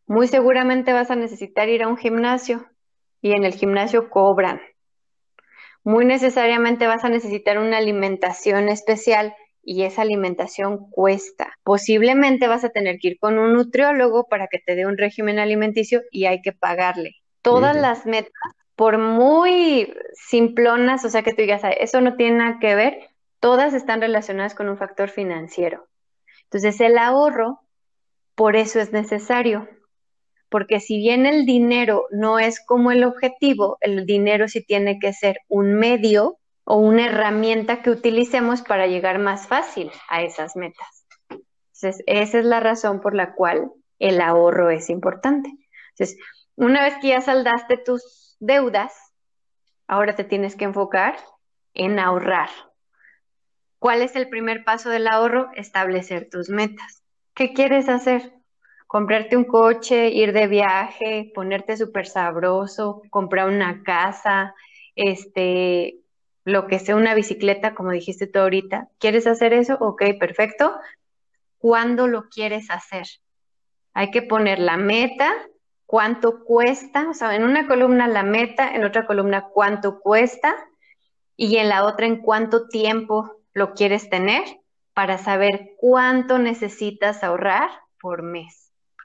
muy 0.08 0.28
seguramente 0.28 0.94
vas 0.94 1.12
a 1.12 1.16
necesitar 1.16 1.70
ir 1.70 1.84
a 1.84 1.88
un 1.88 1.98
gimnasio 1.98 2.66
y 3.22 3.32
en 3.32 3.44
el 3.44 3.54
gimnasio 3.54 4.10
cobran 4.10 4.62
muy 5.84 6.06
necesariamente 6.06 6.88
vas 6.88 7.04
a 7.04 7.10
necesitar 7.10 7.58
una 7.58 7.78
alimentación 7.78 8.70
especial 8.70 9.36
y 9.62 9.84
esa 9.84 10.02
alimentación 10.02 10.90
cuesta. 10.90 11.54
Posiblemente 11.64 12.48
vas 12.48 12.64
a 12.64 12.70
tener 12.70 12.98
que 13.00 13.10
ir 13.10 13.20
con 13.20 13.38
un 13.38 13.54
nutriólogo 13.54 14.28
para 14.28 14.48
que 14.48 14.60
te 14.60 14.76
dé 14.76 14.86
un 14.86 14.98
régimen 14.98 15.40
alimenticio 15.40 16.02
y 16.12 16.26
hay 16.26 16.42
que 16.42 16.54
pagarle. 16.54 17.16
Todas 17.42 17.76
las 17.76 18.06
metas, 18.06 18.32
por 18.76 18.98
muy 18.98 19.94
simplonas, 20.14 21.04
o 21.04 21.10
sea 21.10 21.24
que 21.24 21.34
tú 21.34 21.42
digas, 21.42 21.62
eso 21.78 22.00
no 22.00 22.16
tiene 22.16 22.38
nada 22.38 22.60
que 22.60 22.76
ver, 22.76 23.10
todas 23.40 23.74
están 23.74 24.00
relacionadas 24.00 24.56
con 24.56 24.70
un 24.70 24.78
factor 24.78 25.10
financiero. 25.10 25.88
Entonces 26.46 26.80
el 26.80 26.98
ahorro, 26.98 27.60
por 28.36 28.56
eso 28.56 28.80
es 28.80 28.94
necesario, 28.94 29.68
porque 30.54 30.80
si 30.80 30.98
bien 30.98 31.26
el 31.26 31.48
dinero 31.48 32.06
no 32.12 32.38
es 32.38 32.64
como 32.64 32.92
el 32.92 33.04
objetivo, 33.04 33.80
el 33.82 34.06
dinero 34.06 34.48
sí 34.48 34.64
tiene 34.64 35.00
que 35.00 35.12
ser 35.12 35.40
un 35.48 35.74
medio 35.74 36.38
o 36.64 36.78
una 36.78 37.08
herramienta 37.08 37.82
que 37.82 37.90
utilicemos 37.90 38.62
para 38.62 38.86
llegar 38.86 39.18
más 39.18 39.48
fácil 39.48 39.90
a 40.10 40.22
esas 40.22 40.56
metas. 40.56 41.08
Entonces, 41.32 42.04
esa 42.06 42.38
es 42.38 42.46
la 42.46 42.60
razón 42.60 43.02
por 43.02 43.16
la 43.16 43.34
cual 43.34 43.72
el 43.98 44.22
ahorro 44.22 44.70
es 44.70 44.92
importante. 44.92 45.50
Entonces, 45.98 46.20
una 46.56 46.84
vez 46.84 47.00
que 47.02 47.08
ya 47.08 47.22
saldaste 47.22 47.78
tus 47.78 48.38
deudas, 48.40 48.94
ahora 49.88 50.14
te 50.14 50.24
tienes 50.24 50.56
que 50.56 50.66
enfocar 50.66 51.16
en 51.74 51.98
ahorrar. 51.98 52.52
¿Cuál 53.80 54.04
es 54.04 54.16
el 54.16 54.30
primer 54.30 54.64
paso 54.64 54.92
del 54.92 55.08
ahorro? 55.08 55.50
Establecer 55.56 56.30
tus 56.30 56.50
metas. 56.50 57.02
¿Qué 57.34 57.54
quieres 57.54 57.90
hacer? 57.90 58.43
Comprarte 58.94 59.36
un 59.36 59.46
coche, 59.46 60.10
ir 60.10 60.34
de 60.34 60.46
viaje, 60.46 61.32
ponerte 61.34 61.78
súper 61.78 62.06
sabroso, 62.06 63.02
comprar 63.10 63.48
una 63.48 63.82
casa, 63.82 64.54
este, 64.96 65.98
lo 66.44 66.68
que 66.68 66.78
sea 66.78 66.96
una 66.96 67.16
bicicleta, 67.16 67.74
como 67.74 67.90
dijiste 67.90 68.28
tú 68.28 68.38
ahorita. 68.38 68.90
¿Quieres 69.00 69.26
hacer 69.26 69.52
eso? 69.52 69.78
Ok, 69.80 70.04
perfecto. 70.20 70.76
¿Cuándo 71.58 72.06
lo 72.06 72.30
quieres 72.30 72.70
hacer? 72.70 73.08
Hay 73.96 74.12
que 74.12 74.22
poner 74.22 74.60
la 74.60 74.78
meta, 74.78 75.34
cuánto 75.88 76.44
cuesta, 76.44 77.10
o 77.10 77.16
sea, 77.16 77.36
en 77.36 77.46
una 77.46 77.66
columna 77.66 78.08
la 78.08 78.22
meta, 78.22 78.76
en 78.76 78.84
otra 78.84 79.08
columna 79.08 79.48
cuánto 79.52 80.02
cuesta 80.02 80.56
y 81.36 81.58
en 81.58 81.70
la 81.70 81.86
otra 81.86 82.06
en 82.06 82.18
cuánto 82.18 82.68
tiempo 82.68 83.38
lo 83.54 83.74
quieres 83.74 84.08
tener 84.12 84.44
para 84.94 85.18
saber 85.18 85.72
cuánto 85.78 86.38
necesitas 86.38 87.24
ahorrar 87.24 87.72
por 88.00 88.22
mes. 88.22 88.63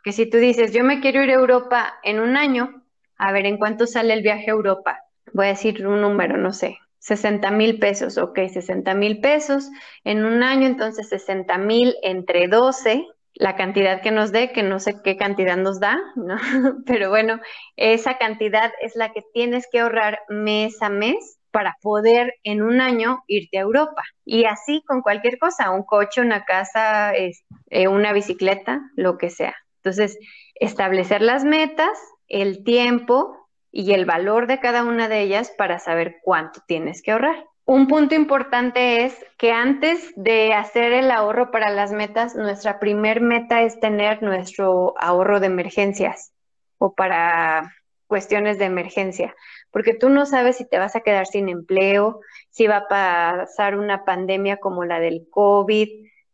Porque 0.09 0.25
si 0.25 0.31
tú 0.31 0.39
dices, 0.39 0.73
yo 0.73 0.85
me 0.85 1.01
quiero 1.01 1.23
ir 1.23 1.29
a 1.29 1.35
Europa 1.35 1.99
en 2.03 2.19
un 2.19 2.39
año, 2.39 2.83
a 3.19 3.31
ver, 3.31 3.45
¿en 3.45 3.59
cuánto 3.59 3.87
sale 3.87 4.15
el 4.15 4.23
viaje 4.23 4.47
a 4.47 4.55
Europa? 4.55 5.01
Voy 5.35 5.45
a 5.45 5.49
decir 5.51 5.87
un 5.87 6.01
número, 6.01 6.39
no 6.39 6.55
sé, 6.55 6.79
60 7.01 7.51
mil 7.51 7.79
pesos, 7.79 8.17
ok, 8.17 8.39
60 8.51 8.95
mil 8.95 9.21
pesos 9.21 9.69
en 10.05 10.25
un 10.25 10.43
año, 10.43 10.67
entonces 10.67 11.11
60 11.11 11.59
mil 11.59 11.95
entre 12.03 12.49
12, 12.49 13.05
la 13.35 13.55
cantidad 13.55 14.01
que 14.01 14.11
nos 14.11 14.33
dé, 14.33 14.51
que 14.51 14.63
no 14.63 14.81
sé 14.81 14.97
qué 15.05 15.19
cantidad 15.19 15.59
nos 15.59 15.79
da, 15.79 15.99
¿no? 16.17 16.39
pero 16.87 17.11
bueno, 17.11 17.39
esa 17.77 18.17
cantidad 18.17 18.73
es 18.81 18.97
la 18.97 19.13
que 19.13 19.21
tienes 19.35 19.69
que 19.71 19.81
ahorrar 19.81 20.21
mes 20.31 20.81
a 20.81 20.89
mes 20.89 21.39
para 21.51 21.77
poder 21.83 22.33
en 22.45 22.63
un 22.63 22.81
año 22.81 23.25
irte 23.27 23.59
a 23.59 23.63
Europa. 23.63 24.05
Y 24.25 24.47
así 24.47 24.83
con 24.87 25.03
cualquier 25.03 25.39
cosa, 25.39 25.71
un 25.71 25.83
coche, 25.83 26.23
una 26.23 26.47
casa, 26.47 27.13
eh, 27.15 27.89
una 27.89 28.15
bicicleta, 28.15 28.81
lo 28.97 29.19
que 29.19 29.29
sea. 29.29 29.55
Entonces, 29.89 30.19
establecer 30.55 31.23
las 31.23 31.45
metas, 31.45 31.99
el 32.29 32.63
tiempo 32.63 33.35
y 33.73 33.93
el 33.93 34.05
valor 34.05 34.47
de 34.47 34.61
cada 34.61 34.85
una 34.85 35.09
de 35.09 35.23
ellas 35.23 35.51
para 35.57 35.79
saber 35.79 36.17
cuánto 36.23 36.61
tienes 36.67 37.01
que 37.01 37.13
ahorrar. 37.13 37.47
Un 37.65 37.87
punto 37.87 38.15
importante 38.15 39.05
es 39.05 39.15
que 39.39 39.51
antes 39.53 40.13
de 40.17 40.53
hacer 40.53 40.93
el 40.93 41.11
ahorro 41.11 41.51
para 41.51 41.71
las 41.71 41.93
metas, 41.93 42.35
nuestra 42.35 42.79
primer 42.79 43.21
meta 43.23 43.63
es 43.63 43.81
tener 43.81 44.23
nuestro 44.23 44.95
ahorro 44.99 45.41
de 45.41 45.47
emergencias 45.47 46.33
o 46.79 46.95
para 46.95 47.75
cuestiones 48.07 48.59
de 48.59 48.67
emergencia, 48.67 49.35
porque 49.71 49.95
tú 49.95 50.09
no 50.11 50.27
sabes 50.27 50.57
si 50.57 50.69
te 50.69 50.79
vas 50.79 50.97
a 50.97 51.01
quedar 51.01 51.27
sin 51.27 51.49
empleo, 51.49 52.21
si 52.51 52.67
va 52.67 52.79
a 52.79 52.89
pasar 52.89 53.77
una 53.77 54.05
pandemia 54.05 54.59
como 54.59 54.85
la 54.85 55.01
del 55.01 55.29
COVID, 55.31 55.89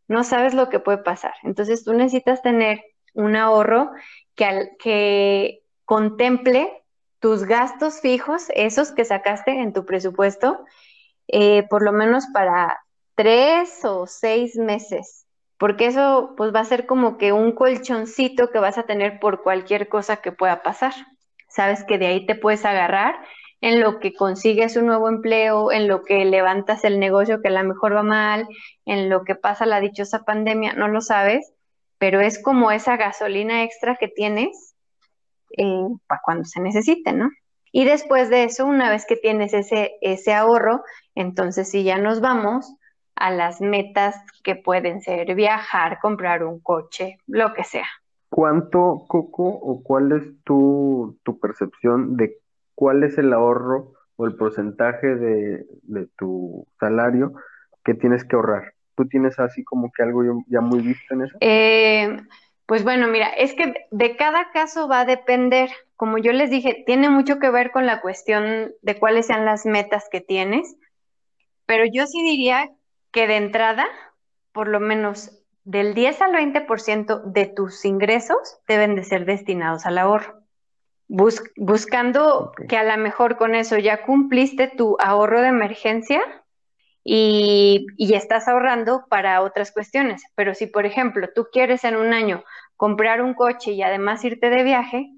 no 0.07 0.24
sabes 0.24 0.55
lo 0.55 0.68
que 0.68 0.80
puede 0.80 0.98
pasar. 0.98 1.34
Entonces 1.42 1.84
tú 1.84 1.92
necesitas 1.92 2.42
tener 2.42 2.84
un 3.15 3.37
ahorro 3.37 3.91
que, 4.35 4.71
que 4.79 5.62
contemple 5.85 6.85
tus 7.21 7.45
gastos 7.45 8.01
fijos, 8.01 8.49
esos 8.55 8.93
que 8.93 9.05
sacaste 9.05 9.51
en 9.51 9.73
tu 9.73 9.87
presupuesto, 9.87 10.65
eh, 11.29 11.67
por 11.69 11.83
lo 11.83 11.93
menos 11.93 12.27
para 12.35 12.79
tres 13.15 13.85
o 13.85 14.07
seis 14.07 14.57
meses, 14.57 15.27
porque 15.57 15.87
eso 15.87 16.35
pues 16.37 16.55
va 16.55 16.61
a 16.61 16.65
ser 16.65 16.85
como 16.85 17.17
que 17.17 17.33
un 17.33 17.53
colchoncito 17.53 18.51
que 18.51 18.59
vas 18.59 18.77
a 18.77 18.83
tener 18.83 19.21
por 19.21 19.43
cualquier 19.43 19.89
cosa 19.89 20.17
que 20.17 20.33
pueda 20.33 20.62
pasar. 20.62 20.93
Sabes 21.49 21.85
que 21.85 21.97
de 21.97 22.09
ahí 22.09 22.27
te 22.27 22.35
puedes 22.35 22.65
agarrar 22.65 23.15
en 23.61 23.81
lo 23.81 24.01
que 24.01 24.12
consigues 24.12 24.77
un 24.77 24.87
nuevo 24.87 25.09
empleo, 25.09 25.73
en 25.73 25.89
lo 25.89 26.03
que 26.03 26.25
levantas 26.27 26.85
el 26.85 27.01
negocio 27.01 27.41
que 27.41 27.49
a 27.49 27.62
lo 27.62 27.65
mejor 27.65 27.97
va 27.97 28.03
mal, 28.03 28.47
en 28.85 29.09
lo 29.09 29.25
que 29.25 29.35
pasa 29.35 29.65
la 29.65 29.81
dichosa 29.81 30.25
pandemia, 30.25 30.75
no 30.75 30.89
lo 30.89 31.01
sabes, 31.01 31.55
pero 32.05 32.20
es 32.20 32.38
como 32.38 32.70
esa 32.70 32.98
gasolina 32.98 33.64
extra 33.64 33.96
que 33.96 34.09
tienes 34.09 34.76
eh, 35.57 35.88
para 36.07 36.20
cuando 36.22 36.44
se 36.44 36.61
necesite, 36.61 37.14
¿no? 37.14 37.30
Y 37.72 37.86
después 37.86 38.28
de 38.28 38.44
eso, 38.44 38.66
una 38.66 38.90
vez 38.90 39.07
que 39.07 39.16
tienes 39.16 39.55
ese, 39.55 39.94
ese 40.02 40.34
ahorro, 40.34 40.82
entonces 41.14 41.70
sí 41.70 41.82
ya 41.82 41.96
nos 41.96 42.20
vamos 42.20 42.76
a 43.16 43.30
las 43.30 43.62
metas 43.62 44.16
que 44.42 44.55
pueden 44.55 45.00
ser 45.00 45.34
viajar, 45.34 45.98
comprar 46.02 46.44
un 46.44 46.61
coche, 46.61 47.16
lo 47.26 47.55
que 47.55 47.64
sea. 47.64 47.88
¿Cuánto, 48.28 49.07
Coco, 49.09 49.48
o 49.48 49.82
cuál 49.82 50.12
es 50.12 50.24
tu, 50.44 51.18
tu 51.22 51.40
percepción 51.40 52.18
de 52.18 52.36
cuál 52.74 53.02
es 53.02 53.16
el 53.16 53.32
ahorro 53.32 53.94
o 54.16 54.26
el 54.26 54.36
porcentaje 54.36 55.07
de, 55.07 55.66
tu 56.18 56.66
salario 56.78 57.32
que 57.82 57.94
tienes 57.94 58.26
que 58.26 58.36
ahorrar. 58.36 58.74
¿Tú 58.97 59.07
tienes 59.09 59.38
así 59.38 59.64
como 59.64 59.90
que 59.92 60.03
algo 60.03 60.22
ya 60.47 60.61
muy 60.61 60.80
visto 60.80 61.14
en 61.14 61.22
eso? 61.22 61.36
Eh, 61.40 62.16
pues 62.66 62.84
bueno, 62.84 63.09
mira, 63.09 63.28
es 63.28 63.55
que 63.55 63.86
de 63.90 64.16
cada 64.16 64.51
caso 64.53 64.88
va 64.88 65.01
a 65.01 65.05
depender. 65.05 65.70
Como 65.97 66.18
yo 66.18 66.32
les 66.32 66.51
dije, 66.51 66.82
tiene 66.86 67.11
mucho 67.11 67.38
que 67.38 67.51
ver 67.51 67.70
con 67.70 67.86
la 67.86 68.01
cuestión 68.01 68.72
de 68.82 68.99
cuáles 68.99 69.26
sean 69.26 69.45
las 69.45 69.66
metas 69.66 70.09
que 70.11 70.20
tienes, 70.20 70.76
pero 71.66 71.84
yo 71.84 72.07
sí 72.07 72.22
diría 72.22 72.70
que 73.11 73.26
de 73.26 73.36
entrada, 73.36 73.86
por 74.53 74.68
lo 74.68 74.80
menos 74.80 75.42
del 75.64 75.95
10 75.95 76.20
al 76.22 76.32
20% 76.32 77.22
de 77.24 77.47
tus 77.47 77.84
ingresos 77.84 78.59
deben 78.68 78.95
de 78.97 79.05
ser 79.05 79.24
destinados 79.24 79.86
al 79.86 79.99
ahorro 79.99 80.45
buscando 81.09 82.53
que 82.68 82.76
a 82.76 82.84
lo 82.84 83.03
mejor 83.03 83.36
con 83.36 83.55
eso 83.55 83.78
ya 83.78 84.05
cumpliste 84.05 84.68
tu 84.68 84.97
ahorro 85.01 85.40
de 85.42 85.49
emergencia 85.49 86.20
y, 87.05 87.86
estás 88.14 88.48
ahorrando 88.48 89.05
para 89.09 89.42
otras 89.42 89.72
cuestiones. 89.72 90.24
Pero 90.34 90.55
si, 90.55 90.66
por 90.66 90.86
ejemplo, 90.86 91.28
tú 91.34 91.46
quieres 91.52 91.84
en 91.84 91.96
un 91.96 92.12
año 92.12 92.44
comprar 92.76 93.22
un 93.22 93.34
coche 93.34 93.72
y 93.72 93.82
además 93.82 94.24
irte 94.24 94.50
de 94.50 94.62
viaje, 94.62 95.11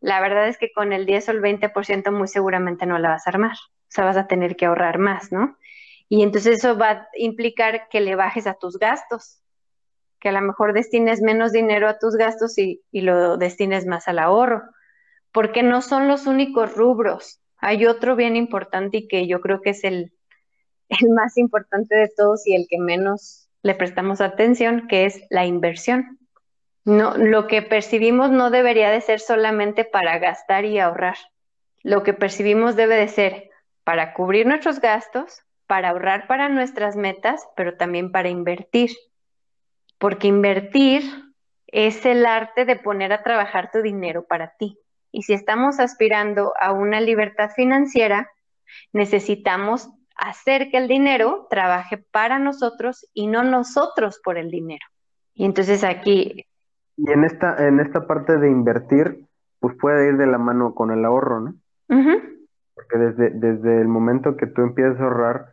la 0.00 0.20
verdad 0.20 0.48
es 0.48 0.58
que 0.58 0.72
con 0.72 0.92
el 0.92 1.06
10 1.06 1.28
o 1.28 1.32
el 1.32 1.40
20% 1.40 2.10
muy 2.10 2.28
seguramente 2.28 2.84
no 2.84 2.98
la 2.98 3.10
vas 3.10 3.26
a 3.26 3.30
armar. 3.30 3.56
O 3.56 3.88
sea, 3.94 4.04
vas 4.04 4.16
a 4.16 4.26
tener 4.26 4.56
que 4.56 4.66
ahorrar 4.66 4.98
más, 4.98 5.32
¿no? 5.32 5.56
Y 6.08 6.22
entonces 6.22 6.58
eso 6.58 6.76
va 6.76 6.90
a 6.90 7.08
implicar 7.14 7.88
que 7.88 8.00
le 8.00 8.16
bajes 8.16 8.46
a 8.46 8.54
tus 8.54 8.78
gastos, 8.78 9.40
que 10.20 10.28
a 10.28 10.32
lo 10.32 10.42
mejor 10.42 10.74
destines 10.74 11.22
menos 11.22 11.52
dinero 11.52 11.88
a 11.88 11.98
tus 11.98 12.16
gastos 12.16 12.58
y, 12.58 12.82
y 12.90 13.02
lo 13.02 13.38
destines 13.38 13.86
más 13.86 14.08
al 14.08 14.18
ahorro 14.18 14.62
porque 15.34 15.64
no 15.64 15.82
son 15.82 16.06
los 16.06 16.28
únicos 16.28 16.76
rubros. 16.76 17.40
Hay 17.58 17.86
otro 17.86 18.14
bien 18.14 18.36
importante 18.36 18.98
y 18.98 19.08
que 19.08 19.26
yo 19.26 19.40
creo 19.40 19.60
que 19.60 19.70
es 19.70 19.82
el, 19.82 20.13
más 21.14 21.36
importante 21.36 21.94
de 21.94 22.10
todos 22.14 22.46
y 22.46 22.54
el 22.54 22.66
que 22.68 22.78
menos 22.78 23.48
le 23.62 23.74
prestamos 23.74 24.20
atención, 24.20 24.86
que 24.88 25.06
es 25.06 25.22
la 25.30 25.46
inversión. 25.46 26.18
No, 26.84 27.16
lo 27.16 27.46
que 27.46 27.62
percibimos 27.62 28.30
no 28.30 28.50
debería 28.50 28.90
de 28.90 29.00
ser 29.00 29.20
solamente 29.20 29.84
para 29.84 30.18
gastar 30.18 30.66
y 30.66 30.78
ahorrar. 30.78 31.16
Lo 31.82 32.02
que 32.02 32.12
percibimos 32.12 32.76
debe 32.76 32.96
de 32.96 33.08
ser 33.08 33.50
para 33.84 34.12
cubrir 34.12 34.46
nuestros 34.46 34.80
gastos, 34.80 35.42
para 35.66 35.90
ahorrar 35.90 36.26
para 36.26 36.48
nuestras 36.50 36.94
metas, 36.96 37.46
pero 37.56 37.76
también 37.76 38.12
para 38.12 38.28
invertir. 38.28 38.90
Porque 39.98 40.28
invertir 40.28 41.02
es 41.68 42.04
el 42.04 42.26
arte 42.26 42.66
de 42.66 42.76
poner 42.76 43.12
a 43.12 43.22
trabajar 43.22 43.70
tu 43.70 43.80
dinero 43.80 44.26
para 44.26 44.54
ti. 44.58 44.78
Y 45.10 45.22
si 45.22 45.32
estamos 45.32 45.80
aspirando 45.80 46.52
a 46.60 46.72
una 46.72 47.00
libertad 47.00 47.50
financiera, 47.54 48.30
necesitamos 48.92 49.88
hacer 50.16 50.70
que 50.70 50.78
el 50.78 50.88
dinero 50.88 51.46
trabaje 51.50 51.98
para 51.98 52.38
nosotros 52.38 53.08
y 53.12 53.26
no 53.26 53.42
nosotros 53.42 54.20
por 54.24 54.38
el 54.38 54.50
dinero. 54.50 54.86
Y 55.34 55.44
entonces 55.44 55.84
aquí... 55.84 56.46
Y 56.96 57.10
en 57.10 57.24
esta, 57.24 57.66
en 57.66 57.80
esta 57.80 58.06
parte 58.06 58.38
de 58.38 58.48
invertir, 58.48 59.26
pues 59.58 59.76
puede 59.80 60.08
ir 60.08 60.16
de 60.16 60.26
la 60.26 60.38
mano 60.38 60.74
con 60.74 60.92
el 60.92 61.04
ahorro, 61.04 61.40
¿no? 61.40 61.54
Porque 61.88 62.98
desde, 62.98 63.30
desde 63.30 63.80
el 63.80 63.88
momento 63.88 64.36
que 64.36 64.46
tú 64.46 64.62
empiezas 64.62 65.00
a 65.00 65.04
ahorrar, 65.04 65.46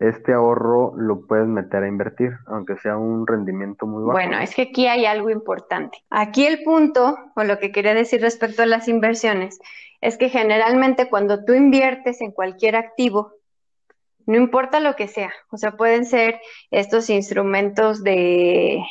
este 0.00 0.32
ahorro 0.32 0.94
lo 0.96 1.26
puedes 1.26 1.46
meter 1.46 1.82
a 1.82 1.88
invertir, 1.88 2.32
aunque 2.46 2.76
sea 2.78 2.96
un 2.96 3.26
rendimiento 3.26 3.86
muy 3.86 4.02
bajo. 4.02 4.12
Bueno, 4.12 4.38
es 4.38 4.54
que 4.54 4.62
aquí 4.62 4.86
hay 4.86 5.06
algo 5.06 5.30
importante. 5.30 5.98
Aquí 6.10 6.46
el 6.46 6.62
punto, 6.62 7.16
o 7.34 7.44
lo 7.44 7.58
que 7.58 7.72
quería 7.72 7.94
decir 7.94 8.20
respecto 8.20 8.62
a 8.62 8.66
las 8.66 8.88
inversiones, 8.88 9.58
es 10.00 10.16
que 10.16 10.28
generalmente 10.28 11.08
cuando 11.08 11.44
tú 11.44 11.52
inviertes 11.52 12.20
en 12.20 12.30
cualquier 12.30 12.76
activo, 12.76 13.32
no 14.28 14.36
importa 14.36 14.78
lo 14.78 14.94
que 14.94 15.08
sea, 15.08 15.32
o 15.50 15.56
sea, 15.56 15.72
pueden 15.72 16.04
ser 16.04 16.38
estos 16.70 17.08
instrumentos 17.08 18.04
de, 18.04 18.84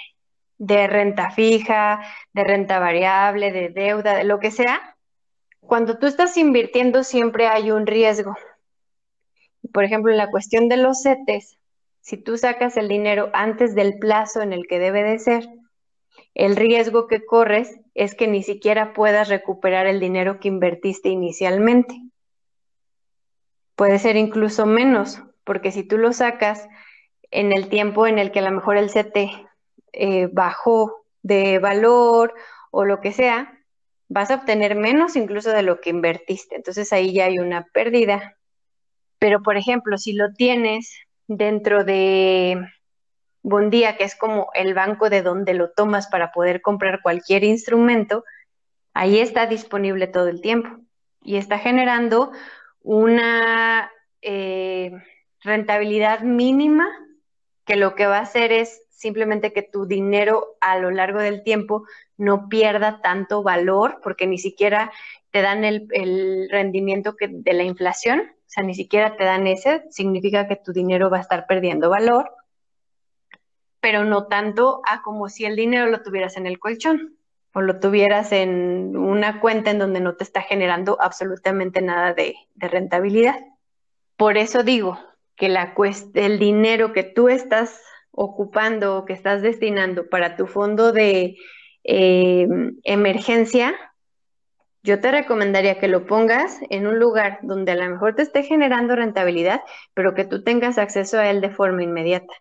renta 0.57 1.29
fija, 1.29 2.01
de 2.33 2.43
renta 2.43 2.79
variable, 2.79 3.51
de 3.51 3.69
deuda, 3.69 4.15
de 4.15 4.23
lo 4.23 4.39
que 4.39 4.49
sea, 4.49 4.97
cuando 5.59 5.99
tú 5.99 6.07
estás 6.07 6.37
invirtiendo 6.37 7.03
siempre 7.03 7.45
hay 7.45 7.69
un 7.69 7.85
riesgo. 7.85 8.35
Por 9.71 9.83
ejemplo, 9.83 10.11
en 10.11 10.17
la 10.17 10.31
cuestión 10.31 10.69
de 10.69 10.77
los 10.77 11.03
CETES, 11.03 11.59
si 12.01 12.17
tú 12.17 12.39
sacas 12.39 12.75
el 12.75 12.87
dinero 12.87 13.29
antes 13.33 13.75
del 13.75 13.99
plazo 13.99 14.41
en 14.41 14.53
el 14.53 14.65
que 14.65 14.79
debe 14.79 15.03
de 15.03 15.19
ser, 15.19 15.47
el 16.33 16.55
riesgo 16.55 17.05
que 17.05 17.23
corres 17.23 17.79
es 17.93 18.15
que 18.15 18.27
ni 18.27 18.41
siquiera 18.41 18.91
puedas 18.91 19.29
recuperar 19.29 19.85
el 19.85 19.99
dinero 19.99 20.39
que 20.39 20.47
invertiste 20.47 21.09
inicialmente. 21.09 21.93
Puede 23.75 23.99
ser 23.99 24.15
incluso 24.15 24.65
menos, 24.65 25.21
porque 25.47 25.71
si 25.71 25.83
tú 25.83 25.97
lo 25.97 26.13
sacas 26.13 26.67
en 27.31 27.51
el 27.51 27.69
tiempo 27.69 28.05
en 28.05 28.19
el 28.19 28.31
que 28.31 28.39
a 28.39 28.43
lo 28.43 28.51
mejor 28.51 28.77
el 28.77 28.91
CT 28.91 29.17
eh, 29.93 30.29
bajó 30.31 31.05
de 31.23 31.57
valor 31.57 32.35
o 32.69 32.85
lo 32.85 33.01
que 33.01 33.11
sea, 33.11 33.59
vas 34.07 34.29
a 34.29 34.35
obtener 34.35 34.75
menos 34.75 35.15
incluso 35.15 35.49
de 35.49 35.63
lo 35.63 35.81
que 35.81 35.89
invertiste. 35.89 36.55
Entonces 36.55 36.93
ahí 36.93 37.13
ya 37.13 37.25
hay 37.25 37.39
una 37.39 37.65
pérdida 37.73 38.37
pero, 39.19 39.41
por 39.41 39.57
ejemplo, 39.57 39.97
si 39.97 40.13
lo 40.13 40.33
tienes 40.33 40.93
dentro 41.27 41.83
de 41.83 42.59
Bondía, 43.41 43.97
que 43.97 44.03
es 44.03 44.15
como 44.15 44.49
el 44.53 44.73
banco 44.73 45.09
de 45.09 45.21
donde 45.21 45.53
lo 45.53 45.71
tomas 45.71 46.07
para 46.07 46.31
poder 46.31 46.61
comprar 46.61 47.01
cualquier 47.01 47.43
instrumento, 47.43 48.23
ahí 48.93 49.19
está 49.19 49.47
disponible 49.47 50.07
todo 50.07 50.27
el 50.27 50.41
tiempo 50.41 50.69
y 51.23 51.37
está 51.37 51.57
generando 51.57 52.31
una 52.81 53.91
eh, 54.21 54.91
rentabilidad 55.41 56.21
mínima 56.21 56.87
que 57.65 57.75
lo 57.75 57.95
que 57.95 58.07
va 58.07 58.17
a 58.17 58.21
hacer 58.21 58.51
es 58.51 58.81
simplemente 58.89 59.53
que 59.53 59.61
tu 59.61 59.85
dinero 59.85 60.57
a 60.61 60.79
lo 60.79 60.89
largo 60.89 61.19
del 61.19 61.43
tiempo 61.43 61.85
no 62.17 62.49
pierda 62.49 63.01
tanto 63.01 63.43
valor 63.43 63.99
porque 64.01 64.25
ni 64.25 64.37
siquiera 64.37 64.91
te 65.31 65.41
dan 65.41 65.63
el, 65.63 66.49
rendimiento 66.49 67.15
de 67.19 67.53
la 67.53 67.63
inflación, 67.63 68.21
o 68.21 68.49
sea, 68.49 68.63
ni 68.63 68.73
siquiera 68.73 69.15
te 69.17 69.23
dan 69.23 69.45
ese, 69.45 69.83
significa 69.91 70.47
que 70.47 70.55
tu 70.55 70.73
dinero 70.73 71.09
va 71.09 71.17
a 71.17 71.21
estar 71.21 71.45
perdiendo 71.45 71.89
valor, 71.89 72.31
pero 73.79 74.03
no 74.03 74.27
tanto 74.27 74.81
a 74.89 75.01
como 75.01 75.29
si 75.29 75.45
el 75.45 75.55
dinero 75.55 75.87
lo 75.87 76.01
tuvieras 76.01 76.37
en 76.37 76.47
el 76.47 76.57
colchón 76.57 77.17
o 77.53 77.61
lo 77.61 77.79
tuvieras 77.79 78.31
en 78.31 78.97
una 78.97 79.39
cuenta 79.39 79.71
en 79.71 79.79
donde 79.79 79.99
no 79.99 80.15
te 80.15 80.23
está 80.23 80.41
generando 80.41 80.97
absolutamente 80.99 81.81
nada 81.81 82.13
de, 82.13 82.35
rentabilidad. 82.55 83.39
Por 84.15 84.37
eso 84.37 84.63
digo 84.63 84.97
que 85.37 85.47
la 85.49 85.73
el 86.15 86.39
dinero 86.39 86.91
que 86.91 87.03
tú 87.03 87.29
estás 87.29 87.81
ocupando 88.11 88.97
o 88.97 89.05
que 89.05 89.13
estás 89.13 89.41
destinando 89.41 90.09
para 90.09 90.35
tu 90.35 90.47
fondo 90.47 90.91
de 90.91 91.37
eh, 91.83 92.47
emergencia 92.83 93.75
yo 94.87 95.01
te 95.01 95.11
recomendaría 95.11 95.79
que 95.79 95.89
lo 95.89 96.05
pongas 96.05 96.59
en 96.69 96.87
un 96.87 96.97
lugar 96.97 97.39
donde 97.41 97.73
a 97.73 97.75
lo 97.75 97.89
mejor 97.89 98.15
te 98.15 98.21
esté 98.21 98.43
generando 98.43 98.95
rentabilidad, 98.95 99.61
pero 99.93 100.13
que 100.13 100.23
tú 100.23 100.45
tengas 100.45 100.77
acceso 100.77 101.19
a 101.19 101.29
él 101.29 101.41
de 101.41 101.49
forma 101.49 101.83
inmediata, 101.83 102.33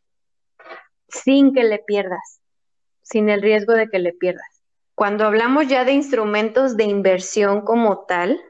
sin 1.08 1.52
que 1.52 1.64
le 1.64 1.80
pierdas, 1.80 2.40
sin 3.02 3.30
el 3.30 3.42
riesgo 3.42 3.72
de 3.72 3.88
que 3.88 3.98
le 3.98 4.12
pierdas. 4.12 4.62
Cuando 4.94 5.24
hablamos 5.26 5.66
ya 5.66 5.84
de 5.84 5.92
instrumentos 5.92 6.76
de 6.76 6.84
inversión 6.84 7.62
como 7.62 8.04
tal, 8.06 8.40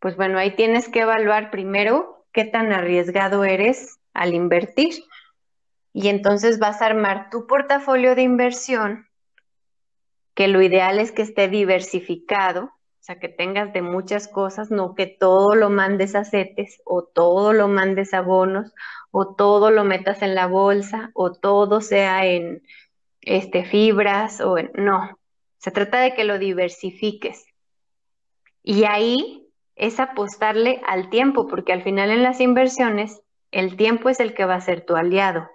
pues 0.00 0.16
bueno, 0.16 0.38
ahí 0.38 0.56
tienes 0.56 0.88
que 0.88 1.00
evaluar 1.00 1.50
primero 1.50 2.15
qué 2.36 2.44
tan 2.44 2.70
arriesgado 2.70 3.44
eres 3.44 3.98
al 4.12 4.34
invertir. 4.34 5.02
y 5.94 6.08
entonces 6.08 6.58
vas 6.58 6.82
a 6.82 6.86
armar 6.86 7.30
tu 7.30 7.46
portafolio 7.46 8.14
de 8.14 8.20
inversión, 8.20 9.06
que 10.34 10.46
lo 10.46 10.60
ideal 10.60 10.98
es 10.98 11.10
que 11.10 11.22
esté 11.22 11.48
diversificado, 11.48 12.64
o 12.64 13.00
sea, 13.00 13.18
que 13.18 13.30
tengas 13.30 13.72
de 13.72 13.80
muchas 13.80 14.28
cosas, 14.28 14.70
no 14.70 14.94
que 14.94 15.06
todo 15.06 15.54
lo 15.54 15.70
mandes 15.70 16.14
a 16.14 16.24
CETES 16.24 16.82
o 16.84 17.04
todo 17.04 17.54
lo 17.54 17.68
mandes 17.68 18.12
a 18.12 18.20
bonos 18.20 18.74
o 19.10 19.34
todo 19.34 19.70
lo 19.70 19.84
metas 19.84 20.20
en 20.20 20.34
la 20.34 20.46
bolsa 20.46 21.12
o 21.14 21.32
todo 21.32 21.80
sea 21.80 22.26
en 22.26 22.62
este, 23.22 23.64
fibras 23.64 24.42
o 24.42 24.58
en... 24.58 24.70
No, 24.74 25.18
se 25.56 25.70
trata 25.70 26.00
de 26.00 26.12
que 26.12 26.24
lo 26.24 26.38
diversifiques. 26.38 27.46
Y 28.62 28.84
ahí 28.84 29.45
es 29.76 30.00
apostarle 30.00 30.80
al 30.86 31.10
tiempo, 31.10 31.46
porque 31.46 31.72
al 31.72 31.82
final 31.82 32.10
en 32.10 32.22
las 32.22 32.40
inversiones 32.40 33.22
el 33.52 33.76
tiempo 33.76 34.08
es 34.08 34.20
el 34.20 34.34
que 34.34 34.44
va 34.44 34.54
a 34.54 34.60
ser 34.60 34.84
tu 34.84 34.96
aliado. 34.96 35.48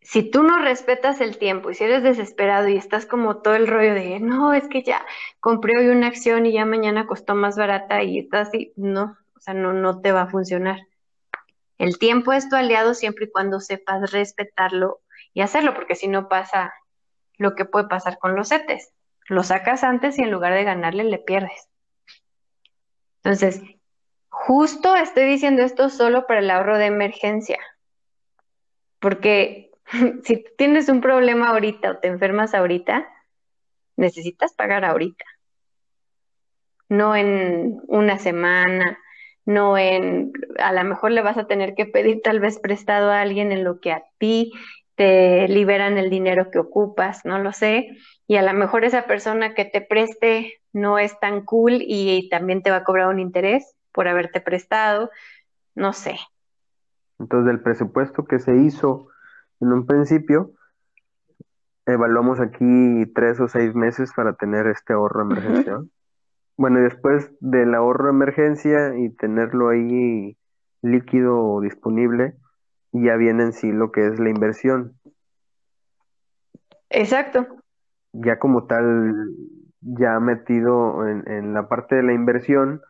Si 0.00 0.22
tú 0.22 0.42
no 0.42 0.58
respetas 0.58 1.20
el 1.20 1.38
tiempo 1.38 1.70
y 1.70 1.74
si 1.74 1.84
eres 1.84 2.02
desesperado 2.02 2.68
y 2.68 2.76
estás 2.76 3.06
como 3.06 3.42
todo 3.42 3.54
el 3.54 3.66
rollo 3.66 3.94
de, 3.94 4.20
no, 4.20 4.54
es 4.54 4.66
que 4.68 4.82
ya 4.82 5.04
compré 5.38 5.78
hoy 5.78 5.88
una 5.88 6.06
acción 6.06 6.46
y 6.46 6.52
ya 6.52 6.64
mañana 6.64 7.06
costó 7.06 7.34
más 7.34 7.56
barata 7.56 8.02
y 8.02 8.18
estás 8.18 8.48
así, 8.48 8.72
no, 8.76 9.16
o 9.36 9.40
sea, 9.40 9.54
no, 9.54 9.72
no 9.72 10.00
te 10.00 10.12
va 10.12 10.22
a 10.22 10.30
funcionar. 10.30 10.80
El 11.76 11.98
tiempo 11.98 12.32
es 12.32 12.48
tu 12.48 12.56
aliado 12.56 12.94
siempre 12.94 13.26
y 13.26 13.30
cuando 13.30 13.60
sepas 13.60 14.10
respetarlo 14.10 15.00
y 15.34 15.42
hacerlo, 15.42 15.74
porque 15.74 15.94
si 15.94 16.08
no 16.08 16.28
pasa 16.28 16.72
lo 17.36 17.54
que 17.54 17.64
puede 17.64 17.86
pasar 17.86 18.18
con 18.18 18.34
los 18.34 18.48
CETES. 18.48 18.92
Lo 19.28 19.42
sacas 19.42 19.84
antes 19.84 20.18
y 20.18 20.22
en 20.22 20.30
lugar 20.30 20.54
de 20.54 20.64
ganarle 20.64 21.04
le 21.04 21.18
pierdes. 21.18 21.68
Entonces, 23.22 23.62
justo 24.28 24.94
estoy 24.96 25.26
diciendo 25.26 25.62
esto 25.62 25.90
solo 25.90 26.26
para 26.26 26.40
el 26.40 26.50
ahorro 26.50 26.78
de 26.78 26.86
emergencia, 26.86 27.58
porque 29.00 29.70
si 30.24 30.44
tienes 30.56 30.88
un 30.88 31.00
problema 31.00 31.50
ahorita 31.50 31.90
o 31.90 31.98
te 31.98 32.08
enfermas 32.08 32.54
ahorita, 32.54 33.06
necesitas 33.96 34.54
pagar 34.54 34.84
ahorita, 34.84 35.24
no 36.88 37.16
en 37.16 37.80
una 37.88 38.18
semana, 38.18 38.98
no 39.44 39.76
en, 39.76 40.32
a 40.58 40.72
lo 40.72 40.84
mejor 40.84 41.10
le 41.10 41.22
vas 41.22 41.36
a 41.36 41.46
tener 41.46 41.74
que 41.74 41.86
pedir 41.86 42.20
tal 42.22 42.40
vez 42.40 42.58
prestado 42.58 43.10
a 43.10 43.20
alguien 43.20 43.50
en 43.50 43.64
lo 43.64 43.80
que 43.80 43.92
a 43.92 44.04
ti 44.18 44.52
te 44.98 45.46
liberan 45.46 45.96
el 45.96 46.10
dinero 46.10 46.50
que 46.50 46.58
ocupas, 46.58 47.24
no 47.24 47.38
lo 47.38 47.52
sé, 47.52 47.96
y 48.26 48.34
a 48.34 48.42
lo 48.42 48.52
mejor 48.52 48.84
esa 48.84 49.04
persona 49.04 49.54
que 49.54 49.64
te 49.64 49.80
preste 49.80 50.54
no 50.72 50.98
es 50.98 51.18
tan 51.20 51.44
cool 51.44 51.78
y 51.80 52.28
también 52.30 52.64
te 52.64 52.72
va 52.72 52.78
a 52.78 52.84
cobrar 52.84 53.06
un 53.06 53.20
interés 53.20 53.76
por 53.92 54.08
haberte 54.08 54.40
prestado, 54.40 55.08
no 55.76 55.92
sé. 55.92 56.16
Entonces, 57.20 57.46
del 57.46 57.62
presupuesto 57.62 58.24
que 58.24 58.40
se 58.40 58.56
hizo 58.56 59.06
en 59.60 59.72
un 59.72 59.86
principio, 59.86 60.50
evaluamos 61.86 62.40
aquí 62.40 63.06
tres 63.14 63.38
o 63.38 63.46
seis 63.46 63.76
meses 63.76 64.12
para 64.16 64.32
tener 64.32 64.66
este 64.66 64.94
ahorro 64.94 65.24
de 65.24 65.32
emergencia. 65.32 65.78
Bueno, 66.56 66.80
y 66.80 66.82
después 66.82 67.30
del 67.38 67.72
ahorro 67.72 68.06
de 68.06 68.10
emergencia 68.10 68.98
y 68.98 69.10
tenerlo 69.10 69.68
ahí 69.68 70.36
líquido 70.82 71.60
disponible, 71.60 72.34
ya 72.92 73.16
viene 73.16 73.44
en 73.44 73.52
sí 73.52 73.70
lo 73.72 73.92
que 73.92 74.06
es 74.06 74.18
la 74.18 74.30
inversión. 74.30 74.98
Exacto. 76.90 77.46
Ya 78.12 78.38
como 78.38 78.66
tal, 78.66 79.14
ya 79.80 80.18
metido 80.20 81.06
en, 81.06 81.30
en 81.30 81.54
la 81.54 81.68
parte 81.68 81.96
de 81.96 82.02
la 82.02 82.14
inversión, 82.14 82.82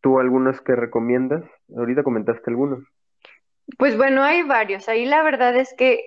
¿tú 0.00 0.18
algunos 0.18 0.60
que 0.60 0.74
recomiendas? 0.74 1.44
Ahorita 1.76 2.02
comentaste 2.02 2.50
algunos. 2.50 2.84
Pues 3.76 3.96
bueno, 3.96 4.22
hay 4.22 4.42
varios. 4.42 4.88
Ahí 4.88 5.04
la 5.04 5.22
verdad 5.22 5.54
es 5.56 5.74
que 5.76 6.00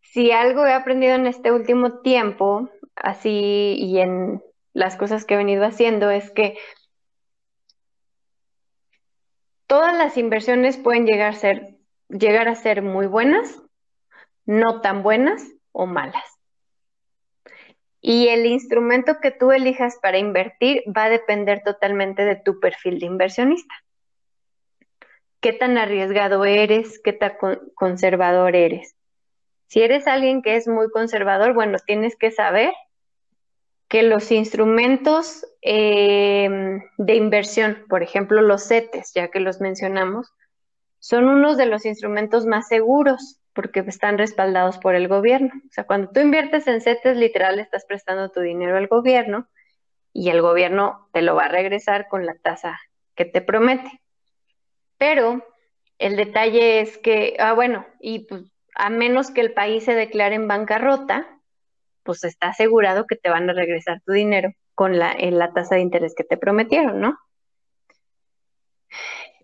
si 0.00 0.30
algo 0.30 0.66
he 0.66 0.72
aprendido 0.72 1.14
en 1.14 1.26
este 1.26 1.50
último 1.50 2.00
tiempo, 2.00 2.68
así 2.94 3.74
y 3.78 3.98
en 3.98 4.42
las 4.72 4.96
cosas 4.96 5.24
que 5.24 5.34
he 5.34 5.38
venido 5.38 5.64
haciendo 5.64 6.10
es 6.10 6.30
que 6.30 6.56
todas 9.66 9.96
las 9.96 10.16
inversiones 10.16 10.76
pueden 10.76 11.06
llegar 11.06 11.30
a 11.30 11.36
ser, 11.36 11.73
llegar 12.18 12.48
a 12.48 12.54
ser 12.54 12.82
muy 12.82 13.06
buenas, 13.06 13.60
no 14.46 14.80
tan 14.80 15.02
buenas 15.02 15.42
o 15.72 15.86
malas. 15.86 16.24
Y 18.00 18.28
el 18.28 18.46
instrumento 18.46 19.18
que 19.20 19.30
tú 19.30 19.50
elijas 19.50 19.98
para 20.00 20.18
invertir 20.18 20.82
va 20.86 21.04
a 21.04 21.10
depender 21.10 21.62
totalmente 21.64 22.24
de 22.24 22.36
tu 22.36 22.60
perfil 22.60 23.00
de 23.00 23.06
inversionista. 23.06 23.74
¿Qué 25.40 25.52
tan 25.52 25.76
arriesgado 25.76 26.44
eres? 26.44 27.00
¿Qué 27.02 27.12
tan 27.12 27.36
conservador 27.74 28.54
eres? 28.56 28.94
Si 29.66 29.82
eres 29.82 30.06
alguien 30.06 30.42
que 30.42 30.56
es 30.56 30.68
muy 30.68 30.90
conservador, 30.90 31.54
bueno, 31.54 31.78
tienes 31.84 32.16
que 32.16 32.30
saber 32.30 32.72
que 33.88 34.02
los 34.02 34.30
instrumentos 34.30 35.46
eh, 35.62 36.80
de 36.98 37.14
inversión, 37.14 37.84
por 37.88 38.02
ejemplo 38.02 38.42
los 38.42 38.68
CETES, 38.68 39.12
ya 39.14 39.28
que 39.28 39.40
los 39.40 39.60
mencionamos, 39.60 40.32
son 41.04 41.28
unos 41.28 41.58
de 41.58 41.66
los 41.66 41.84
instrumentos 41.84 42.46
más 42.46 42.66
seguros 42.66 43.38
porque 43.52 43.80
están 43.80 44.16
respaldados 44.16 44.78
por 44.78 44.94
el 44.94 45.06
gobierno. 45.06 45.52
O 45.54 45.70
sea, 45.70 45.84
cuando 45.84 46.10
tú 46.10 46.20
inviertes 46.20 46.66
en 46.66 46.80
CETES, 46.80 47.18
literal, 47.18 47.58
estás 47.58 47.84
prestando 47.84 48.30
tu 48.30 48.40
dinero 48.40 48.78
al 48.78 48.86
gobierno 48.86 49.46
y 50.14 50.30
el 50.30 50.40
gobierno 50.40 51.10
te 51.12 51.20
lo 51.20 51.34
va 51.34 51.44
a 51.44 51.48
regresar 51.48 52.08
con 52.08 52.24
la 52.24 52.34
tasa 52.36 52.80
que 53.14 53.26
te 53.26 53.42
promete. 53.42 54.00
Pero 54.96 55.46
el 55.98 56.16
detalle 56.16 56.80
es 56.80 56.96
que, 56.96 57.36
ah, 57.38 57.52
bueno, 57.52 57.84
y 58.00 58.20
pues 58.20 58.44
a 58.74 58.88
menos 58.88 59.30
que 59.30 59.42
el 59.42 59.52
país 59.52 59.84
se 59.84 59.94
declare 59.94 60.36
en 60.36 60.48
bancarrota, 60.48 61.28
pues 62.02 62.24
está 62.24 62.48
asegurado 62.48 63.06
que 63.06 63.16
te 63.16 63.28
van 63.28 63.50
a 63.50 63.52
regresar 63.52 64.00
tu 64.06 64.12
dinero 64.12 64.54
con 64.74 64.98
la, 64.98 65.12
en 65.12 65.38
la 65.38 65.52
tasa 65.52 65.74
de 65.74 65.82
interés 65.82 66.14
que 66.16 66.24
te 66.24 66.38
prometieron, 66.38 66.98
¿no? 66.98 67.18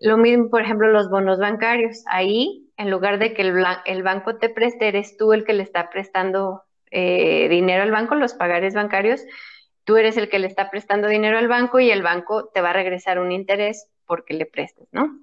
Lo 0.01 0.17
mismo, 0.17 0.49
por 0.49 0.63
ejemplo, 0.63 0.87
los 0.87 1.09
bonos 1.11 1.37
bancarios. 1.37 2.03
Ahí, 2.07 2.71
en 2.75 2.89
lugar 2.89 3.19
de 3.19 3.33
que 3.33 3.43
el, 3.43 4.03
banco 4.03 4.37
te 4.37 4.49
preste, 4.49 4.87
eres 4.87 5.15
tú 5.15 5.31
el 5.31 5.45
que 5.45 5.53
le 5.53 5.61
está 5.61 5.91
prestando 5.91 6.63
eh, 6.89 7.47
dinero 7.49 7.83
al 7.83 7.91
banco, 7.91 8.15
los 8.15 8.33
pagares 8.33 8.73
bancarios, 8.73 9.23
tú 9.83 9.97
eres 9.97 10.17
el 10.17 10.27
que 10.27 10.39
le 10.39 10.47
está 10.47 10.71
prestando 10.71 11.07
dinero 11.07 11.37
al 11.37 11.47
banco 11.47 11.79
y 11.79 11.91
el 11.91 12.01
banco 12.01 12.49
te 12.51 12.61
va 12.61 12.71
a 12.71 12.73
regresar 12.73 13.19
un 13.19 13.31
interés 13.31 13.87
porque 14.07 14.33
le 14.33 14.47
prestes, 14.47 14.87
¿no? 14.91 15.19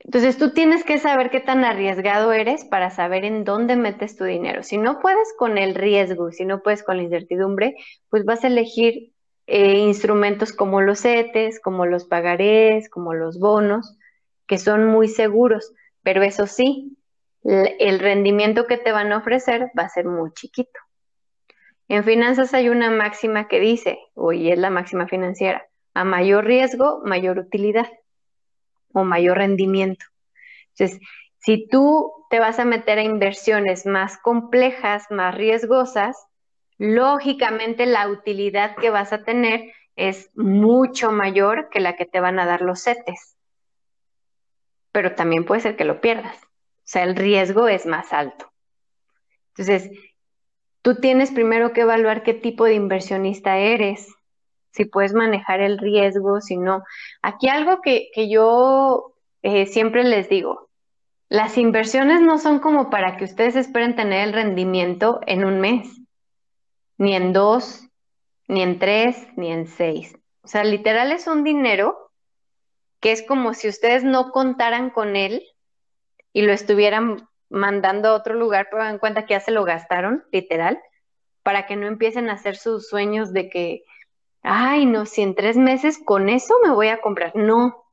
Entonces 0.00 0.36
tú 0.36 0.52
tienes 0.52 0.84
que 0.84 0.98
saber 0.98 1.30
qué 1.30 1.40
tan 1.40 1.64
arriesgado 1.64 2.32
eres 2.32 2.66
para 2.66 2.90
saber 2.90 3.24
en 3.24 3.44
dónde 3.44 3.74
metes 3.76 4.16
tu 4.16 4.24
dinero. 4.24 4.62
Si 4.62 4.76
no 4.76 5.00
puedes 5.00 5.34
con 5.38 5.56
el 5.56 5.74
riesgo, 5.74 6.30
si 6.30 6.44
no 6.44 6.62
puedes 6.62 6.82
con 6.82 6.98
la 6.98 7.04
incertidumbre, 7.04 7.74
pues 8.10 8.24
vas 8.24 8.44
a 8.44 8.48
elegir 8.48 9.12
eh, 9.50 9.78
instrumentos 9.78 10.52
como 10.52 10.82
los 10.82 11.00
CETES, 11.00 11.58
como 11.60 11.86
los 11.86 12.04
pagarés, 12.04 12.90
como 12.90 13.14
los 13.14 13.38
bonos, 13.38 13.96
que 14.46 14.58
son 14.58 14.84
muy 14.86 15.08
seguros, 15.08 15.72
pero 16.02 16.22
eso 16.22 16.46
sí, 16.46 16.98
el 17.44 17.98
rendimiento 17.98 18.66
que 18.66 18.76
te 18.76 18.92
van 18.92 19.10
a 19.10 19.16
ofrecer 19.16 19.70
va 19.78 19.84
a 19.84 19.88
ser 19.88 20.04
muy 20.04 20.32
chiquito. 20.32 20.78
En 21.88 22.04
finanzas 22.04 22.52
hay 22.52 22.68
una 22.68 22.90
máxima 22.90 23.48
que 23.48 23.58
dice, 23.58 23.98
hoy 24.12 24.52
es 24.52 24.58
la 24.58 24.68
máxima 24.68 25.08
financiera, 25.08 25.66
a 25.94 26.04
mayor 26.04 26.44
riesgo, 26.44 27.00
mayor 27.06 27.38
utilidad 27.38 27.88
o 28.92 29.02
mayor 29.02 29.38
rendimiento. 29.38 30.04
Entonces, 30.76 31.00
si 31.38 31.66
tú 31.68 32.12
te 32.28 32.38
vas 32.38 32.58
a 32.58 32.66
meter 32.66 32.98
a 32.98 33.02
inversiones 33.02 33.86
más 33.86 34.18
complejas, 34.18 35.06
más 35.08 35.34
riesgosas, 35.34 36.27
lógicamente 36.78 37.86
la 37.86 38.08
utilidad 38.08 38.76
que 38.76 38.90
vas 38.90 39.12
a 39.12 39.24
tener 39.24 39.72
es 39.96 40.30
mucho 40.34 41.10
mayor 41.10 41.68
que 41.70 41.80
la 41.80 41.96
que 41.96 42.06
te 42.06 42.20
van 42.20 42.38
a 42.38 42.46
dar 42.46 42.62
los 42.62 42.84
CETES. 42.84 43.36
Pero 44.92 45.14
también 45.14 45.44
puede 45.44 45.60
ser 45.60 45.76
que 45.76 45.84
lo 45.84 46.00
pierdas. 46.00 46.36
O 46.42 46.90
sea, 46.90 47.02
el 47.02 47.16
riesgo 47.16 47.68
es 47.68 47.84
más 47.84 48.12
alto. 48.12 48.50
Entonces, 49.48 49.90
tú 50.82 50.94
tienes 50.94 51.32
primero 51.32 51.72
que 51.72 51.80
evaluar 51.82 52.22
qué 52.22 52.32
tipo 52.32 52.64
de 52.64 52.74
inversionista 52.74 53.58
eres, 53.58 54.08
si 54.70 54.84
puedes 54.84 55.12
manejar 55.12 55.60
el 55.60 55.78
riesgo, 55.78 56.40
si 56.40 56.56
no. 56.56 56.84
Aquí 57.20 57.48
algo 57.48 57.80
que, 57.82 58.10
yo 58.28 59.14
eh, 59.42 59.66
siempre 59.66 60.04
les 60.04 60.28
digo, 60.28 60.68
las 61.28 61.58
inversiones 61.58 62.20
no 62.20 62.38
son 62.38 62.60
como 62.60 62.88
para 62.88 63.16
que 63.16 63.24
ustedes 63.24 63.56
esperen 63.56 63.96
tener 63.96 64.28
el 64.28 64.32
rendimiento 64.32 65.20
en 65.26 65.44
un 65.44 65.60
mes, 65.60 65.88
ni 66.98 67.14
en 67.16 67.32
dos, 67.32 67.88
ni 68.48 68.62
en 68.62 68.78
tres, 68.78 69.26
ni 69.36 69.50
en 69.52 69.66
seis. 69.66 70.16
O 70.42 70.48
sea, 70.48 70.64
literal 70.64 71.12
es 71.12 71.26
un 71.26 71.44
dinero 71.44 72.10
que 73.00 73.12
es 73.12 73.22
como 73.22 73.54
si 73.54 73.68
ustedes 73.68 74.04
no 74.04 74.30
contaran 74.32 74.90
con 74.90 75.16
él 75.16 75.42
y 76.32 76.42
lo 76.42 76.52
estuvieran 76.52 77.28
mandando 77.48 78.08
a 78.10 78.14
otro 78.14 78.34
lugar, 78.34 78.68
pero 78.70 78.84
en 78.84 78.98
cuenta 78.98 79.24
que 79.26 79.34
ya 79.34 79.40
se 79.40 79.52
lo 79.52 79.64
gastaron, 79.64 80.24
literal, 80.32 80.80
para 81.42 81.66
que 81.66 81.76
no 81.76 81.86
empiecen 81.86 82.28
a 82.28 82.34
hacer 82.34 82.56
sus 82.56 82.88
sueños 82.88 83.32
de 83.32 83.48
que 83.48 83.84
ay, 84.42 84.86
no, 84.86 85.06
si 85.06 85.22
en 85.22 85.34
tres 85.34 85.56
meses 85.56 85.98
con 86.04 86.28
eso 86.28 86.54
me 86.62 86.70
voy 86.70 86.88
a 86.88 87.00
comprar. 87.00 87.34
No, 87.36 87.84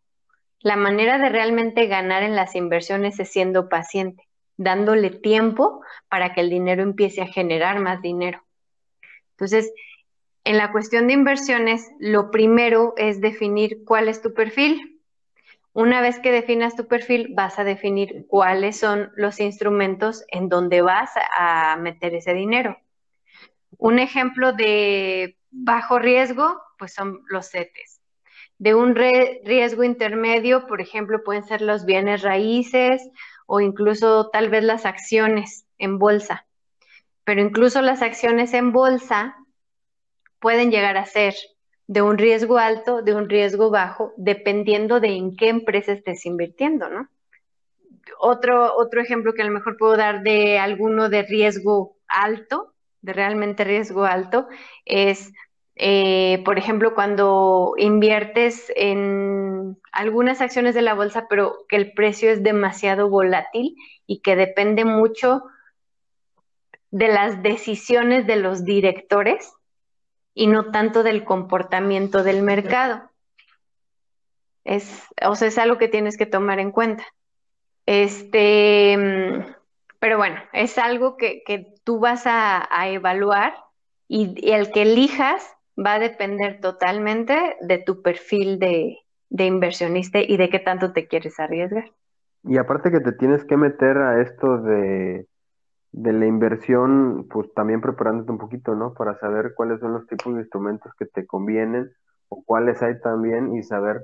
La 0.59 0.75
manera 0.77 1.17
de 1.19 1.29
realmente 1.29 1.87
ganar 1.87 2.23
en 2.23 2.35
las 2.35 2.55
inversiones 2.55 3.19
es 3.19 3.31
siendo 3.31 3.69
paciente, 3.69 4.23
dándole 4.57 5.11
tiempo 5.11 5.81
para 6.09 6.33
que 6.33 6.41
el 6.41 6.49
dinero 6.49 6.81
empiece 6.83 7.21
a 7.21 7.27
generar 7.27 7.79
más 7.79 8.01
dinero. 8.01 8.44
Entonces, 9.35 9.71
en 10.45 10.57
la 10.57 10.71
cuestión 10.71 11.07
de 11.07 11.13
inversiones, 11.13 11.91
lo 11.99 12.31
primero 12.31 12.93
es 12.97 13.19
definir 13.19 13.83
cuál 13.83 14.07
es 14.07 14.21
tu 14.21 14.33
perfil. 14.33 15.01
Una 15.73 15.99
vez 15.99 16.19
que 16.19 16.31
definas 16.31 16.75
tu 16.77 16.87
perfil, 16.87 17.33
vas 17.35 17.59
a 17.59 17.65
definir 17.65 18.25
cuáles 18.27 18.79
son 18.79 19.11
los 19.17 19.41
instrumentos 19.41 20.23
en 20.29 20.47
donde 20.47 20.81
vas 20.81 21.11
a 21.37 21.75
meter 21.77 22.15
ese 22.15 22.33
dinero. 22.33 22.77
Un 23.77 23.99
ejemplo 23.99 24.53
de 24.53 25.37
bajo 25.51 25.99
riesgo, 25.99 26.61
pues 26.77 26.93
son 26.93 27.23
los 27.27 27.49
CETES. 27.49 28.01
De 28.57 28.73
un 28.73 28.95
riesgo 28.95 29.83
intermedio, 29.83 30.65
por 30.67 30.79
ejemplo, 30.79 31.23
pueden 31.25 31.43
ser 31.43 31.61
los 31.61 31.83
bienes 31.83 32.21
raíces 32.21 33.09
o 33.47 33.59
incluso 33.59 34.29
tal 34.29 34.49
vez 34.49 34.63
las 34.63 34.85
acciones 34.85 35.65
en 35.77 35.99
bolsa. 35.99 36.44
Pero 37.25 37.41
incluso 37.41 37.81
las 37.81 38.01
acciones 38.01 38.53
en 38.53 38.71
bolsa 38.71 39.35
pueden 40.39 40.71
llegar 40.71 40.95
a 40.95 41.05
ser 41.05 41.33
de 41.87 42.01
un 42.01 42.17
riesgo 42.17 42.57
alto, 42.57 43.01
de 43.01 43.13
un 43.13 43.29
riesgo 43.29 43.69
bajo, 43.69 44.13
dependiendo 44.17 44.99
de 44.99 45.09
en 45.09 45.35
qué 45.35 45.49
empresa 45.49 45.91
estés 45.91 46.25
invirtiendo, 46.25 46.89
¿no? 46.89 47.09
Otro, 48.19 48.75
otro 48.75 49.01
ejemplo 49.01 49.33
que 49.33 49.41
a 49.41 49.45
lo 49.45 49.51
mejor 49.51 49.77
puedo 49.77 49.97
dar 49.97 50.21
de 50.21 50.59
alguno 50.59 51.09
de 51.09 51.23
riesgo 51.23 51.97
alto, 52.07 52.73
de 53.01 53.13
realmente 53.13 53.63
riesgo 53.63 54.05
alto, 54.05 54.47
es, 54.85 55.31
eh, 55.75 56.41
por 56.45 56.57
ejemplo, 56.57 56.95
cuando 56.95 57.73
inviertes 57.77 58.71
en 58.75 59.77
algunas 59.91 60.41
acciones 60.41 60.75
de 60.75 60.81
la 60.81 60.93
bolsa, 60.93 61.27
pero 61.29 61.65
que 61.69 61.75
el 61.75 61.93
precio 61.93 62.31
es 62.31 62.43
demasiado 62.43 63.09
volátil 63.09 63.75
y 64.05 64.21
que 64.21 64.35
depende 64.35 64.85
mucho 64.85 65.43
de 66.95 67.09
las 67.09 67.43
decisiones 67.43 68.25
de 68.25 68.37
los 68.37 68.63
directores 68.63 69.53
y 70.33 70.47
no 70.47 70.71
tanto 70.71 71.03
del 71.03 71.25
comportamiento 71.25 72.23
del 72.23 72.41
mercado. 72.41 73.01
Es, 74.63 75.03
o 75.27 75.35
sea, 75.35 75.49
es 75.49 75.57
algo 75.57 75.77
que 75.77 75.89
tienes 75.89 76.15
que 76.15 76.25
tomar 76.25 76.59
en 76.59 76.71
cuenta. 76.71 77.03
Este, 77.85 78.95
mm, 78.97 79.45
pero 79.99 80.15
bueno, 80.15 80.37
es 80.53 80.77
algo 80.77 81.17
que, 81.17 81.43
tú 81.83 81.99
vas 81.99 82.23
a, 82.27 82.65
evaluar 82.87 83.53
y, 84.07 84.49
el 84.49 84.71
que 84.71 84.83
elijas 84.83 85.53
va 85.77 85.95
a 85.95 85.99
depender 85.99 86.61
totalmente 86.61 87.57
de 87.59 87.77
tu 87.77 88.03
perfil 88.03 88.57
de 88.57 89.03
inversionista 89.29 90.19
y 90.19 90.37
de 90.37 90.49
qué 90.49 90.59
tanto 90.59 90.93
te 90.93 91.09
quieres 91.09 91.41
arriesgar. 91.41 91.91
Y 92.45 92.57
aparte 92.57 92.89
que 92.89 93.01
te 93.01 93.11
tienes 93.11 93.43
que 93.43 93.57
meter 93.57 93.97
a 93.97 94.21
esto 94.21 94.59
de 94.59 95.27
de 95.97 96.11
la 96.11 96.25
inversión, 96.25 97.25
pues 97.31 97.53
también 97.53 97.79
preparándote 97.79 98.29
un 98.29 98.37
poquito, 98.37 98.75
¿no? 98.75 98.93
Para 98.93 99.17
saber 99.17 99.53
cuáles 99.55 99.79
son 99.79 99.93
los 99.93 100.05
tipos 100.07 100.33
de 100.33 100.41
instrumentos 100.41 100.91
que 100.99 101.05
te 101.05 101.25
convienen 101.25 101.89
o 102.27 102.43
cuáles 102.43 102.83
hay 102.83 102.99
también 102.99 103.55
y 103.55 103.63
saber 103.63 104.01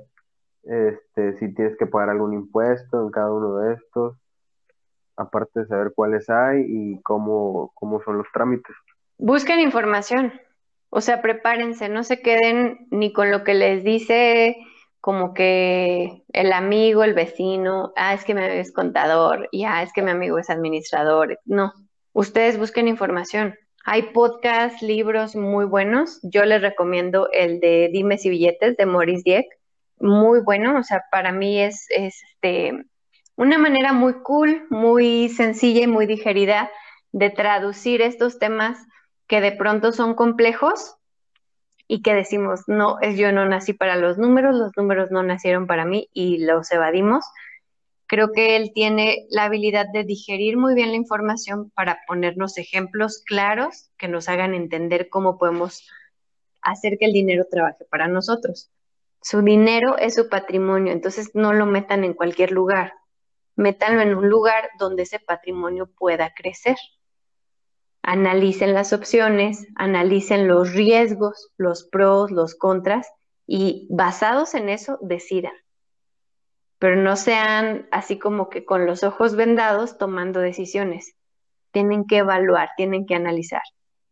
este, 0.62 1.34
si 1.34 1.54
tienes 1.54 1.76
que 1.76 1.84
pagar 1.84 2.08
algún 2.08 2.32
impuesto 2.32 3.02
en 3.02 3.10
cada 3.10 3.30
uno 3.30 3.58
de 3.58 3.74
estos, 3.74 4.16
aparte 5.18 5.60
de 5.60 5.66
saber 5.66 5.92
cuáles 5.94 6.30
hay 6.30 6.64
y 6.66 7.02
cómo, 7.02 7.72
cómo 7.74 8.00
son 8.02 8.16
los 8.16 8.26
trámites. 8.32 8.74
Busquen 9.18 9.60
información, 9.60 10.32
o 10.88 11.02
sea, 11.02 11.20
prepárense, 11.20 11.90
no 11.90 12.04
se 12.04 12.22
queden 12.22 12.86
ni 12.90 13.12
con 13.12 13.30
lo 13.30 13.44
que 13.44 13.52
les 13.52 13.84
dice 13.84 14.56
como 15.02 15.34
que 15.34 16.22
el 16.32 16.52
amigo, 16.52 17.04
el 17.04 17.12
vecino, 17.12 17.92
ah, 17.96 18.14
es 18.14 18.24
que 18.24 18.34
mi 18.34 18.40
amigo 18.40 18.60
es 18.60 18.72
contador, 18.72 19.48
y 19.50 19.64
ah, 19.64 19.82
es 19.82 19.92
que 19.92 20.00
mi 20.00 20.12
amigo 20.12 20.38
es 20.38 20.48
administrador. 20.48 21.40
No, 21.44 21.72
ustedes 22.12 22.58
busquen 22.58 22.88
información. 22.88 23.54
Hay 23.84 24.02
podcasts, 24.12 24.82
libros 24.82 25.34
muy 25.34 25.64
buenos. 25.64 26.20
Yo 26.22 26.44
les 26.44 26.62
recomiendo 26.62 27.28
el 27.32 27.60
de 27.60 27.90
Dimes 27.92 28.24
y 28.24 28.30
Billetes 28.30 28.76
de 28.76 28.86
Maurice 28.86 29.22
Dieck. 29.24 29.46
Muy 29.98 30.40
bueno, 30.40 30.78
o 30.78 30.82
sea, 30.82 31.04
para 31.10 31.32
mí 31.32 31.60
es, 31.60 31.86
es 31.90 32.22
este, 32.22 32.84
una 33.36 33.58
manera 33.58 33.92
muy 33.92 34.14
cool, 34.22 34.66
muy 34.70 35.28
sencilla 35.28 35.82
y 35.82 35.86
muy 35.86 36.06
digerida 36.06 36.70
de 37.12 37.30
traducir 37.30 38.02
estos 38.02 38.38
temas 38.38 38.78
que 39.26 39.40
de 39.40 39.52
pronto 39.52 39.92
son 39.92 40.14
complejos 40.14 40.96
y 41.88 42.02
que 42.02 42.14
decimos, 42.14 42.62
no, 42.66 42.98
es 43.00 43.18
yo 43.18 43.32
no 43.32 43.44
nací 43.46 43.72
para 43.72 43.96
los 43.96 44.16
números, 44.16 44.54
los 44.54 44.72
números 44.76 45.10
no 45.10 45.22
nacieron 45.22 45.66
para 45.66 45.84
mí 45.84 46.08
y 46.12 46.38
los 46.44 46.70
evadimos. 46.72 47.24
Creo 48.12 48.30
que 48.30 48.56
él 48.56 48.72
tiene 48.74 49.26
la 49.30 49.44
habilidad 49.44 49.86
de 49.90 50.04
digerir 50.04 50.58
muy 50.58 50.74
bien 50.74 50.90
la 50.90 50.96
información 50.96 51.70
para 51.70 52.00
ponernos 52.06 52.58
ejemplos 52.58 53.22
claros 53.24 53.90
que 53.96 54.06
nos 54.06 54.28
hagan 54.28 54.52
entender 54.52 55.08
cómo 55.08 55.38
podemos 55.38 55.88
hacer 56.60 56.98
que 56.98 57.06
el 57.06 57.14
dinero 57.14 57.46
trabaje 57.50 57.86
para 57.90 58.08
nosotros. 58.08 58.70
Su 59.22 59.40
dinero 59.40 59.96
es 59.96 60.14
su 60.16 60.28
patrimonio, 60.28 60.92
entonces 60.92 61.30
no 61.32 61.54
lo 61.54 61.64
metan 61.64 62.04
en 62.04 62.12
cualquier 62.12 62.50
lugar, 62.52 62.92
métanlo 63.56 64.02
en 64.02 64.14
un 64.14 64.28
lugar 64.28 64.68
donde 64.78 65.04
ese 65.04 65.18
patrimonio 65.18 65.86
pueda 65.86 66.34
crecer 66.36 66.76
analicen 68.02 68.74
las 68.74 68.92
opciones, 68.92 69.66
analicen 69.76 70.48
los 70.48 70.74
riesgos, 70.74 71.52
los 71.56 71.84
pros, 71.84 72.30
los 72.30 72.56
contras 72.56 73.08
y 73.46 73.86
basados 73.90 74.54
en 74.54 74.68
eso 74.68 74.98
decidan. 75.00 75.54
Pero 76.82 76.96
no 76.96 77.14
sean 77.14 77.86
así 77.92 78.18
como 78.18 78.48
que 78.48 78.64
con 78.64 78.86
los 78.86 79.04
ojos 79.04 79.36
vendados 79.36 79.98
tomando 79.98 80.40
decisiones. 80.40 81.14
Tienen 81.70 82.08
que 82.08 82.16
evaluar, 82.16 82.70
tienen 82.76 83.06
que 83.06 83.14
analizar. 83.14 83.62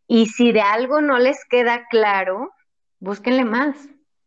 Y 0.07 0.27
si 0.27 0.53
de 0.53 0.61
algo 0.61 1.01
no 1.01 1.19
les 1.19 1.43
queda 1.49 1.85
claro, 1.89 2.53
búsquenle 3.01 3.43
más. 3.43 3.75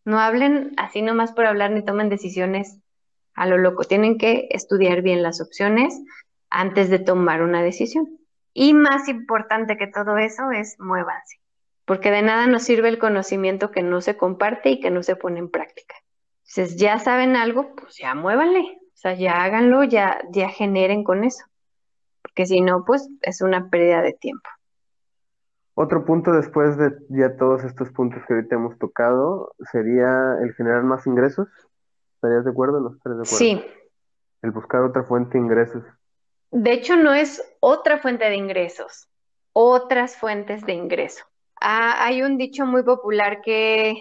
No 0.04 0.20
hablen 0.20 0.74
así 0.76 1.00
nomás 1.00 1.32
por 1.32 1.46
hablar 1.46 1.70
ni 1.70 1.82
tomen 1.82 2.10
decisiones 2.10 2.82
a 3.32 3.46
lo 3.46 3.56
loco. 3.56 3.84
Tienen 3.84 4.18
que 4.18 4.46
estudiar 4.50 5.00
bien 5.00 5.22
las 5.22 5.40
opciones 5.40 5.98
antes 6.50 6.90
de 6.90 6.98
tomar 6.98 7.40
una 7.40 7.62
decisión. 7.62 8.18
Y 8.52 8.74
más 8.74 9.08
importante 9.08 9.78
que 9.78 9.86
todo 9.86 10.18
eso 10.18 10.50
es 10.50 10.78
muévanse, 10.78 11.38
porque 11.86 12.10
de 12.10 12.20
nada 12.20 12.46
nos 12.46 12.64
sirve 12.64 12.90
el 12.90 12.98
conocimiento 12.98 13.70
que 13.70 13.82
no 13.82 14.02
se 14.02 14.18
comparte 14.18 14.68
y 14.68 14.80
que 14.80 14.90
no 14.90 15.02
se 15.02 15.16
pone 15.16 15.38
en 15.38 15.50
práctica. 15.50 15.94
Entonces, 16.46 16.76
ya 16.76 16.98
saben 16.98 17.36
algo, 17.36 17.74
pues 17.74 17.96
ya 17.96 18.14
muévanle, 18.14 18.60
o 18.60 18.96
sea, 18.96 19.14
ya 19.14 19.42
háganlo, 19.42 19.82
ya, 19.84 20.20
ya 20.30 20.50
generen 20.50 21.02
con 21.02 21.24
eso, 21.24 21.44
porque 22.22 22.46
si 22.46 22.60
no, 22.60 22.84
pues 22.84 23.08
es 23.22 23.40
una 23.40 23.70
pérdida 23.70 24.02
de 24.02 24.12
tiempo. 24.12 24.48
Otro 25.74 26.04
punto 26.04 26.30
después 26.32 26.76
de 26.78 26.92
ya 27.08 27.36
todos 27.36 27.64
estos 27.64 27.90
puntos 27.90 28.22
que 28.26 28.34
ahorita 28.34 28.54
hemos 28.54 28.78
tocado 28.78 29.54
sería 29.72 30.36
el 30.40 30.54
generar 30.54 30.84
más 30.84 31.04
ingresos. 31.06 31.48
¿Estarías 32.14 32.44
de 32.44 32.52
acuerdo? 32.52 32.78
¿No 32.78 32.94
estarías 32.94 33.18
de 33.18 33.22
acuerdo? 33.22 33.38
Sí. 33.38 33.64
El 34.42 34.50
buscar 34.52 34.82
otra 34.82 35.02
fuente 35.02 35.36
de 35.36 35.44
ingresos. 35.44 35.82
De 36.52 36.72
hecho, 36.72 36.94
no 36.96 37.12
es 37.12 37.42
otra 37.58 37.98
fuente 37.98 38.24
de 38.26 38.36
ingresos, 38.36 39.08
otras 39.52 40.16
fuentes 40.16 40.64
de 40.64 40.74
ingreso. 40.74 41.24
Ah, 41.60 42.04
hay 42.04 42.22
un 42.22 42.38
dicho 42.38 42.66
muy 42.66 42.84
popular 42.84 43.40
que 43.42 44.00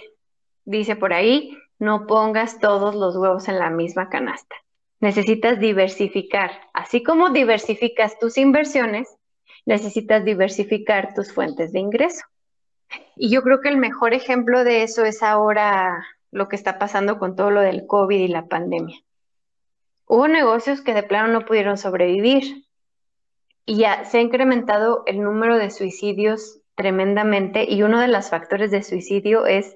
dice 0.65 0.95
por 0.95 1.13
ahí, 1.13 1.57
no 1.83 2.07
pongas 2.07 2.59
todos 2.59 2.95
los 2.95 3.15
huevos 3.15 3.47
en 3.47 3.59
la 3.59 3.69
misma 3.69 4.09
canasta. 4.09 4.55
Necesitas 4.99 5.59
diversificar. 5.59 6.51
Así 6.73 7.03
como 7.03 7.29
diversificas 7.29 8.17
tus 8.19 8.37
inversiones, 8.37 9.17
necesitas 9.65 10.23
diversificar 10.23 11.13
tus 11.13 11.33
fuentes 11.33 11.73
de 11.73 11.79
ingreso. 11.79 12.25
Y 13.15 13.29
yo 13.29 13.43
creo 13.43 13.59
que 13.59 13.69
el 13.69 13.77
mejor 13.77 14.13
ejemplo 14.13 14.63
de 14.63 14.83
eso 14.83 15.03
es 15.03 15.21
ahora 15.21 16.05
lo 16.31 16.47
que 16.47 16.55
está 16.55 16.79
pasando 16.79 17.19
con 17.19 17.35
todo 17.35 17.51
lo 17.51 17.61
del 17.61 17.85
COVID 17.85 18.17
y 18.17 18.27
la 18.27 18.47
pandemia. 18.47 18.97
Hubo 20.05 20.27
negocios 20.27 20.81
que 20.81 20.93
de 20.93 21.03
plano 21.03 21.31
no 21.31 21.45
pudieron 21.45 21.77
sobrevivir 21.77 22.65
y 23.65 23.77
ya 23.77 24.05
se 24.05 24.17
ha 24.17 24.21
incrementado 24.21 25.03
el 25.05 25.21
número 25.21 25.57
de 25.57 25.69
suicidios 25.69 26.61
tremendamente 26.75 27.65
y 27.69 27.83
uno 27.83 27.99
de 27.99 28.07
los 28.07 28.29
factores 28.29 28.71
de 28.71 28.83
suicidio 28.83 29.45
es 29.45 29.75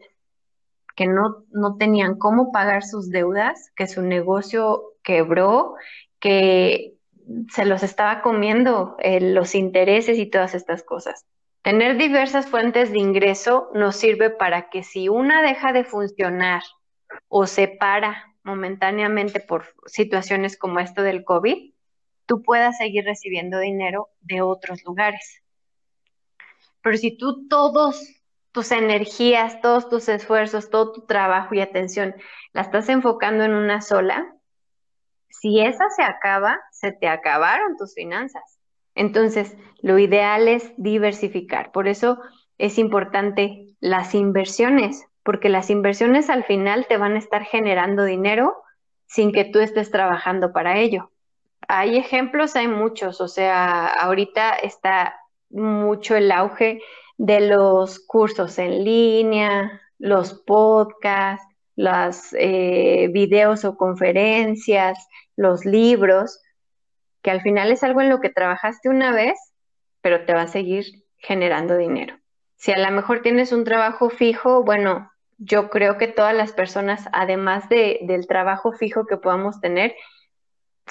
que 0.97 1.05
no, 1.05 1.45
no 1.51 1.77
tenían 1.77 2.17
cómo 2.17 2.51
pagar 2.51 2.83
sus 2.83 3.11
deudas, 3.11 3.71
que 3.75 3.85
su 3.85 4.01
negocio 4.01 4.95
quebró, 5.03 5.75
que 6.19 6.95
se 7.53 7.65
los 7.65 7.83
estaba 7.83 8.23
comiendo 8.23 8.95
eh, 8.97 9.21
los 9.21 9.53
intereses 9.53 10.17
y 10.17 10.25
todas 10.25 10.55
estas 10.55 10.81
cosas. 10.81 11.27
Tener 11.61 11.97
diversas 11.97 12.47
fuentes 12.47 12.91
de 12.91 12.97
ingreso 12.97 13.69
nos 13.75 13.95
sirve 13.95 14.31
para 14.31 14.69
que 14.69 14.81
si 14.81 15.07
una 15.07 15.43
deja 15.43 15.71
de 15.71 15.83
funcionar 15.83 16.63
o 17.27 17.45
se 17.45 17.67
para 17.67 18.33
momentáneamente 18.43 19.39
por 19.39 19.65
situaciones 19.85 20.57
como 20.57 20.79
esto 20.79 21.03
del 21.03 21.23
COVID, 21.23 21.73
tú 22.25 22.41
puedas 22.41 22.77
seguir 22.77 23.05
recibiendo 23.05 23.59
dinero 23.59 24.09
de 24.21 24.41
otros 24.41 24.83
lugares. 24.83 25.43
Pero 26.81 26.97
si 26.97 27.15
tú 27.15 27.47
todos 27.47 28.16
tus 28.51 28.71
energías, 28.71 29.61
todos 29.61 29.89
tus 29.89 30.09
esfuerzos, 30.09 30.69
todo 30.69 30.91
tu 30.93 31.01
trabajo 31.05 31.53
y 31.53 31.61
atención 31.61 32.15
la 32.53 32.61
estás 32.63 32.89
enfocando 32.89 33.43
en 33.43 33.53
una 33.53 33.81
sola, 33.81 34.33
Si 35.29 35.59
esa 35.59 35.89
se 35.95 36.01
acaba, 36.01 36.59
se 36.71 36.91
te 36.91 37.07
acabaron 37.07 37.77
tus 37.77 37.93
finanzas. 37.93 38.57
Entonces, 38.95 39.55
lo 39.83 39.99
ideal 39.99 40.47
es 40.47 40.73
diversificar. 40.77 41.71
Por 41.71 41.87
eso 41.87 42.19
es 42.57 42.79
importante 42.79 43.75
las 43.79 44.15
inversiones, 44.15 45.05
porque 45.21 45.49
las 45.49 45.69
inversiones 45.69 46.31
al 46.31 46.43
final 46.45 46.87
te 46.87 46.97
van 46.97 47.13
a 47.13 47.19
estar 47.19 47.43
generando 47.43 48.03
dinero 48.05 48.55
sin 49.05 49.31
que 49.31 49.45
tú 49.45 49.59
estés 49.59 49.91
trabajando 49.91 50.51
para 50.51 50.79
ello. 50.79 51.11
Hay 51.67 51.97
ejemplos, 51.97 52.55
hay 52.55 52.67
muchos, 52.67 53.21
o 53.21 53.27
sea, 53.27 53.85
ahorita 53.85 54.55
está 54.55 55.19
mucho 55.49 56.15
el 56.15 56.31
auge 56.31 56.81
de 57.18 57.41
los 57.41 57.99
cursos 57.99 58.59
en 58.59 58.84
línea, 58.84 59.82
los 59.97 60.34
podcasts, 60.34 61.45
los 61.76 62.34
eh, 62.34 63.09
videos 63.11 63.65
o 63.65 63.76
conferencias, 63.76 65.07
los 65.36 65.65
libros, 65.65 66.41
que 67.22 67.32
al 67.32 67.41
final 67.41 67.72
es 67.72 67.84
algo 67.84 68.01
en 68.01 68.09
lo 68.09 68.20
que 68.20 68.30
trabajaste 68.30 68.89
una 68.89 69.11
vez, 69.11 69.38
pero 70.01 70.26
te 70.26 70.34
va 70.34 70.43
a 70.43 70.47
seguir 70.47 70.86
generando 71.18 71.78
dinero. 71.78 72.18
Si 72.55 72.72
a 72.72 72.78
lo 72.78 72.95
mejor 72.95 73.22
tienes 73.22 73.51
un 73.51 73.63
trabajo 73.63 74.09
fijo, 74.09 74.63
bueno, 74.63 75.11
yo 75.38 75.70
creo 75.70 75.97
que 75.97 76.07
todas 76.07 76.36
las 76.36 76.51
personas, 76.51 77.07
además 77.13 77.70
de, 77.70 77.99
del 78.03 78.26
trabajo 78.28 78.74
fijo 78.74 79.05
que 79.05 79.18
podamos 79.18 79.59
tener, 79.59 79.95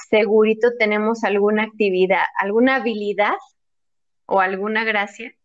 segurito 0.08 0.68
tenemos 0.78 1.24
alguna 1.24 1.64
actividad, 1.64 2.24
alguna 2.38 2.76
habilidad 2.76 3.34
o 4.26 4.40
alguna 4.40 4.84
gracia 4.84 5.35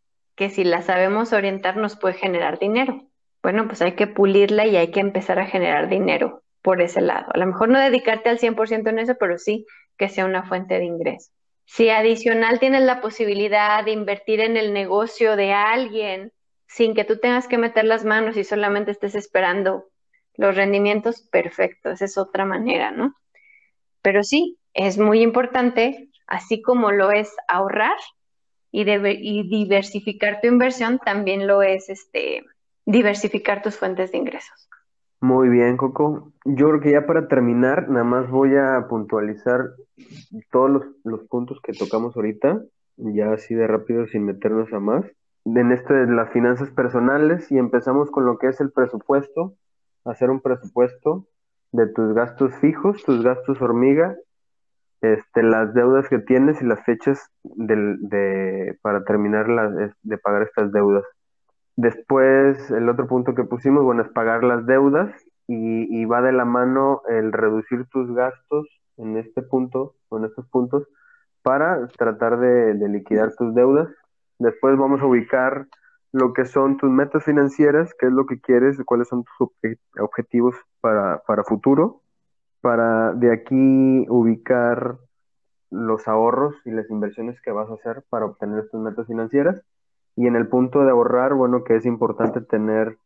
que 0.42 0.50
si 0.50 0.64
la 0.64 0.82
sabemos 0.82 1.34
orientar 1.34 1.78
nos 1.78 1.96
puede 1.96 2.16
generar 2.16 2.58
dinero. 2.58 3.04
Bueno, 3.44 3.68
pues 3.68 3.80
hay 3.84 3.92
que 3.92 4.08
pulirla 4.08 4.66
y 4.66 4.76
hay 4.76 4.90
que 4.90 5.00
empezar 5.00 5.38
a 5.38 5.46
generar 5.46 5.88
dinero 5.88 6.42
por 6.64 6.82
ese 6.82 7.00
lado. 7.00 7.28
A 7.32 7.38
lo 7.38 7.46
mejor 7.46 7.70
no 7.70 7.80
dedicarte 7.80 8.28
al 8.28 8.40
100% 8.40 8.90
en 8.90 8.98
eso, 8.98 9.14
pero 9.20 9.38
sí 9.38 9.68
que 10.00 10.10
sea 10.10 10.26
una 10.26 10.42
fuente 10.42 10.80
de 10.80 10.86
ingreso. 10.86 11.30
Si 11.66 11.90
adicional 11.90 12.58
tienes 12.58 12.82
la 12.82 13.02
posibilidad 13.02 13.86
de 13.86 13.92
invertir 13.92 14.40
en 14.40 14.58
el 14.58 14.74
negocio 14.74 15.36
de 15.36 15.54
alguien 15.54 16.34
sin 16.66 16.96
que 16.96 17.04
tú 17.04 17.20
tengas 17.20 17.48
que 17.48 17.60
meter 17.60 17.86
las 17.86 18.04
manos 18.04 18.36
y 18.36 18.44
solamente 18.44 18.90
estés 18.90 19.14
esperando 19.14 19.90
los 20.38 20.56
rendimientos, 20.56 21.22
perfecto, 21.22 21.92
esa 21.92 22.06
es 22.06 22.18
otra 22.18 22.46
manera, 22.46 22.90
¿no? 22.90 23.14
Pero 24.02 24.24
sí, 24.24 24.58
es 24.74 24.98
muy 24.98 25.22
importante, 25.22 26.10
así 26.26 26.64
como 26.64 26.90
lo 26.92 27.12
es 27.12 27.32
ahorrar 27.48 27.98
y, 28.72 28.82
y 28.82 29.50
diversificar 29.50 30.40
tu 30.42 30.48
inversión, 30.48 31.00
también 31.00 31.48
lo 31.48 31.62
es 31.62 31.90
este, 31.90 32.46
diversificar 32.86 33.62
tus 33.62 33.78
fuentes 33.78 34.12
de 34.12 34.18
ingresos. 34.18 34.70
Muy 35.20 35.50
bien, 35.50 35.78
Coco. 35.78 36.32
Yo 36.46 36.70
creo 36.70 36.82
que 36.82 36.92
ya 36.92 37.06
para 37.06 37.28
terminar, 37.28 37.90
nada 37.90 38.04
más 38.04 38.30
voy 38.30 38.56
a 38.56 38.88
puntualizar 38.90 39.70
todos 40.52 40.70
los, 40.72 40.86
los 41.04 41.22
puntos 41.28 41.60
que 41.62 41.74
tocamos 41.74 42.16
ahorita, 42.16 42.62
ya 42.98 43.32
así 43.32 43.54
de 43.54 43.68
rápido 43.68 44.08
sin 44.08 44.26
meternos 44.26 44.74
a 44.74 44.80
más. 44.80 45.06
En 45.46 45.72
este 45.72 45.94
de 45.94 46.14
las 46.14 46.32
finanzas 46.32 46.72
personales 46.72 47.52
y 47.52 47.58
empezamos 47.58 48.10
con 48.10 48.26
lo 48.26 48.38
que 48.38 48.48
es 48.48 48.62
el 48.62 48.72
presupuesto, 48.72 49.54
hacer 50.06 50.30
un 50.30 50.42
presupuesto 50.42 51.28
de 51.72 51.88
tus 51.88 52.14
gastos 52.14 52.56
fijos, 52.56 53.04
tus 53.04 53.24
gastos 53.24 53.62
hormiga, 53.62 54.18
este, 55.02 55.44
las 55.44 55.74
deudas 55.74 56.08
que 56.08 56.20
tienes 56.20 56.62
y 56.62 56.66
las 56.66 56.84
fechas 56.86 57.30
de, 57.44 58.78
para 58.82 59.04
terminar 59.04 59.48
de 60.04 60.18
pagar 60.20 60.44
estas 60.44 60.72
deudas. 60.72 61.04
Después, 61.76 62.70
el 62.72 62.90
otro 62.90 63.08
punto 63.08 63.34
que 63.34 63.44
pusimos, 63.44 63.84
bueno, 63.84 64.04
es 64.04 64.10
pagar 64.10 64.44
las 64.44 64.66
deudas 64.66 65.12
y, 65.48 66.06
va 66.06 66.22
de 66.22 66.32
la 66.32 66.46
mano 66.46 67.02
el 67.10 67.34
reducir 67.34 67.86
tus 67.88 68.14
gastos 68.14 68.68
en 68.98 69.18
este 69.18 69.42
punto, 69.42 69.96
en 70.12 70.26
estos 70.26 70.48
puntos, 70.50 70.88
para 71.42 71.88
tratar 71.98 72.40
de, 72.40 72.76
liquidar 72.88 73.34
tus 73.36 73.56
deudas. 73.56 73.90
Después 74.38 74.78
vamos 74.78 75.02
a 75.02 75.06
ubicar 75.06 75.68
lo 76.12 76.34
que 76.34 76.46
son 76.46 76.78
tus 76.78 76.92
metas 76.92 77.24
financieras, 77.24 77.94
qué 78.00 78.08
es 78.08 78.12
lo 78.12 78.26
que 78.26 78.40
quieres, 78.40 78.78
cuáles 78.86 79.08
son 79.08 79.24
tus 79.24 79.50
objetivos 80.00 80.56
para, 80.82 81.24
para 81.26 81.44
futuro, 81.44 82.02
para 82.62 83.14
de 83.14 83.34
aquí 83.34 84.06
ubicar 84.10 84.98
los 85.70 86.08
ahorros 86.08 86.56
y 86.66 86.72
las 86.72 86.90
inversiones 86.90 87.42
que 87.42 87.52
vas 87.52 87.70
a 87.70 87.74
hacer 87.74 88.04
para 88.10 88.26
obtener 88.26 88.70
tus 88.70 88.82
metas 88.82 89.08
financieras 89.08 89.62
y 90.16 90.28
en 90.28 90.36
el 90.36 90.48
punto 90.48 90.84
de 90.84 90.92
ahorrar, 90.92 91.34
bueno, 91.34 91.64
que 91.64 91.76
es 91.76 91.86
importante 91.86 92.42
tener 92.42 92.98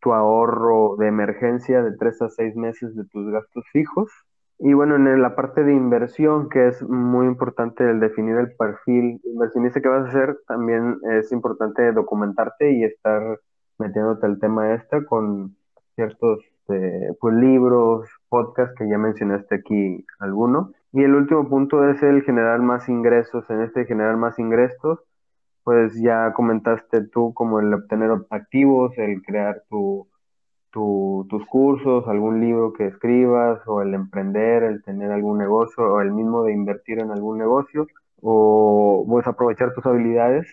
tu 0.00 0.12
ahorro 0.12 0.96
de 0.96 1.08
emergencia 1.08 1.82
de 1.82 1.96
tres 1.96 2.20
a 2.22 2.28
seis 2.28 2.56
meses 2.56 2.94
de 2.96 3.04
tus 3.04 3.30
gastos 3.30 3.64
fijos. 3.72 4.10
Y 4.58 4.74
bueno, 4.74 4.94
en 4.94 5.20
la 5.20 5.34
parte 5.34 5.64
de 5.64 5.72
inversión, 5.72 6.48
que 6.48 6.68
es 6.68 6.82
muy 6.82 7.26
importante 7.26 7.88
el 7.88 7.98
definir 7.98 8.36
el 8.36 8.54
perfil 8.54 9.20
inversionista 9.24 9.80
que 9.80 9.88
vas 9.88 10.06
a 10.06 10.08
hacer, 10.08 10.38
también 10.46 10.98
es 11.10 11.32
importante 11.32 11.90
documentarte 11.92 12.72
y 12.72 12.84
estar 12.84 13.40
metiéndote 13.78 14.26
el 14.26 14.38
tema 14.38 14.74
este 14.74 15.04
con 15.04 15.56
ciertos 15.96 16.40
eh, 16.68 17.08
pues, 17.20 17.34
libros, 17.34 18.08
podcasts 18.32 18.74
que 18.78 18.88
ya 18.88 18.96
mencionaste 18.96 19.56
aquí 19.56 20.06
algunos. 20.18 20.70
Y 20.92 21.02
el 21.02 21.14
último 21.14 21.46
punto 21.50 21.86
es 21.90 22.02
el 22.02 22.22
generar 22.22 22.60
más 22.60 22.88
ingresos. 22.88 23.44
En 23.50 23.60
este 23.60 23.84
generar 23.84 24.16
más 24.16 24.38
ingresos, 24.38 25.00
pues 25.64 25.94
ya 26.00 26.32
comentaste 26.32 27.02
tú 27.08 27.34
como 27.34 27.60
el 27.60 27.74
obtener 27.74 28.10
activos, 28.30 28.96
el 28.96 29.22
crear 29.22 29.62
tu, 29.68 30.08
tus 30.72 31.46
cursos, 31.46 32.08
algún 32.08 32.40
libro 32.40 32.72
que 32.72 32.86
escribas, 32.86 33.60
o 33.66 33.82
el 33.82 33.92
emprender, 33.92 34.62
el 34.62 34.82
tener 34.82 35.12
algún 35.12 35.36
negocio, 35.36 35.84
o 35.84 36.00
el 36.00 36.12
mismo 36.12 36.44
de 36.44 36.52
invertir 36.52 37.00
en 37.00 37.10
algún 37.10 37.36
negocio, 37.36 37.86
o 38.22 39.04
pues 39.06 39.26
aprovechar 39.26 39.74
tus 39.74 39.84
habilidades 39.84 40.46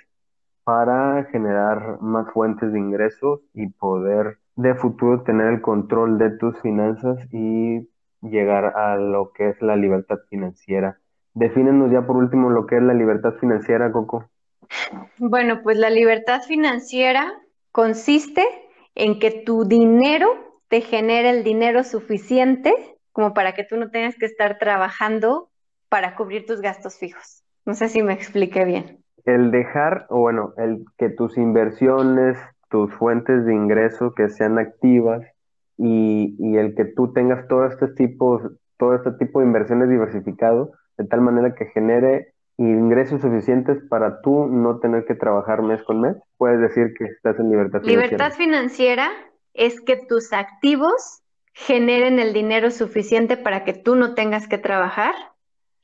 para 0.66 1.24
generar 1.32 2.02
más 2.02 2.30
fuentes 2.34 2.74
de 2.74 2.80
ingresos 2.80 3.40
y 3.54 3.68
poder 3.68 4.38
de 4.60 4.76
futuro 4.76 5.24
tener 5.24 5.48
el 5.48 5.62
control 5.62 6.18
de 6.18 6.32
tus 6.32 6.60
finanzas 6.60 7.18
y 7.32 7.88
llegar 8.22 8.78
a 8.78 8.98
lo 8.98 9.32
que 9.32 9.50
es 9.50 9.62
la 9.62 9.78
libertad 9.78 10.18
financiera. 10.30 11.00
Defínenos 11.34 11.90
ya 11.92 12.06
por 12.06 12.18
último 12.18 12.50
lo 12.50 12.66
que 12.66 12.76
es 12.76 12.84
la 12.84 12.94
libertad 12.94 13.36
financiera, 13.40 13.90
Coco. 13.94 14.30
Bueno, 15.18 15.62
pues 15.64 15.78
la 15.78 15.90
libertad 15.90 16.42
financiera 16.42 17.32
consiste 17.72 18.44
en 18.96 19.20
que 19.20 19.32
tu 19.32 19.64
dinero 19.64 20.28
te 20.68 20.82
genere 20.82 21.30
el 21.30 21.46
dinero 21.46 21.86
suficiente 21.86 22.74
como 23.14 23.34
para 23.34 23.54
que 23.54 23.64
tú 23.64 23.78
no 23.78 23.90
tengas 23.90 24.16
que 24.18 24.26
estar 24.26 24.58
trabajando 24.58 25.50
para 25.88 26.18
cubrir 26.18 26.46
tus 26.46 26.60
gastos 26.60 27.00
fijos. 27.00 27.46
No 27.66 27.76
sé 27.76 27.88
si 27.88 28.04
me 28.04 28.14
expliqué 28.14 28.66
bien. 28.66 29.06
El 29.24 29.52
dejar, 29.52 30.06
o 30.10 30.20
bueno, 30.20 30.54
el 30.58 30.84
que 30.98 31.10
tus 31.10 31.38
inversiones, 31.38 32.38
tus 32.70 32.94
fuentes 32.94 33.46
de 33.46 33.54
ingreso 33.54 34.14
que 34.14 34.30
sean 34.30 34.58
activas 34.60 35.26
y, 35.78 36.36
el 36.58 36.76
que 36.76 36.86
tú 36.86 37.14
tengas 37.14 37.48
todo 37.48 37.66
este 37.66 37.88
tipo, 37.88 38.42
todo 38.78 38.96
este 38.96 39.12
tipo 39.14 39.40
de 39.40 39.48
inversiones 39.48 39.90
diversificado, 39.90 40.74
de 40.98 41.06
tal 41.06 41.22
manera 41.22 41.56
que 41.56 41.66
genere 41.68 42.34
ingresos 42.58 43.22
suficientes 43.22 43.78
para 43.90 44.22
tú 44.22 44.48
no 44.48 44.80
tener 44.80 45.06
que 45.06 45.16
trabajar 45.16 45.62
mes 45.62 45.82
con 45.84 46.02
mes? 46.02 46.18
Puedes 46.38 46.60
decir 46.60 46.94
que 46.98 47.06
estás 47.06 47.40
en 47.40 47.50
libertad 47.50 47.80
financiera. 47.80 48.06
Libertad 48.06 48.32
financiera 48.34 49.10
es 49.54 49.80
que 49.80 49.96
tus 49.96 50.34
activos 50.34 51.22
generen 51.54 52.20
el 52.20 52.34
dinero 52.34 52.70
suficiente 52.72 53.38
para 53.38 53.64
que 53.64 53.74
tú 53.74 53.96
no 53.96 54.14
tengas 54.14 54.48
que 54.48 54.58
trabajar. 54.58 55.14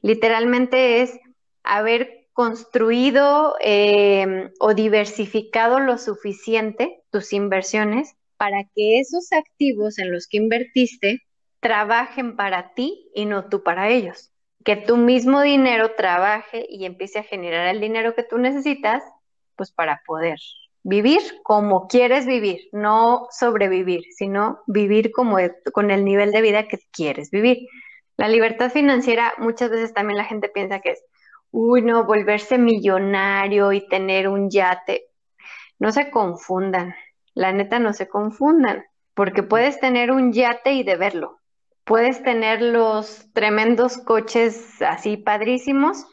Literalmente 0.02 1.02
es 1.02 1.18
haber 1.64 2.25
construido 2.36 3.56
em, 3.62 4.52
o 4.60 4.76
diversificado 4.76 5.80
lo 5.80 5.98
suficiente 5.98 7.02
tus 7.10 7.34
inversiones 7.34 8.16
para 8.38 8.66
que 8.76 9.00
esos 9.00 9.32
activos 9.32 9.98
en 9.98 10.12
los 10.12 10.28
que 10.28 10.38
invertiste 10.38 11.24
trabajen 11.60 12.36
para 12.36 12.76
ti 12.76 13.10
y 13.16 13.26
no 13.26 13.50
tú 13.50 13.64
para 13.64 13.90
ellos 13.90 14.32
que 14.66 14.76
tu 14.76 14.98
mismo 14.98 15.42
dinero 15.42 15.92
trabaje 15.96 16.66
y 16.68 16.86
empiece 16.86 17.20
a 17.20 17.24
generar 17.24 17.68
el 17.68 17.80
dinero 17.80 18.16
que 18.16 18.24
tú 18.24 18.40
necesitas, 18.40 19.04
pues 19.56 19.72
para 19.72 20.02
poder 20.08 20.40
vivir 20.82 21.22
como 21.44 21.88
quieres 21.88 22.26
vivir, 22.26 22.68
no 22.72 23.28
sobrevivir, 23.30 24.06
sino 24.18 24.62
vivir 24.66 25.12
como 25.12 25.38
con 25.72 25.92
el 25.92 26.04
nivel 26.04 26.32
de 26.32 26.42
vida 26.42 26.68
que 26.68 26.80
quieres 26.92 27.30
vivir. 27.30 27.68
La 28.18 28.28
libertad 28.28 28.72
financiera, 28.72 29.36
muchas 29.38 29.70
veces 29.70 29.94
también 29.94 30.18
la 30.18 30.26
gente 30.26 30.50
piensa 30.50 30.80
que 30.80 30.92
es, 30.92 31.04
uy, 31.52 31.82
no, 31.82 32.06
volverse 32.06 32.58
millonario 32.58 33.72
y 33.72 33.88
tener 33.88 34.28
un 34.28 34.50
yate. 34.50 35.08
No 35.80 35.92
se 35.92 36.12
confundan, 36.12 36.96
la 37.34 37.52
neta 37.52 37.80
no 37.80 37.94
se 37.94 38.08
confundan, 38.08 38.86
porque 39.14 39.44
puedes 39.44 39.80
tener 39.80 40.12
un 40.12 40.34
yate 40.34 40.74
y 40.74 40.84
deberlo, 40.84 41.40
puedes 41.84 42.24
tener 42.24 42.62
los 42.62 43.32
tremendos 43.34 43.98
coches 43.98 44.82
así 44.82 45.18
padrísimos 45.18 46.06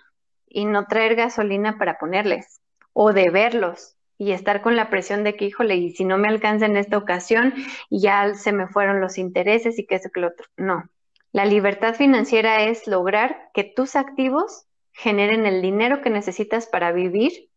y 0.48 0.64
no 0.66 0.86
traer 0.86 1.16
gasolina 1.16 1.78
para 1.78 1.98
ponerles 1.98 2.60
o 2.92 3.12
de 3.12 3.30
verlos 3.30 3.96
y 4.18 4.32
estar 4.32 4.62
con 4.62 4.76
la 4.76 4.90
presión 4.90 5.24
de 5.24 5.34
que, 5.34 5.46
híjole, 5.46 5.76
y 5.76 5.90
si 5.90 6.04
no 6.04 6.18
me 6.18 6.28
alcanza 6.28 6.66
en 6.66 6.76
esta 6.76 6.96
ocasión 6.98 7.54
ya 7.90 8.34
se 8.34 8.52
me 8.52 8.68
fueron 8.68 9.00
los 9.00 9.18
intereses 9.18 9.78
y 9.78 9.86
que 9.86 9.96
eso 9.96 10.10
que 10.12 10.20
lo 10.20 10.28
otro. 10.28 10.46
No, 10.56 10.84
La 11.32 11.44
libertad 11.44 11.94
financiera 11.94 12.62
es 12.62 12.86
lograr 12.86 13.50
que 13.54 13.64
tus 13.64 13.96
activos 13.96 14.66
generen 14.92 15.46
el 15.46 15.62
dinero 15.62 16.00
que 16.02 16.10
necesitas 16.10 16.66
para 16.66 16.92
vivir 16.92 17.50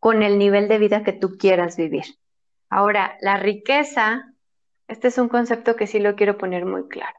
con 0.00 0.22
el 0.22 0.38
nivel 0.38 0.68
de 0.68 0.78
vida 0.78 1.02
que 1.04 1.12
tú 1.12 1.36
quieras 1.38 1.76
vivir. 1.76 2.04
Ahora, 2.70 3.16
la 3.20 3.36
riqueza, 3.36 4.34
este 4.86 5.08
es 5.08 5.18
un 5.18 5.28
concepto 5.28 5.76
que 5.76 5.86
sí 5.86 5.98
lo 5.98 6.16
quiero 6.16 6.38
poner 6.38 6.64
muy 6.66 6.88
claro. 6.88 7.16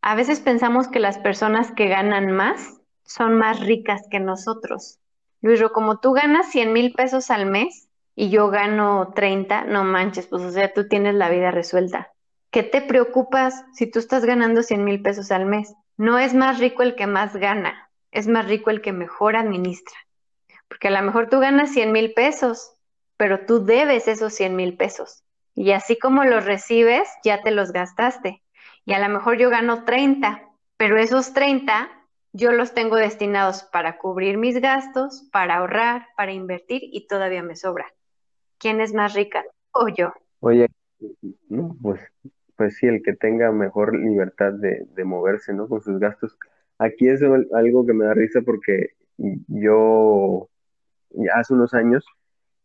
A 0.00 0.14
veces 0.14 0.40
pensamos 0.40 0.88
que 0.88 0.98
las 1.00 1.18
personas 1.18 1.72
que 1.72 1.88
ganan 1.88 2.32
más 2.32 2.80
son 3.04 3.34
más 3.36 3.60
ricas 3.60 4.02
que 4.10 4.20
nosotros. 4.20 4.98
Luis, 5.40 5.62
como 5.72 5.98
tú 6.00 6.12
ganas 6.12 6.50
100 6.50 6.72
mil 6.72 6.92
pesos 6.92 7.30
al 7.30 7.46
mes 7.46 7.88
y 8.14 8.30
yo 8.30 8.48
gano 8.48 9.12
30, 9.14 9.64
no 9.64 9.84
manches, 9.84 10.26
pues 10.26 10.42
o 10.42 10.50
sea, 10.50 10.72
tú 10.72 10.88
tienes 10.88 11.14
la 11.14 11.28
vida 11.28 11.50
resuelta. 11.50 12.12
¿Qué 12.50 12.62
te 12.62 12.82
preocupas 12.82 13.64
si 13.72 13.90
tú 13.90 13.98
estás 13.98 14.24
ganando 14.24 14.62
100 14.62 14.84
mil 14.84 15.02
pesos 15.02 15.30
al 15.30 15.46
mes? 15.46 15.74
No 15.96 16.18
es 16.18 16.34
más 16.34 16.58
rico 16.58 16.82
el 16.82 16.94
que 16.94 17.06
más 17.06 17.36
gana, 17.36 17.90
es 18.12 18.28
más 18.28 18.46
rico 18.46 18.70
el 18.70 18.82
que 18.82 18.92
mejor 18.92 19.34
administra. 19.34 19.96
Porque 20.68 20.88
a 20.88 20.90
lo 20.92 21.02
mejor 21.02 21.28
tú 21.28 21.40
ganas 21.40 21.72
100 21.72 21.90
mil 21.90 22.12
pesos, 22.12 22.74
pero 23.16 23.46
tú 23.46 23.64
debes 23.64 24.06
esos 24.06 24.34
100 24.34 24.54
mil 24.54 24.76
pesos. 24.76 25.24
Y 25.54 25.72
así 25.72 25.98
como 25.98 26.24
los 26.24 26.44
recibes, 26.44 27.08
ya 27.24 27.42
te 27.42 27.50
los 27.50 27.72
gastaste. 27.72 28.42
Y 28.84 28.92
a 28.92 28.98
lo 28.98 29.12
mejor 29.12 29.36
yo 29.38 29.50
gano 29.50 29.84
30, 29.84 30.42
pero 30.76 30.98
esos 30.98 31.32
30 31.32 31.90
yo 32.32 32.52
los 32.52 32.72
tengo 32.72 32.96
destinados 32.96 33.64
para 33.64 33.98
cubrir 33.98 34.38
mis 34.38 34.60
gastos, 34.60 35.28
para 35.32 35.56
ahorrar, 35.56 36.06
para 36.16 36.32
invertir 36.32 36.82
y 36.84 37.06
todavía 37.06 37.42
me 37.42 37.56
sobra. 37.56 37.86
¿Quién 38.58 38.80
es 38.80 38.94
más 38.94 39.14
rica? 39.14 39.44
¿O 39.72 39.88
yo? 39.88 40.12
Oye, 40.40 40.68
pues, 41.82 42.00
pues 42.56 42.76
sí, 42.76 42.86
el 42.86 43.02
que 43.02 43.12
tenga 43.12 43.52
mejor 43.52 43.96
libertad 43.96 44.52
de 44.52 45.04
moverse, 45.04 45.52
¿no? 45.52 45.68
Con 45.68 45.82
sus 45.82 45.98
gastos. 45.98 46.36
Aquí 46.82 47.08
es 47.08 47.22
algo 47.22 47.86
que 47.86 47.92
me 47.92 48.04
da 48.04 48.14
risa 48.14 48.40
porque 48.44 48.90
yo 49.48 50.48
hace 51.34 51.54
unos 51.54 51.74
años, 51.74 52.04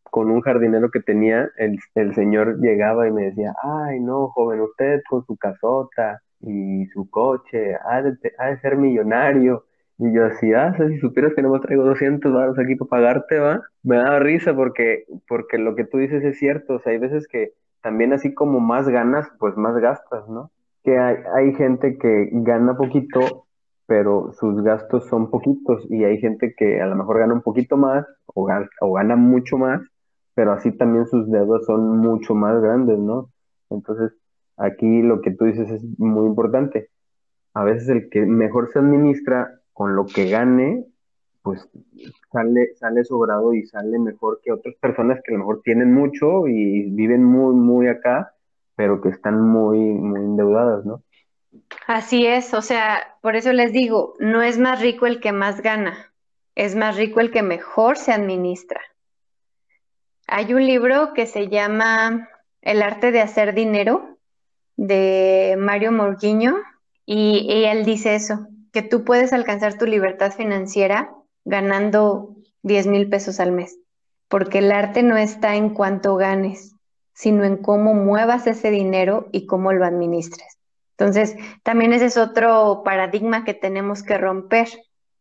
con 0.03 0.31
un 0.31 0.41
jardinero 0.41 0.89
que 0.89 1.01
tenía, 1.01 1.51
el, 1.57 1.77
el 1.95 2.15
señor 2.15 2.59
llegaba 2.59 3.07
y 3.07 3.11
me 3.11 3.25
decía, 3.25 3.53
ay, 3.61 3.99
no, 3.99 4.29
joven, 4.29 4.61
usted 4.61 5.01
con 5.09 5.23
su 5.25 5.35
casota 5.37 6.21
y 6.39 6.85
su 6.87 7.09
coche, 7.09 7.75
ha 7.75 8.01
de, 8.01 8.17
ser 8.61 8.77
millonario. 8.77 9.65
Y 9.99 10.13
yo 10.13 10.25
así, 10.25 10.53
ah, 10.53 10.75
si 10.77 10.97
supieras 10.99 11.33
que 11.33 11.41
no 11.41 11.51
me 11.51 11.59
traigo 11.59 11.83
200 11.83 12.31
dólares 12.31 12.55
aquí 12.59 12.75
para 12.75 12.89
pagarte, 12.89 13.39
va. 13.39 13.61
Me 13.83 13.97
da 13.97 14.19
risa 14.19 14.55
porque, 14.55 15.05
porque 15.27 15.57
lo 15.57 15.75
que 15.75 15.85
tú 15.85 15.97
dices 15.97 16.23
es 16.23 16.37
cierto. 16.37 16.75
O 16.75 16.79
sea, 16.79 16.93
hay 16.93 16.99
veces 16.99 17.27
que 17.27 17.53
también 17.81 18.13
así 18.13 18.33
como 18.33 18.59
más 18.59 18.87
ganas, 18.87 19.27
pues 19.39 19.57
más 19.57 19.75
gastas, 19.77 20.27
¿no? 20.29 20.51
Que 20.83 20.97
hay, 20.97 21.17
hay 21.35 21.53
gente 21.55 21.97
que 21.97 22.29
gana 22.31 22.77
poquito 22.77 23.46
pero 23.87 24.33
sus 24.33 24.61
gastos 24.61 25.07
son 25.07 25.31
poquitos 25.31 25.89
y 25.89 26.03
hay 26.03 26.19
gente 26.19 26.53
que 26.55 26.81
a 26.81 26.85
lo 26.85 26.95
mejor 26.95 27.19
gana 27.19 27.33
un 27.33 27.41
poquito 27.41 27.77
más 27.77 28.05
o 28.25 28.45
gana, 28.45 29.15
mucho 29.15 29.57
más, 29.57 29.81
pero 30.35 30.51
así 30.51 30.71
también 30.73 31.07
sus 31.07 31.31
deudas 31.31 31.65
son 31.65 31.97
mucho 31.97 32.35
más 32.35 32.61
grandes, 32.61 32.99
¿no? 32.99 33.31
Entonces, 33.69 34.11
aquí 34.57 35.01
lo 35.01 35.21
que 35.21 35.31
tú 35.31 35.45
dices 35.45 35.71
es 35.71 35.83
muy 35.97 36.27
importante. 36.27 36.89
A 37.53 37.63
veces 37.63 37.87
el 37.89 38.09
que 38.09 38.21
mejor 38.25 38.69
se 38.71 38.79
administra 38.79 39.61
con 39.73 39.95
lo 39.95 40.05
que 40.05 40.29
gane, 40.29 40.85
pues 41.41 41.67
sale, 42.31 42.75
sale 42.75 43.05
sobrado 43.05 43.53
y 43.53 43.65
sale 43.65 43.97
mejor 43.99 44.41
que 44.43 44.51
otras 44.51 44.75
personas 44.75 45.21
que 45.23 45.33
a 45.33 45.37
lo 45.37 45.39
mejor 45.39 45.61
tienen 45.63 45.93
mucho 45.93 46.47
y 46.47 46.89
viven 46.91 47.23
muy, 47.23 47.55
muy 47.55 47.87
acá, 47.87 48.33
pero 48.75 48.99
que 48.99 49.09
están 49.09 49.41
muy, 49.41 49.79
muy 49.79 50.19
endeudadas, 50.19 50.85
¿no? 50.85 51.01
Así 51.87 52.25
es, 52.25 52.53
o 52.53 52.61
sea, 52.61 53.15
por 53.21 53.35
eso 53.35 53.53
les 53.53 53.71
digo, 53.71 54.15
no 54.19 54.41
es 54.41 54.57
más 54.57 54.81
rico 54.81 55.05
el 55.05 55.19
que 55.19 55.31
más 55.31 55.61
gana, 55.61 56.13
es 56.55 56.75
más 56.75 56.97
rico 56.97 57.19
el 57.19 57.31
que 57.31 57.41
mejor 57.43 57.97
se 57.97 58.11
administra. 58.11 58.81
Hay 60.27 60.53
un 60.53 60.65
libro 60.65 61.13
que 61.13 61.25
se 61.25 61.47
llama 61.47 62.29
El 62.61 62.81
arte 62.81 63.11
de 63.11 63.21
hacer 63.21 63.53
dinero 63.53 64.17
de 64.75 65.55
Mario 65.57 65.91
Morguiño 65.91 66.57
y, 67.05 67.47
y 67.49 67.63
él 67.65 67.85
dice 67.85 68.15
eso, 68.15 68.47
que 68.73 68.81
tú 68.81 69.05
puedes 69.05 69.31
alcanzar 69.31 69.77
tu 69.77 69.85
libertad 69.85 70.33
financiera 70.33 71.11
ganando 71.45 72.35
10 72.63 72.87
mil 72.87 73.09
pesos 73.09 73.39
al 73.39 73.53
mes, 73.53 73.79
porque 74.27 74.59
el 74.59 74.71
arte 74.71 75.03
no 75.03 75.15
está 75.15 75.55
en 75.55 75.69
cuánto 75.69 76.15
ganes, 76.17 76.75
sino 77.13 77.45
en 77.45 77.57
cómo 77.57 77.93
muevas 77.93 78.45
ese 78.45 78.69
dinero 78.69 79.29
y 79.31 79.45
cómo 79.45 79.71
lo 79.71 79.85
administres. 79.85 80.56
Entonces, 80.99 81.35
también 81.61 81.93
ese 81.93 82.05
es 82.05 82.17
otro 82.17 82.81
paradigma 82.83 83.45
que 83.45 83.53
tenemos 83.53 84.01
que 84.01 84.17
romper. 84.17 84.67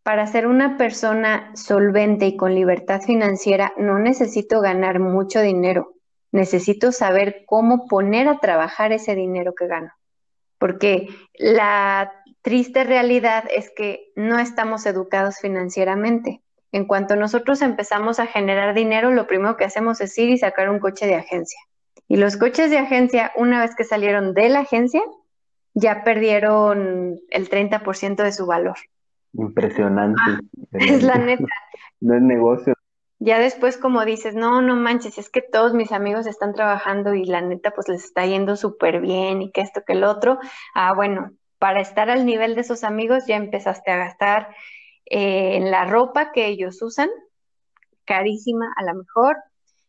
Para 0.03 0.27
ser 0.27 0.47
una 0.47 0.79
persona 0.79 1.51
solvente 1.55 2.27
y 2.27 2.37
con 2.37 2.55
libertad 2.55 3.03
financiera, 3.03 3.75
no 3.77 3.99
necesito 3.99 4.61
ganar 4.61 5.01
mucho 5.01 5.41
dinero, 5.41 5.95
necesito 6.33 6.93
saber 6.93 7.43
cómo 7.45 7.87
poner 7.89 8.29
a 8.29 8.39
trabajar 8.39 8.93
ese 8.93 9.15
dinero 9.15 9.55
que 9.55 9.67
gano. 9.67 9.93
Porque 10.59 11.09
la 11.35 12.13
triste 12.41 12.85
realidad 12.85 13.45
es 13.55 13.71
que 13.77 14.13
no 14.15 14.39
estamos 14.39 14.87
educados 14.87 15.39
financieramente. 15.41 16.41
En 16.73 16.87
cuanto 16.87 17.17
nosotros 17.17 17.61
empezamos 17.61 18.19
a 18.19 18.27
generar 18.27 18.75
dinero, 18.75 19.11
lo 19.11 19.27
primero 19.27 19.57
que 19.57 19.65
hacemos 19.65 20.01
es 20.01 20.17
ir 20.17 20.31
y 20.31 20.39
sacar 20.39 20.71
un 20.71 20.79
coche 20.79 21.07
de 21.07 21.17
agencia. 21.17 21.59
Y 22.09 22.17
los 22.17 22.37
coches 22.37 22.71
de 22.71 22.79
agencia, 22.79 23.33
una 23.37 23.61
vez 23.61 23.75
que 23.75 23.85
salieron 23.85 24.33
de 24.33 24.49
la 24.49 24.61
agencia, 24.61 25.03
ya 25.77 26.03
perdieron 26.05 27.21
el 27.29 27.51
30% 27.51 28.23
de 28.23 28.33
su 28.33 28.47
valor. 28.47 28.79
Impresionante. 29.35 30.21
Ah, 30.27 30.41
es 30.73 31.03
la 31.03 31.19
neta. 31.19 31.45
No 31.99 32.15
es 32.15 32.21
negocio. 32.21 32.75
Ya 33.19 33.39
después 33.39 33.79
como 33.79 34.05
dices, 34.05 34.35
no, 34.35 34.61
no 34.61 34.77
manches, 34.77 35.17
es 35.17 35.31
que 35.31 35.41
todos 35.41 35.73
mis 35.73 35.93
amigos 35.93 36.27
están 36.27 36.53
trabajando 36.53 37.15
y 37.15 37.25
la 37.25 37.41
neta 37.41 37.71
pues 37.71 37.89
les 37.89 38.05
está 38.05 38.27
yendo 38.27 38.55
súper 38.55 39.01
bien 39.01 39.41
y 39.41 39.51
que 39.51 39.63
esto, 39.63 39.83
que 39.87 39.95
el 39.95 40.05
otro. 40.05 40.39
Ah, 40.75 40.93
bueno, 40.95 41.31
para 41.59 41.81
estar 41.81 42.11
al 42.11 42.27
nivel 42.27 42.55
de 42.55 42.61
esos 42.61 42.85
amigos 42.85 43.25
ya 43.27 43.37
empezaste 43.37 43.91
a 43.91 43.97
gastar 43.97 44.55
eh, 45.07 45.57
en 45.57 45.71
la 45.71 45.87
ropa 45.87 46.33
que 46.33 46.47
ellos 46.47 46.83
usan, 46.83 47.09
carísima 48.05 48.67
a 48.77 48.85
lo 48.85 48.95
mejor, 48.95 49.37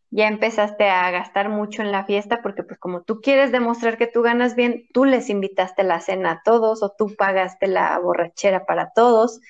ya 0.10 0.28
empezaste 0.28 0.90
a 0.90 1.12
gastar 1.12 1.50
mucho 1.50 1.82
en 1.82 1.92
la 1.92 2.06
fiesta 2.06 2.42
porque 2.42 2.64
pues 2.64 2.80
como 2.80 3.02
tú 3.02 3.20
quieres 3.22 3.52
demostrar 3.52 3.98
que 3.98 4.08
tú 4.08 4.22
ganas 4.22 4.56
bien, 4.56 4.88
tú 4.94 5.06
les 5.06 5.30
invitaste 5.30 5.84
la 5.84 6.00
cena 6.00 6.32
a 6.32 6.42
todos 6.44 6.82
o 6.82 6.94
tú 6.98 7.16
pagaste 7.18 7.68
la 7.68 7.98
borrachera 8.00 8.66
para 8.66 8.92
todos 8.94 9.42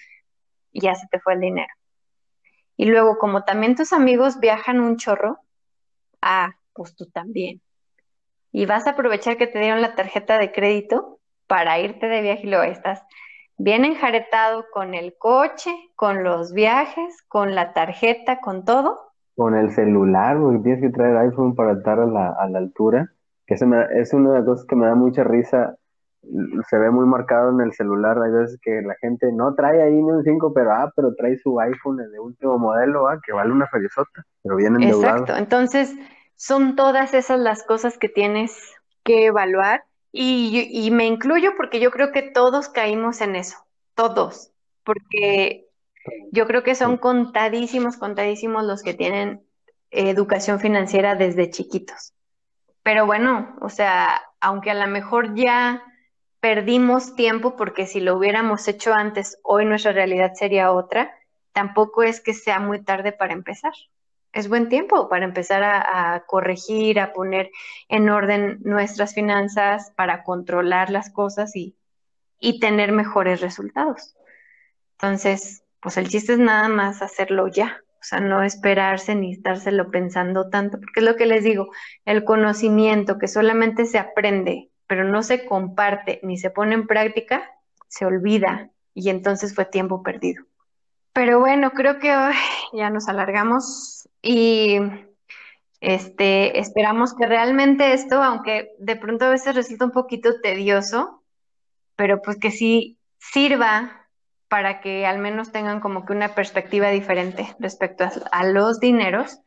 y 0.71 0.81
ya 0.81 0.95
se 0.95 1.07
te 1.07 1.19
fue 1.19 1.33
el 1.33 1.41
dinero. 1.41 1.73
Y 2.75 2.85
luego 2.85 3.17
como 3.17 3.43
también 3.43 3.75
tus 3.75 3.93
amigos 3.93 4.39
viajan 4.39 4.79
un 4.79 4.97
chorro, 4.97 5.39
ah, 6.21 6.55
pues 6.73 6.95
tú 6.95 7.05
también. 7.07 7.61
Y 8.51 8.65
vas 8.65 8.87
a 8.87 8.91
aprovechar 8.91 9.37
que 9.37 9.47
te 9.47 9.59
dieron 9.59 9.81
la 9.81 9.95
tarjeta 9.95 10.39
de 10.39 10.51
crédito 10.51 11.19
para 11.45 11.79
irte 11.79 12.07
de 12.07 12.21
viaje 12.21 12.43
y 12.43 12.49
luego 12.49 12.63
estás 12.63 13.03
bien 13.57 13.85
enjaretado 13.85 14.65
con 14.71 14.95
el 14.95 15.15
coche, 15.17 15.71
con 15.95 16.23
los 16.23 16.53
viajes, 16.53 17.21
con 17.27 17.55
la 17.55 17.73
tarjeta, 17.73 18.39
con 18.39 18.65
todo 18.65 19.06
con 19.37 19.53
el 19.53 19.69
celular, 19.69 20.39
porque 20.39 20.63
tienes 20.63 20.81
que 20.81 20.89
traer 20.89 21.15
iPhone 21.17 21.53
para 21.53 21.73
estar 21.73 21.99
a 21.99 22.07
la, 22.07 22.29
a 22.31 22.49
la 22.49 22.57
altura, 22.57 23.13
que 23.45 23.55
se 23.55 23.67
me, 23.67 23.85
es 23.93 24.11
una 24.11 24.31
de 24.31 24.39
las 24.39 24.45
cosas 24.47 24.65
que 24.65 24.75
me 24.75 24.87
da 24.87 24.95
mucha 24.95 25.23
risa, 25.23 25.77
se 26.67 26.77
ve 26.79 26.89
muy 26.89 27.05
marcado 27.05 27.51
en 27.51 27.61
el 27.61 27.71
celular, 27.71 28.19
hay 28.19 28.31
veces 28.31 28.59
que 28.63 28.81
la 28.81 28.95
gente 28.95 29.31
no 29.31 29.53
trae 29.53 29.83
ahí 29.83 29.93
ni 29.93 30.09
un 30.09 30.23
5, 30.23 30.53
pero 30.55 30.71
ah, 30.73 30.91
pero 30.95 31.13
trae 31.13 31.37
su 31.37 31.59
iPhone 31.59 31.97
de 31.97 32.19
último 32.19 32.57
modelo, 32.57 33.07
ah, 33.07 33.19
que 33.23 33.31
vale 33.31 33.51
una 33.51 33.67
feriezota, 33.67 34.25
pero 34.41 34.55
viene 34.55 34.83
endeudado. 34.83 35.19
Exacto, 35.19 35.35
entonces 35.37 35.95
son 36.35 36.75
todas 36.75 37.13
esas 37.13 37.39
las 37.39 37.61
cosas 37.61 37.99
que 37.99 38.09
tienes 38.09 38.73
que 39.03 39.27
evaluar 39.27 39.83
y, 40.11 40.67
y 40.71 40.89
me 40.89 41.05
incluyo 41.05 41.51
porque 41.55 41.79
yo 41.79 41.91
creo 41.91 42.11
que 42.11 42.23
todos 42.23 42.69
caímos 42.69 43.21
en 43.21 43.35
eso, 43.35 43.57
todos, 43.93 44.51
porque 44.83 45.66
yo 46.31 46.47
creo 46.47 46.63
que 46.63 46.75
son 46.75 46.97
contadísimos, 46.97 47.97
contadísimos 47.97 48.63
los 48.63 48.83
que 48.83 48.93
tienen 48.93 49.43
educación 49.91 50.59
financiera 50.59 51.15
desde 51.15 51.49
chiquitos. 51.49 52.13
Pero 52.83 53.05
bueno, 53.05 53.55
o 53.61 53.69
sea, 53.69 54.21
aunque 54.39 54.71
a 54.71 54.75
lo 54.75 54.87
mejor 54.87 55.35
ya 55.35 55.83
perdimos 56.39 57.15
tiempo 57.15 57.55
porque 57.55 57.87
si 57.87 57.99
lo 57.99 58.15
hubiéramos 58.15 58.67
hecho 58.67 58.93
antes, 58.93 59.39
hoy 59.43 59.65
nuestra 59.65 59.91
realidad 59.91 60.33
sería 60.35 60.71
otra, 60.71 61.13
tampoco 61.51 62.03
es 62.03 62.21
que 62.21 62.33
sea 62.33 62.59
muy 62.59 62.83
tarde 62.83 63.11
para 63.11 63.33
empezar. 63.33 63.73
Es 64.31 64.47
buen 64.47 64.69
tiempo 64.69 65.09
para 65.09 65.25
empezar 65.25 65.63
a, 65.63 66.13
a 66.13 66.25
corregir, 66.25 66.99
a 66.99 67.13
poner 67.13 67.49
en 67.89 68.09
orden 68.09 68.59
nuestras 68.63 69.13
finanzas, 69.13 69.91
para 69.95 70.23
controlar 70.23 70.89
las 70.89 71.09
cosas 71.09 71.55
y, 71.55 71.75
y 72.39 72.59
tener 72.59 72.91
mejores 72.91 73.41
resultados. 73.41 74.15
Entonces, 74.93 75.63
pues 75.87 75.95
el 75.95 76.09
chiste 76.09 76.33
es 76.33 76.39
nada 76.39 76.67
más 76.67 77.01
hacerlo 77.01 77.47
ya, 77.47 77.81
o 77.93 78.01
sea, 78.03 78.19
no 78.19 78.43
esperarse 78.43 79.15
ni 79.15 79.31
estárselo 79.31 79.89
pensando 79.89 80.49
tanto, 80.49 80.81
porque 80.81 80.99
es 80.99 81.05
lo 81.05 81.15
que 81.15 81.25
les 81.25 81.45
digo, 81.45 81.69
el 82.03 82.25
conocimiento 82.25 83.17
que 83.17 83.29
solamente 83.29 83.85
se 83.85 83.97
aprende, 83.97 84.69
pero 84.85 85.05
no 85.05 85.23
se 85.23 85.45
comparte 85.45 86.19
ni 86.23 86.37
se 86.37 86.49
pone 86.49 86.73
en 86.73 86.87
práctica, 86.87 87.49
se 87.87 88.05
olvida 88.05 88.69
y 88.93 89.09
entonces 89.09 89.55
fue 89.55 89.63
tiempo 89.63 90.03
perdido. 90.03 90.43
Pero 91.13 91.39
bueno, 91.39 91.71
creo 91.71 91.99
que 91.99 92.13
hoy 92.13 92.35
ya 92.73 92.89
nos 92.89 93.07
alargamos 93.07 94.09
y 94.21 94.79
este, 95.79 96.59
esperamos 96.59 97.15
que 97.15 97.27
realmente 97.27 97.93
esto, 97.93 98.21
aunque 98.21 98.73
de 98.77 98.97
pronto 98.97 99.23
a 99.23 99.29
veces 99.29 99.55
resulta 99.55 99.85
un 99.85 99.91
poquito 99.91 100.41
tedioso, 100.41 101.23
pero 101.95 102.21
pues 102.21 102.37
que 102.37 102.51
sí 102.51 102.99
sirva 103.19 103.96
para 104.49 104.79
que 104.79 105.05
al 105.05 105.19
menos 105.19 105.51
tengan 105.51 105.79
como 105.79 106.05
que 106.05 106.13
una 106.13 106.33
perspectiva 106.35 106.89
diferente 106.89 107.55
respecto 107.59 108.05
a, 108.31 108.45
los 108.45 108.79
dineros 108.79 109.39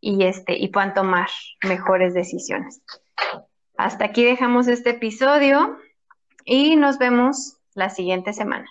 y 0.00 0.24
este 0.24 0.56
y 0.56 0.68
puedan 0.68 0.94
tomar 0.94 1.28
mejores 1.62 2.14
decisiones. 2.14 2.80
Hasta 3.76 4.06
aquí 4.06 4.24
dejamos 4.24 4.68
este 4.68 4.90
episodio 4.90 5.76
y 6.44 6.76
nos 6.76 6.98
vemos 6.98 7.58
la 7.74 7.90
siguiente 7.90 8.32
semana. 8.32 8.66